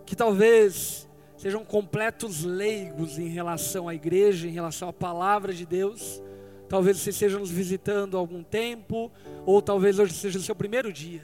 que 0.04 0.14
talvez 0.14 1.08
sejam 1.36 1.64
completos 1.64 2.42
leigos 2.42 3.18
em 3.18 3.28
relação 3.28 3.88
à 3.88 3.94
igreja, 3.94 4.46
em 4.46 4.52
relação 4.52 4.88
à 4.88 4.92
palavra 4.92 5.52
de 5.52 5.64
Deus. 5.64 6.22
Talvez 6.68 6.98
você 6.98 7.10
esteja 7.10 7.38
nos 7.38 7.50
visitando 7.50 8.16
há 8.16 8.20
algum 8.20 8.42
tempo, 8.42 9.10
ou 9.46 9.62
talvez 9.62 9.98
hoje 9.98 10.12
seja 10.14 10.38
o 10.38 10.42
seu 10.42 10.54
primeiro 10.54 10.92
dia. 10.92 11.22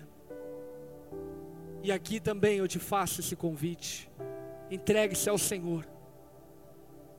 E 1.82 1.92
aqui 1.92 2.18
também 2.18 2.58
eu 2.58 2.68
te 2.68 2.78
faço 2.78 3.20
esse 3.20 3.36
convite. 3.36 4.10
Entregue-se 4.70 5.28
ao 5.28 5.36
Senhor. 5.36 5.93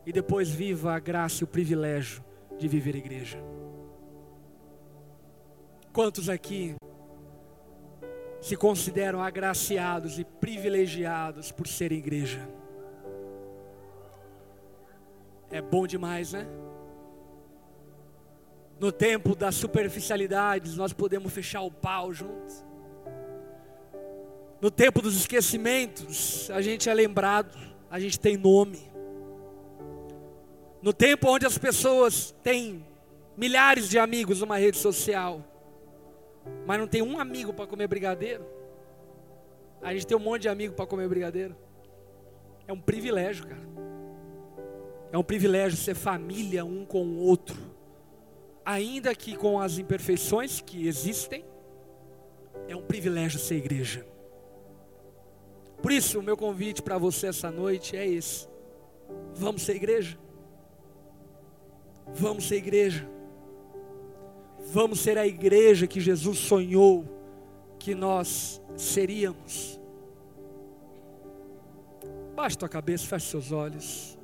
E 0.05 0.11
depois 0.11 0.49
viva 0.49 0.93
a 0.93 0.99
graça 0.99 1.41
e 1.41 1.45
o 1.45 1.47
privilégio 1.47 2.23
de 2.57 2.67
viver 2.67 2.95
igreja. 2.95 3.37
Quantos 5.91 6.29
aqui 6.29 6.75
se 8.41 8.55
consideram 8.55 9.23
agraciados 9.23 10.19
e 10.19 10.23
privilegiados 10.23 11.51
por 11.51 11.67
ser 11.67 11.91
igreja? 11.91 12.47
É 15.49 15.61
bom 15.61 15.87
demais, 15.87 16.33
né? 16.33 16.45
No 18.79 18.91
tempo 18.91 19.35
das 19.35 19.55
superficialidades, 19.55 20.75
nós 20.75 20.91
podemos 20.91 21.31
fechar 21.31 21.61
o 21.61 21.71
pau 21.71 22.11
juntos. 22.11 22.65
No 24.59 24.69
tempo 24.69 25.01
dos 25.01 25.15
esquecimentos, 25.15 26.49
a 26.51 26.61
gente 26.61 26.89
é 26.89 26.93
lembrado, 26.93 27.57
a 27.89 27.99
gente 27.99 28.19
tem 28.19 28.35
nome. 28.35 28.94
No 30.81 30.93
tempo 30.93 31.29
onde 31.29 31.45
as 31.45 31.57
pessoas 31.57 32.33
têm 32.43 32.85
milhares 33.35 33.89
de 33.89 33.97
amigos 33.97 34.41
numa 34.41 34.57
rede 34.57 34.77
social, 34.77 35.43
mas 36.65 36.79
não 36.79 36.87
tem 36.87 37.01
um 37.01 37.19
amigo 37.19 37.53
para 37.53 37.67
comer 37.67 37.87
brigadeiro, 37.87 38.45
a 39.81 39.93
gente 39.93 40.07
tem 40.07 40.17
um 40.17 40.21
monte 40.21 40.43
de 40.43 40.49
amigo 40.49 40.73
para 40.73 40.85
comer 40.85 41.07
brigadeiro. 41.07 41.55
É 42.67 42.73
um 42.73 42.79
privilégio, 42.79 43.47
cara. 43.47 43.65
É 45.11 45.17
um 45.17 45.23
privilégio 45.23 45.77
ser 45.77 45.95
família 45.95 46.65
um 46.65 46.85
com 46.85 47.05
o 47.05 47.19
outro, 47.19 47.55
ainda 48.65 49.13
que 49.13 49.35
com 49.35 49.59
as 49.59 49.77
imperfeições 49.77 50.59
que 50.59 50.87
existem, 50.87 51.45
é 52.67 52.75
um 52.75 52.81
privilégio 52.81 53.39
ser 53.39 53.55
igreja. 53.55 54.05
Por 55.81 55.91
isso, 55.91 56.19
o 56.19 56.23
meu 56.23 56.35
convite 56.35 56.81
para 56.81 56.97
você 56.97 57.27
essa 57.27 57.51
noite 57.51 57.95
é 57.95 58.07
esse: 58.07 58.47
vamos 59.35 59.61
ser 59.61 59.75
igreja. 59.75 60.17
Vamos 62.13 62.47
ser 62.47 62.55
igreja. 62.55 63.07
Vamos 64.67 64.99
ser 64.99 65.17
a 65.17 65.25
igreja 65.25 65.87
que 65.87 65.99
Jesus 65.99 66.37
sonhou 66.39 67.05
que 67.79 67.93
nós 67.93 68.61
seríamos. 68.75 69.79
Baixe 72.35 72.57
tua 72.57 72.67
cabeça, 72.67 73.05
feche 73.05 73.27
seus 73.27 73.51
olhos. 73.51 74.17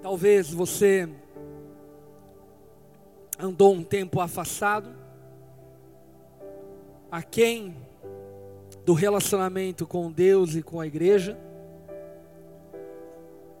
Talvez 0.00 0.52
você 0.52 1.08
andou 3.38 3.74
um 3.74 3.82
tempo 3.82 4.20
afastado, 4.20 4.94
a 7.10 7.22
quem 7.22 7.74
do 8.84 8.92
relacionamento 8.92 9.86
com 9.86 10.10
Deus 10.10 10.54
e 10.54 10.62
com 10.62 10.80
a 10.80 10.86
igreja. 10.86 11.38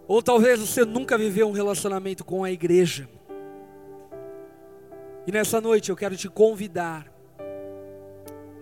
Ou 0.06 0.22
talvez 0.22 0.60
você 0.60 0.84
nunca 0.84 1.16
viveu 1.16 1.48
um 1.48 1.52
relacionamento 1.52 2.24
com 2.24 2.44
a 2.44 2.50
igreja. 2.50 3.08
E 5.26 5.32
nessa 5.32 5.60
noite 5.60 5.90
eu 5.90 5.96
quero 5.96 6.16
te 6.16 6.28
convidar 6.28 7.10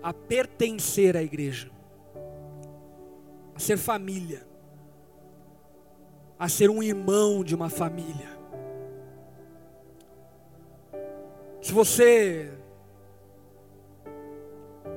a 0.03 0.13
pertencer 0.13 1.17
à 1.17 1.23
igreja, 1.23 1.71
a 3.55 3.59
ser 3.59 3.77
família 3.77 4.53
a 6.43 6.49
ser 6.49 6.69
um 6.69 6.83
irmão 6.83 7.45
de 7.45 7.55
uma 7.55 7.71
família. 7.71 8.37
Se 11.61 11.73
você 11.73 12.51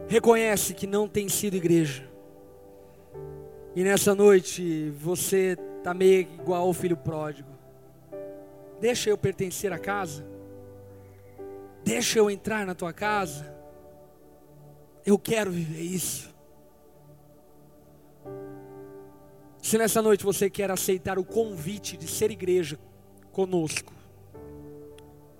reconhece 0.07 0.73
que 0.73 0.85
não 0.85 1.07
tem 1.07 1.27
sido 1.29 1.55
igreja, 1.55 2.07
e 3.75 3.83
nessa 3.83 4.15
noite 4.15 4.89
você 4.91 5.57
está 5.77 5.93
meio 5.93 6.21
igual 6.21 6.67
ao 6.67 6.73
filho 6.73 6.95
pródigo, 6.95 7.49
deixa 8.79 9.09
eu 9.09 9.17
pertencer 9.17 9.73
à 9.73 9.79
casa, 9.79 10.25
deixa 11.83 12.19
eu 12.19 12.29
entrar 12.29 12.65
na 12.65 12.73
tua 12.73 12.93
casa, 12.93 13.53
eu 15.05 15.19
quero 15.19 15.51
viver 15.51 15.81
isso. 15.81 16.33
Se 19.61 19.77
nessa 19.77 20.01
noite 20.01 20.23
você 20.23 20.49
quer 20.49 20.69
aceitar 20.69 21.17
o 21.17 21.25
convite 21.25 21.97
de 21.97 22.07
ser 22.07 22.29
igreja 22.29 22.79
conosco, 23.31 23.91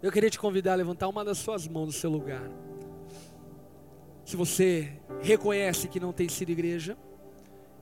eu 0.02 0.12
queria 0.12 0.30
te 0.30 0.40
convidar 0.40 0.74
a 0.74 0.76
levantar 0.76 1.08
uma 1.08 1.24
das 1.24 1.38
suas 1.38 1.68
mãos 1.68 1.86
no 1.86 1.92
seu 1.92 2.10
lugar. 2.10 2.50
Se 4.26 4.36
você 4.36 4.92
reconhece 5.22 5.88
que 5.88 6.00
não 6.00 6.12
tem 6.12 6.28
sido 6.28 6.50
igreja, 6.50 6.98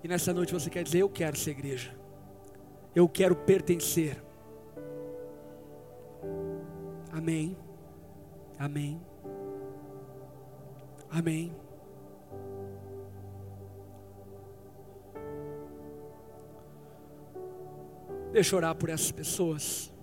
e 0.03 0.07
nessa 0.07 0.33
noite 0.33 0.53
você 0.53 0.69
quer 0.69 0.83
dizer: 0.83 0.99
Eu 0.99 1.09
quero 1.09 1.37
ser 1.37 1.51
igreja, 1.51 1.95
eu 2.93 3.07
quero 3.07 3.33
pertencer. 3.33 4.21
Amém. 7.11 7.55
Amém. 8.59 9.01
Amém. 11.09 11.55
Deixa 18.33 18.55
eu 18.55 18.57
orar 18.57 18.75
por 18.75 18.89
essas 18.89 19.11
pessoas. 19.11 19.93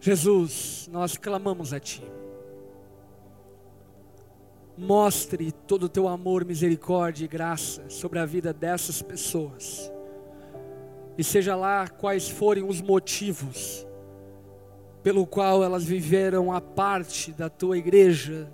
Jesus, 0.00 0.88
nós 0.90 1.16
clamamos 1.16 1.72
a 1.72 1.78
Ti. 1.78 2.02
Mostre 4.80 5.52
todo 5.52 5.82
o 5.82 5.88
Teu 5.90 6.08
amor, 6.08 6.42
misericórdia 6.42 7.26
e 7.26 7.28
graça 7.28 7.82
sobre 7.90 8.18
a 8.18 8.24
vida 8.24 8.50
dessas 8.50 9.02
pessoas. 9.02 9.92
E 11.18 11.22
seja 11.22 11.54
lá 11.54 11.86
quais 11.86 12.30
forem 12.30 12.64
os 12.64 12.80
motivos 12.80 13.86
pelo 15.02 15.26
qual 15.26 15.62
elas 15.62 15.84
viveram 15.84 16.50
a 16.50 16.62
parte 16.62 17.30
da 17.30 17.50
Tua 17.50 17.76
igreja, 17.76 18.50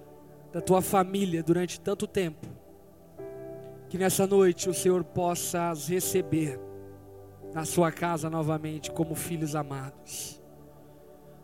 da 0.52 0.60
Tua 0.60 0.82
família 0.82 1.44
durante 1.44 1.80
tanto 1.80 2.08
tempo, 2.08 2.48
que 3.88 3.96
nessa 3.96 4.26
noite 4.26 4.68
o 4.68 4.74
Senhor 4.74 5.04
possa 5.04 5.70
as 5.70 5.86
receber 5.86 6.58
na 7.54 7.64
Sua 7.64 7.92
casa 7.92 8.28
novamente 8.28 8.90
como 8.90 9.14
filhos 9.14 9.54
amados. 9.54 10.42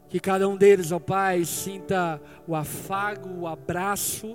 Que 0.09 0.19
cada 0.19 0.49
um 0.49 0.57
deles, 0.57 0.91
ó 0.91 0.99
Pai, 0.99 1.45
sinta 1.45 2.21
o 2.49 2.57
afago, 2.57 3.43
o 3.43 3.47
abraço, 3.47 4.35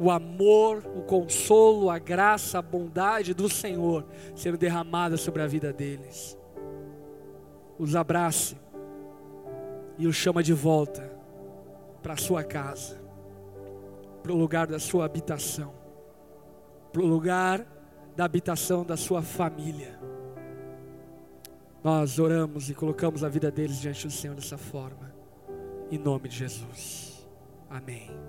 o 0.00 0.10
amor, 0.10 0.84
o 0.96 1.02
consolo, 1.02 1.90
a 1.90 1.98
graça, 1.98 2.58
a 2.58 2.62
bondade 2.62 3.34
do 3.34 3.48
Senhor 3.48 4.04
sendo 4.34 4.56
derramada 4.56 5.16
sobre 5.16 5.42
a 5.42 5.46
vida 5.46 5.72
deles. 5.72 6.38
Os 7.78 7.96
abrace 7.96 8.56
e 9.98 10.06
os 10.06 10.14
chama 10.14 10.42
de 10.42 10.52
volta 10.52 11.10
para 12.02 12.14
a 12.14 12.16
sua 12.16 12.44
casa, 12.44 13.00
para 14.22 14.32
o 14.32 14.36
lugar 14.36 14.66
da 14.66 14.78
sua 14.78 15.04
habitação, 15.04 15.74
para 16.92 17.02
o 17.02 17.06
lugar 17.06 17.66
da 18.16 18.24
habitação 18.24 18.84
da 18.84 18.96
sua 18.96 19.22
família. 19.22 19.98
Nós 21.82 22.18
oramos 22.18 22.70
e 22.70 22.74
colocamos 22.74 23.22
a 23.22 23.28
vida 23.28 23.50
deles 23.50 23.78
diante 23.80 24.06
do 24.06 24.12
Senhor 24.12 24.34
dessa 24.34 24.58
forma. 24.58 25.12
Em 25.90 25.98
nome 25.98 26.28
de 26.28 26.36
Jesus. 26.36 27.26
Amém. 27.70 28.27